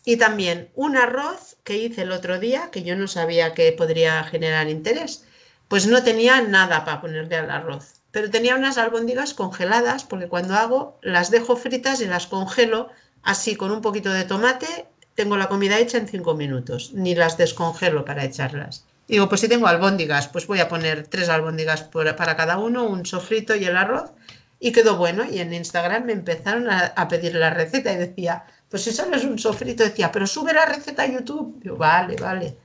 Y 0.04 0.16
también 0.16 0.70
un 0.76 0.96
arroz 0.96 1.56
que 1.64 1.76
hice 1.76 2.02
el 2.02 2.12
otro 2.12 2.38
día, 2.38 2.70
que 2.70 2.84
yo 2.84 2.94
no 2.94 3.08
sabía 3.08 3.52
que 3.52 3.72
podría 3.72 4.22
generar 4.22 4.68
interés. 4.68 5.24
Pues 5.66 5.88
no 5.88 6.04
tenía 6.04 6.40
nada 6.42 6.84
para 6.84 7.00
ponerle 7.00 7.34
al 7.34 7.50
arroz, 7.50 7.94
pero 8.12 8.30
tenía 8.30 8.54
unas 8.54 8.78
albóndigas 8.78 9.34
congeladas, 9.34 10.04
porque 10.04 10.28
cuando 10.28 10.54
hago 10.54 11.00
las 11.02 11.32
dejo 11.32 11.56
fritas 11.56 12.00
y 12.00 12.06
las 12.06 12.28
congelo 12.28 12.90
así 13.24 13.56
con 13.56 13.72
un 13.72 13.80
poquito 13.80 14.12
de 14.12 14.22
tomate 14.22 14.86
tengo 15.16 15.36
la 15.36 15.48
comida 15.48 15.80
hecha 15.80 15.98
en 15.98 16.06
cinco 16.06 16.34
minutos, 16.34 16.92
ni 16.92 17.16
las 17.16 17.36
descongelo 17.36 18.04
para 18.04 18.24
echarlas. 18.24 18.85
Digo, 19.08 19.28
pues 19.28 19.40
si 19.40 19.48
tengo 19.48 19.68
albóndigas, 19.68 20.28
pues 20.28 20.46
voy 20.46 20.60
a 20.60 20.68
poner 20.68 21.06
tres 21.06 21.28
albóndigas 21.28 21.82
para 21.82 22.36
cada 22.36 22.58
uno, 22.58 22.84
un 22.84 23.06
sofrito 23.06 23.54
y 23.54 23.64
el 23.64 23.76
arroz, 23.76 24.12
y 24.58 24.72
quedó 24.72 24.96
bueno. 24.96 25.24
Y 25.24 25.38
en 25.38 25.54
Instagram 25.54 26.06
me 26.06 26.12
empezaron 26.12 26.68
a, 26.70 27.08
pedir 27.08 27.34
la 27.36 27.50
receta 27.50 27.92
y 27.92 27.96
decía, 27.96 28.44
pues 28.68 28.82
si 28.82 28.92
solo 28.92 29.16
es 29.16 29.24
un 29.24 29.38
sofrito, 29.38 29.84
decía, 29.84 30.10
pero 30.10 30.26
sube 30.26 30.52
la 30.52 30.66
receta 30.66 31.04
a 31.04 31.06
YouTube. 31.06 31.60
Yo, 31.62 31.76
vale, 31.76 32.16
vale. 32.16 32.56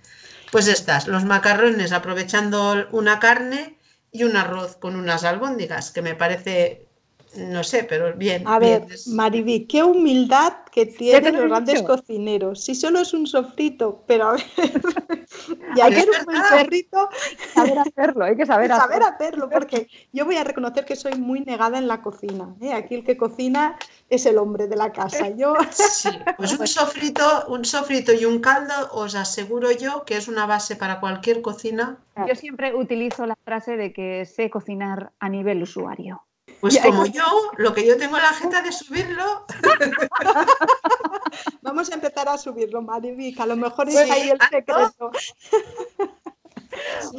Pues 0.52 0.68
estas, 0.68 1.08
los 1.08 1.24
macarrones 1.24 1.92
aprovechando 1.92 2.88
una 2.92 3.20
carne 3.20 3.78
y 4.12 4.24
un 4.24 4.36
arroz 4.36 4.76
con 4.78 4.96
unas 4.96 5.24
albóndigas, 5.24 5.92
que 5.92 6.02
me 6.02 6.16
parece 6.16 6.88
no 7.36 7.64
sé, 7.64 7.86
pero 7.86 8.14
bien. 8.14 8.44
A 8.46 8.60
ver, 8.60 8.86
Mariví, 9.08 9.66
qué 9.66 9.84
humildad 9.84 10.54
que 10.70 10.86
tienen 10.86 11.36
los 11.36 11.50
grandes 11.50 11.82
cocineros. 11.84 12.62
Si 12.62 12.76
solo 12.76 13.00
es 13.00 13.14
un 13.14 13.26
sofrito, 13.26 14.04
pero 14.06 14.30
a 14.30 14.32
ver, 14.34 14.44
y 15.76 15.80
hay 15.80 15.94
que 15.94 16.02
un 16.02 16.44
sofrito. 16.44 17.10
Saber 17.54 17.80
hacerlo, 17.80 18.26
hay 18.26 18.36
que 18.36 18.46
saber, 18.46 18.70
saber 18.70 19.04
hacerlo. 19.04 19.50
porque 19.50 19.88
yo 20.12 20.26
voy 20.26 20.36
a 20.36 20.44
reconocer 20.44 20.84
que 20.84 20.98
soy 20.98 21.14
muy 21.16 21.40
negada 21.42 21.78
en 21.78 21.88
la 21.88 22.02
cocina. 22.02 22.54
¿eh? 22.62 22.74
Aquí 22.74 22.96
el 22.96 23.06
que 23.06 23.16
cocina 23.16 23.78
es 24.10 24.26
el 24.26 24.38
hombre 24.38 24.68
de 24.68 24.76
la 24.76 24.92
casa. 24.92 25.30
Yo... 25.30 25.56
Sí, 25.72 26.10
pues 26.38 26.58
un 26.58 26.68
sofrito, 26.68 27.46
un 27.48 27.66
sofrito 27.66 28.14
y 28.14 28.26
un 28.26 28.40
caldo, 28.40 28.74
os 28.92 29.16
aseguro 29.16 29.72
yo 29.72 30.04
que 30.06 30.18
es 30.18 30.28
una 30.28 30.46
base 30.46 30.76
para 30.76 31.00
cualquier 31.00 31.42
cocina. 31.42 31.98
Yo 32.28 32.36
siempre 32.36 32.74
utilizo 32.76 33.26
la 33.26 33.36
frase 33.44 33.78
de 33.78 33.94
que 33.94 34.26
sé 34.26 34.50
cocinar 34.50 35.12
a 35.20 35.30
nivel 35.30 35.62
usuario. 35.62 36.24
Pues 36.60 36.80
como 36.80 37.06
yo, 37.06 37.24
lo 37.58 37.74
que 37.74 37.88
yo 37.88 37.98
tengo 37.98 38.18
la 38.18 38.30
agenda 38.30 38.62
de 38.62 38.72
subirlo. 38.72 39.46
Vamos 41.62 41.92
a 41.92 41.96
empezar 41.96 42.28
a 42.30 42.38
subirlo, 42.38 42.82
Mariby, 42.82 43.36
a 43.38 43.46
lo 43.46 43.56
mejor 43.56 43.90
es 43.90 43.98
ahí 43.98 44.30
el 44.30 44.40
secreto. 44.42 45.12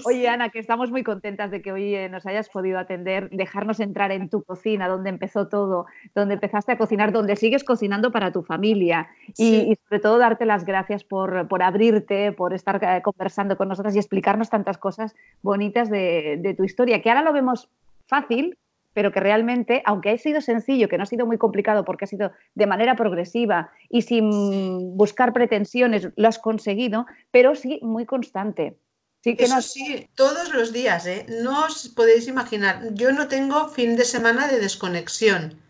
Oye, 0.05 0.28
Ana, 0.28 0.49
que 0.49 0.59
estamos 0.59 0.91
muy 0.91 1.03
contentas 1.03 1.51
de 1.51 1.62
que 1.62 1.72
hoy 1.72 1.95
eh, 1.95 2.09
nos 2.09 2.26
hayas 2.26 2.49
podido 2.49 2.78
atender, 2.78 3.30
dejarnos 3.30 3.80
entrar 3.80 4.11
en 4.11 4.28
tu 4.28 4.43
cocina, 4.43 4.89
donde 4.89 5.11
empezó 5.11 5.49
todo, 5.49 5.87
donde 6.14 6.35
empezaste 6.35 6.72
a 6.72 6.78
cocinar, 6.78 7.12
donde 7.12 7.37
sigues 7.37 7.64
cocinando 7.64 8.12
para 8.12 8.33
tu 8.33 8.43
familia 8.43 9.09
y, 9.37 9.76
sobre 9.85 10.01
todo 10.01 10.18
darte 10.18 10.47
las 10.47 10.64
gracias 10.64 11.05
por, 11.05 11.47
abrirte, 11.62 12.33
por 12.33 12.55
estar 12.55 12.83
eh, 12.83 13.03
conversando 13.03 13.57
con 13.57 13.68
nosotras 13.68 13.95
y 13.95 13.99
explicarnos 13.99 14.51
tantas 14.51 14.78
cosas 14.78 15.14
bonitas 15.43 15.91
de, 15.91 16.39
de 16.41 16.55
tu 16.55 16.64
historia, 16.64 17.03
que 17.03 17.11
ahora 17.11 17.22
lo 17.22 17.33
vemos 17.33 17.68
fácil, 18.07 18.59
pero 18.93 19.12
que 19.12 19.20
realmente, 19.20 19.82
aunque 19.84 20.11
ha 20.11 20.18
sido 20.18 20.40
sencillo, 20.40 20.88
que 20.88 20.97
no 20.97 21.05
ha 21.05 21.07
sido 21.07 21.26
muy 21.26 21.38
complicado 21.38 21.84
porque 21.84 22.05
ha 22.05 22.09
sido 22.09 22.32
de 22.55 22.66
manera 22.66 22.97
progresiva 22.97 23.70
y 23.88 24.03
sin 24.03 24.97
buscar 24.97 25.32
pretensiones, 25.32 26.09
lo 26.16 26.28
has 26.28 26.38
conseguido, 26.38 27.07
pero 27.30 27.55
sí 27.55 27.78
muy 27.82 28.07
constante. 28.07 28.76
Sí, 29.22 29.36
que 29.36 29.45
Eso 29.45 29.62
sí, 29.62 30.09
todos 30.16 30.53
los 30.53 30.72
días, 30.72 31.07
¿eh? 31.07 31.26
no 31.43 31.66
os 31.66 31.88
podéis 31.88 32.26
imaginar. 32.26 32.93
Yo 32.93 33.12
no 33.12 33.28
tengo 33.28 33.68
fin 33.68 33.97
de 33.97 34.05
semana 34.05 34.49
de 34.49 34.59
desconexión, 34.59 35.61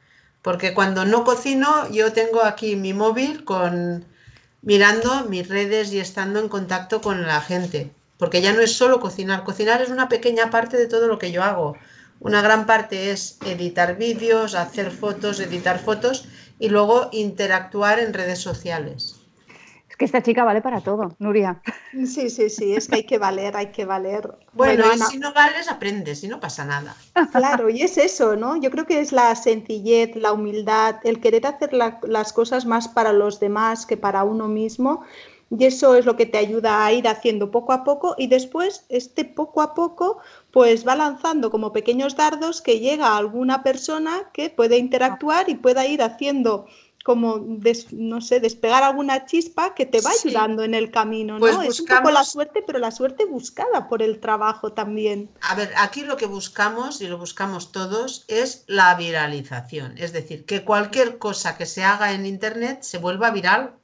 porque 0.41 0.73
cuando 0.73 1.05
no 1.05 1.23
cocino, 1.23 1.91
yo 1.91 2.13
tengo 2.13 2.43
aquí 2.43 2.77
mi 2.77 2.95
móvil 2.95 3.45
con 3.45 4.07
mirando 4.63 5.27
mis 5.29 5.49
redes 5.49 5.93
y 5.93 6.01
estando 6.01 6.41
en 6.41 6.49
contacto 6.49 7.03
con 7.03 7.27
la 7.27 7.41
gente, 7.41 7.93
porque 8.17 8.41
ya 8.41 8.53
no 8.53 8.61
es 8.61 8.73
solo 8.75 9.01
cocinar, 9.01 9.45
cocinar 9.45 9.83
es 9.83 9.91
una 9.91 10.09
pequeña 10.09 10.51
parte 10.51 10.77
de 10.79 10.87
todo 10.87 11.07
lo 11.07 11.19
que 11.19 11.31
yo 11.31 11.43
hago. 11.43 11.77
Una 12.25 12.41
gran 12.41 12.67
parte 12.67 13.11
es 13.11 13.39
editar 13.45 13.97
vídeos, 13.97 14.55
hacer 14.55 14.93
fotos, 14.93 15.41
editar 15.41 15.81
fotos 15.81 16.29
y 16.61 16.69
luego 16.69 17.09
interactuar 17.11 17.99
en 17.99 18.15
redes 18.15 18.39
sociales. 18.39 19.17
Es 19.91 19.97
que 19.97 20.05
esta 20.05 20.23
chica 20.23 20.45
vale 20.45 20.63
para 20.63 20.81
todo, 20.81 21.17
Nuria. 21.19 21.61
Sí, 21.93 22.31
sí, 22.31 22.49
sí, 22.49 22.75
es 22.77 22.87
que 22.87 22.95
hay 22.97 23.05
que 23.05 23.19
valer, 23.19 23.57
hay 23.57 23.73
que 23.73 23.85
valer. 23.85 24.37
Bueno, 24.53 24.85
y 24.95 24.99
si 24.99 25.19
no 25.19 25.33
vales, 25.33 25.69
aprendes 25.69 26.23
y 26.23 26.29
no 26.29 26.39
pasa 26.39 26.65
nada. 26.65 26.95
Claro, 27.33 27.69
y 27.69 27.83
es 27.83 27.99
eso, 27.99 28.37
¿no? 28.37 28.57
Yo 28.57 28.71
creo 28.71 28.87
que 28.87 29.01
es 29.01 29.13
la 29.13 29.35
sencillez, 29.35 30.15
la 30.15 30.33
humildad, 30.33 30.97
el 31.05 31.21
querer 31.21 31.47
hacer 31.47 31.73
las 31.73 32.33
cosas 32.33 32.67
más 32.67 32.87
para 32.87 33.13
los 33.13 33.41
demás 33.41 33.85
que 33.85 33.97
para 33.97 34.25
uno 34.25 34.47
mismo. 34.47 35.05
Y 35.59 35.67
eso 35.67 35.95
es 35.97 36.07
lo 36.07 36.17
que 36.17 36.25
te 36.25 36.39
ayuda 36.39 36.85
a 36.85 36.93
ir 36.93 37.07
haciendo 37.07 37.51
poco 37.51 37.73
a 37.73 37.85
poco 37.85 38.15
y 38.17 38.27
después 38.27 38.87
este 38.89 39.27
poco 39.27 39.61
a 39.61 39.75
poco 39.75 40.19
pues 40.53 40.87
va 40.87 40.95
lanzando 40.95 41.51
como 41.51 41.73
pequeños 41.73 42.15
dardos 42.15 42.61
que 42.61 42.79
llega 42.79 43.09
a 43.09 43.17
alguna 43.17 43.63
persona 43.63 44.31
que 44.33 44.51
puede 44.51 44.77
interactuar 44.77 45.49
y 45.49 45.55
pueda 45.55 45.87
ir 45.87 46.03
haciendo 46.03 46.67
como, 47.05 47.45
no 47.91 48.21
sé, 48.21 48.39
despegar 48.39 48.85
alguna 48.85 49.27
chispa 49.27 49.75
que 49.75 49.87
te 49.87 50.01
va 50.01 50.11
ayudando 50.11 50.63
en 50.63 50.75
el 50.75 50.91
camino, 50.91 51.35
¿no? 51.35 51.41
Pues 51.41 51.57
es 51.69 51.81
un 51.81 51.87
poco 51.87 52.11
la 52.11 52.25
suerte, 52.25 52.63
pero 52.65 52.79
la 52.79 52.93
suerte 52.93 53.25
buscada 53.25 53.89
por 53.89 54.03
el 54.03 54.21
trabajo 54.21 54.73
también. 54.73 55.29
A 55.41 55.55
ver, 55.55 55.73
aquí 55.79 56.03
lo 56.03 56.17
que 56.17 56.27
buscamos, 56.27 57.01
y 57.01 57.09
lo 57.09 57.19
buscamos 57.19 57.73
todos, 57.73 58.25
es 58.29 58.65
la 58.69 58.95
viralización. 58.95 59.99
Es 59.99 60.13
decir, 60.13 60.45
que 60.45 60.65
cualquier 60.65 61.19
cosa 61.19 61.57
que 61.57 61.67
se 61.67 61.83
haga 61.83 62.13
en 62.13 62.25
Internet 62.25 62.83
se 62.83 62.99
vuelva 62.99 63.31
viral 63.31 63.75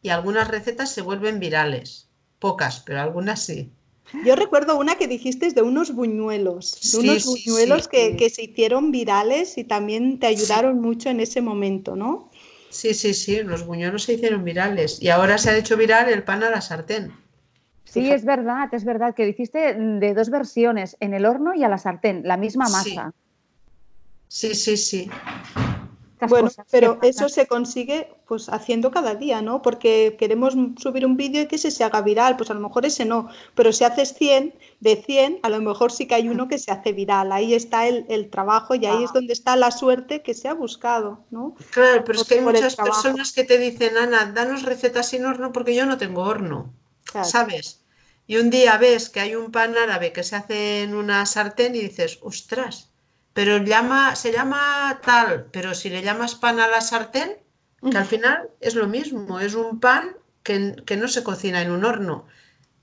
y 0.00 0.08
algunas 0.08 0.48
recetas 0.48 0.90
se 0.90 1.02
vuelven 1.02 1.40
virales. 1.40 2.08
Pocas, 2.38 2.80
pero 2.80 3.00
algunas 3.02 3.42
sí. 3.42 3.72
Yo 4.12 4.36
recuerdo 4.36 4.78
una 4.78 4.96
que 4.96 5.08
dijiste 5.08 5.50
de 5.50 5.62
unos 5.62 5.94
buñuelos, 5.94 6.92
de 6.92 6.98
unos 6.98 7.24
buñuelos 7.26 7.88
que, 7.88 8.16
que, 8.16 8.30
se 8.30 8.44
hicieron 8.44 8.90
virales 8.90 9.58
y 9.58 9.64
también 9.64 10.18
te 10.18 10.26
ayudaron 10.26 10.80
mucho 10.80 11.10
en 11.10 11.20
ese 11.20 11.40
momento, 11.40 11.96
¿no? 11.96 12.30
Sí, 12.70 12.94
sí, 12.94 13.14
sí, 13.14 13.42
los 13.42 13.66
buñuelos 13.66 14.04
se 14.04 14.14
hicieron 14.14 14.44
virales 14.44 15.00
y 15.00 15.08
ahora 15.08 15.38
se 15.38 15.50
ha 15.50 15.56
hecho 15.56 15.76
viral 15.76 16.08
el 16.08 16.22
pan 16.22 16.42
a 16.42 16.50
la 16.50 16.60
sartén. 16.60 17.12
Sí, 17.84 18.10
es 18.10 18.24
verdad, 18.24 18.72
es 18.72 18.84
verdad 18.84 19.14
que 19.14 19.26
dijiste 19.26 19.74
de 19.74 20.14
dos 20.14 20.30
versiones, 20.30 20.96
en 21.00 21.14
el 21.14 21.26
horno 21.26 21.54
y 21.54 21.62
a 21.64 21.68
la 21.68 21.78
sartén, 21.78 22.22
la 22.24 22.36
misma 22.36 22.68
masa. 22.68 23.12
Sí, 24.28 24.54
sí, 24.54 24.76
sí 24.76 25.10
bueno, 26.28 26.50
pero 26.70 26.98
eso 27.02 27.28
se 27.28 27.46
consigue 27.46 28.08
pues 28.26 28.48
haciendo 28.48 28.90
cada 28.90 29.14
día, 29.14 29.42
¿no? 29.42 29.62
Porque 29.62 30.16
queremos 30.18 30.54
subir 30.78 31.04
un 31.04 31.16
vídeo 31.16 31.42
y 31.42 31.46
que 31.46 31.56
ese 31.56 31.70
se 31.70 31.84
haga 31.84 32.00
viral, 32.00 32.36
pues 32.36 32.50
a 32.50 32.54
lo 32.54 32.60
mejor 32.60 32.86
ese 32.86 33.04
no, 33.04 33.28
pero 33.54 33.72
si 33.72 33.84
haces 33.84 34.14
100, 34.14 34.54
de 34.80 34.96
100, 34.96 35.40
a 35.42 35.48
lo 35.50 35.60
mejor 35.60 35.92
sí 35.92 36.06
que 36.06 36.14
hay 36.14 36.28
uno 36.28 36.48
que 36.48 36.58
se 36.58 36.70
hace 36.70 36.92
viral, 36.92 37.32
ahí 37.32 37.54
está 37.54 37.86
el, 37.86 38.30
trabajo 38.30 38.74
y 38.74 38.86
ahí 38.86 39.04
es 39.04 39.12
donde 39.12 39.32
está 39.32 39.56
la 39.56 39.70
suerte 39.70 40.22
que 40.22 40.34
se 40.34 40.48
ha 40.48 40.54
buscado, 40.54 41.24
¿no? 41.30 41.54
Claro, 41.70 42.04
pero 42.04 42.20
es 42.20 42.26
que 42.26 42.34
hay 42.34 42.40
muchas 42.40 42.76
personas 42.76 43.32
que 43.32 43.44
te 43.44 43.58
dicen, 43.58 43.96
Ana, 43.96 44.32
danos 44.34 44.62
recetas 44.62 45.08
sin 45.08 45.24
horno 45.26 45.52
porque 45.52 45.74
yo 45.74 45.86
no 45.86 45.98
tengo 45.98 46.22
horno, 46.22 46.72
¿sabes? 47.22 47.82
Y 48.26 48.36
un 48.36 48.48
día 48.48 48.78
ves 48.78 49.10
que 49.10 49.20
hay 49.20 49.34
un 49.34 49.52
pan 49.52 49.76
árabe 49.76 50.12
que 50.12 50.22
se 50.22 50.36
hace 50.36 50.82
en 50.82 50.94
una 50.94 51.26
sartén 51.26 51.74
y 51.74 51.80
dices, 51.80 52.18
ostras, 52.22 52.93
pero 53.34 53.58
llama, 53.58 54.14
se 54.14 54.32
llama 54.32 55.00
tal, 55.04 55.46
pero 55.52 55.74
si 55.74 55.90
le 55.90 56.02
llamas 56.02 56.36
pan 56.36 56.60
a 56.60 56.68
la 56.68 56.80
sartén, 56.80 57.36
que 57.90 57.98
al 57.98 58.06
final 58.06 58.48
es 58.60 58.74
lo 58.74 58.86
mismo, 58.86 59.40
es 59.40 59.54
un 59.54 59.78
pan 59.78 60.16
que, 60.42 60.76
que, 60.86 60.96
no 60.96 61.08
se 61.08 61.22
cocina 61.22 61.60
en 61.60 61.70
un 61.70 61.84
horno. 61.84 62.26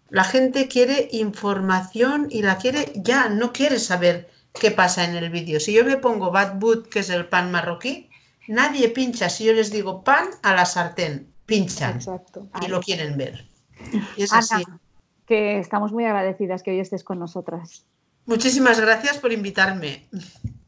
La 0.10 0.24
gente 0.24 0.68
quiere 0.68 1.08
información 1.12 2.28
y 2.30 2.44
la 2.44 2.58
quiere 2.58 2.92
ya, 2.96 3.30
no 3.30 3.52
quiere 3.54 3.80
saber 3.80 4.30
qué 4.54 4.70
pasa 4.70 5.06
en 5.06 5.16
el 5.16 5.30
vídeo. 5.30 5.60
Si 5.60 5.74
yo 5.74 5.86
me 5.86 5.98
pongo 5.98 6.32
Bad 6.32 6.60
Boot, 6.60 6.90
que 6.90 7.00
es 7.00 7.10
el 7.10 7.28
pan 7.28 7.50
marroquí, 7.50 8.10
nadie 8.48 8.90
pincha. 8.90 9.30
Si 9.30 9.46
yo 9.46 9.54
les 9.54 9.72
digo 9.72 10.04
pan 10.04 10.28
a 10.44 10.54
la 10.54 10.66
sartén, 10.66 11.34
pinchan 11.46 11.96
Exacto. 11.96 12.48
y 12.62 12.68
lo 12.68 12.82
quieren 12.82 13.18
ver. 13.18 13.48
Y 14.18 14.24
es 14.24 14.34
así. 14.34 14.64
Que 15.26 15.60
estamos 15.60 15.94
muy 15.94 16.06
agradecidas 16.06 16.62
que 16.62 16.72
hoy 16.72 16.80
estés 16.80 17.04
con 17.04 17.18
nosotras. 17.18 17.86
Muchísimas 18.26 18.80
gracias 18.80 19.18
por 19.18 19.32
invitarme. 19.32 20.08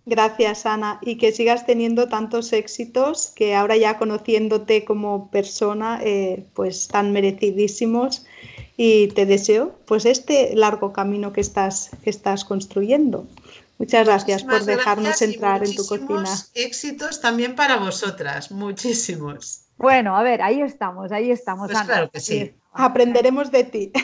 Gracias, 0.05 0.65
Ana, 0.65 0.99
y 1.01 1.17
que 1.17 1.31
sigas 1.31 1.65
teniendo 1.65 2.09
tantos 2.09 2.51
éxitos 2.51 3.31
que 3.35 3.55
ahora 3.55 3.77
ya 3.77 3.97
conociéndote 3.97 4.83
como 4.83 5.31
persona, 5.31 5.99
eh, 6.03 6.45
pues 6.53 6.89
tan 6.89 7.13
merecidísimos. 7.13 8.25
Y 8.75 9.09
te 9.09 9.25
deseo 9.25 9.79
pues 9.85 10.05
este 10.05 10.55
largo 10.55 10.91
camino 10.91 11.31
que 11.31 11.41
estás, 11.41 11.91
que 12.03 12.09
estás 12.09 12.43
construyendo. 12.43 13.27
Muchas 13.77 14.05
gracias 14.05 14.43
por 14.43 14.63
dejarnos 14.65 15.21
entrar 15.21 15.63
en 15.63 15.75
tu 15.75 15.85
cocina. 15.85 16.29
Éxitos 16.53 17.21
también 17.21 17.55
para 17.55 17.77
vosotras, 17.77 18.51
muchísimos. 18.51 19.61
Bueno, 19.77 20.17
a 20.17 20.23
ver, 20.23 20.41
ahí 20.41 20.61
estamos, 20.61 21.11
ahí 21.11 21.31
estamos. 21.31 21.71
Pues 21.71 21.83
claro 21.83 22.09
que 22.09 22.19
sí. 22.19 22.53
Aprenderemos 22.73 23.51
de 23.51 23.63
ti. 23.63 23.91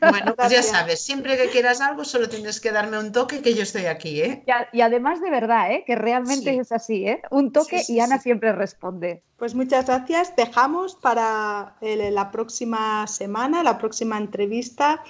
Bueno, 0.00 0.34
pues 0.36 0.50
ya 0.50 0.62
sabes, 0.62 1.00
siempre 1.00 1.36
que 1.36 1.48
quieras 1.48 1.80
algo, 1.80 2.04
solo 2.04 2.28
tienes 2.28 2.60
que 2.60 2.70
darme 2.70 2.98
un 2.98 3.12
toque 3.12 3.42
que 3.42 3.54
yo 3.54 3.62
estoy 3.62 3.86
aquí, 3.86 4.20
¿eh? 4.20 4.44
Y, 4.72 4.80
además 4.80 5.20
de 5.20 5.30
verdad, 5.30 5.72
¿eh? 5.72 5.84
Que 5.86 5.96
realmente 5.96 6.56
es 6.56 6.70
así, 6.72 7.06
¿eh? 7.06 7.20
Un 7.30 7.52
toque 7.52 7.82
y 7.88 8.00
Ana 8.00 8.18
siempre 8.18 8.52
responde. 8.52 9.22
Pues 9.36 9.54
muchas 9.54 9.86
gracias. 9.86 10.34
Dejamos 10.36 10.94
para 10.94 11.76
la 11.80 12.30
próxima 12.30 13.06
semana, 13.06 13.62
la 13.62 13.78
próxima 13.78 14.16
entrevista. 14.16 15.02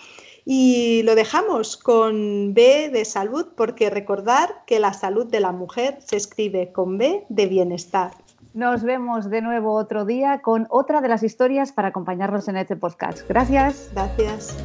Y 0.44 1.02
lo 1.02 1.14
dejamos 1.14 1.76
con 1.76 2.54
B 2.54 2.88
de 2.88 3.04
salud, 3.04 3.48
porque 3.56 3.90
recordar 3.90 4.62
que 4.66 4.78
la 4.78 4.92
salud 4.92 5.26
de 5.26 5.40
la 5.40 5.52
mujer 5.52 5.98
se 6.06 6.16
escribe 6.16 6.72
con 6.72 6.98
B 6.98 7.24
de 7.28 7.46
bienestar. 7.46 8.12
Nos 8.56 8.84
vemos 8.84 9.28
de 9.28 9.42
nuevo 9.42 9.74
otro 9.74 10.06
día 10.06 10.40
con 10.40 10.66
otra 10.70 11.02
de 11.02 11.08
las 11.08 11.22
historias 11.22 11.72
para 11.72 11.88
acompañarnos 11.88 12.48
en 12.48 12.56
este 12.56 12.74
podcast. 12.74 13.28
Gracias. 13.28 13.90
Gracias. 13.92 14.56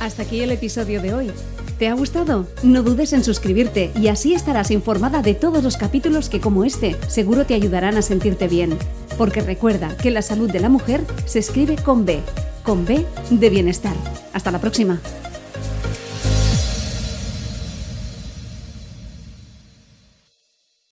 Hasta 0.00 0.22
aquí 0.22 0.40
el 0.40 0.50
episodio 0.50 1.00
de 1.00 1.14
hoy. 1.14 1.30
¿Te 1.78 1.86
ha 1.86 1.94
gustado? 1.94 2.48
No 2.64 2.82
dudes 2.82 3.12
en 3.12 3.22
suscribirte 3.22 3.92
y 3.94 4.08
así 4.08 4.34
estarás 4.34 4.72
informada 4.72 5.22
de 5.22 5.34
todos 5.34 5.62
los 5.62 5.76
capítulos 5.76 6.28
que 6.28 6.40
como 6.40 6.64
este 6.64 6.96
seguro 7.08 7.46
te 7.46 7.54
ayudarán 7.54 7.96
a 7.96 8.02
sentirte 8.02 8.48
bien. 8.48 8.76
Porque 9.16 9.42
recuerda 9.42 9.96
que 9.96 10.10
la 10.10 10.20
salud 10.20 10.50
de 10.50 10.58
la 10.58 10.68
mujer 10.68 11.02
se 11.24 11.38
escribe 11.38 11.76
con 11.76 12.04
B, 12.04 12.20
con 12.64 12.84
B 12.84 13.06
de 13.30 13.48
bienestar. 13.48 13.94
Hasta 14.32 14.50
la 14.50 14.58
próxima. 14.58 14.98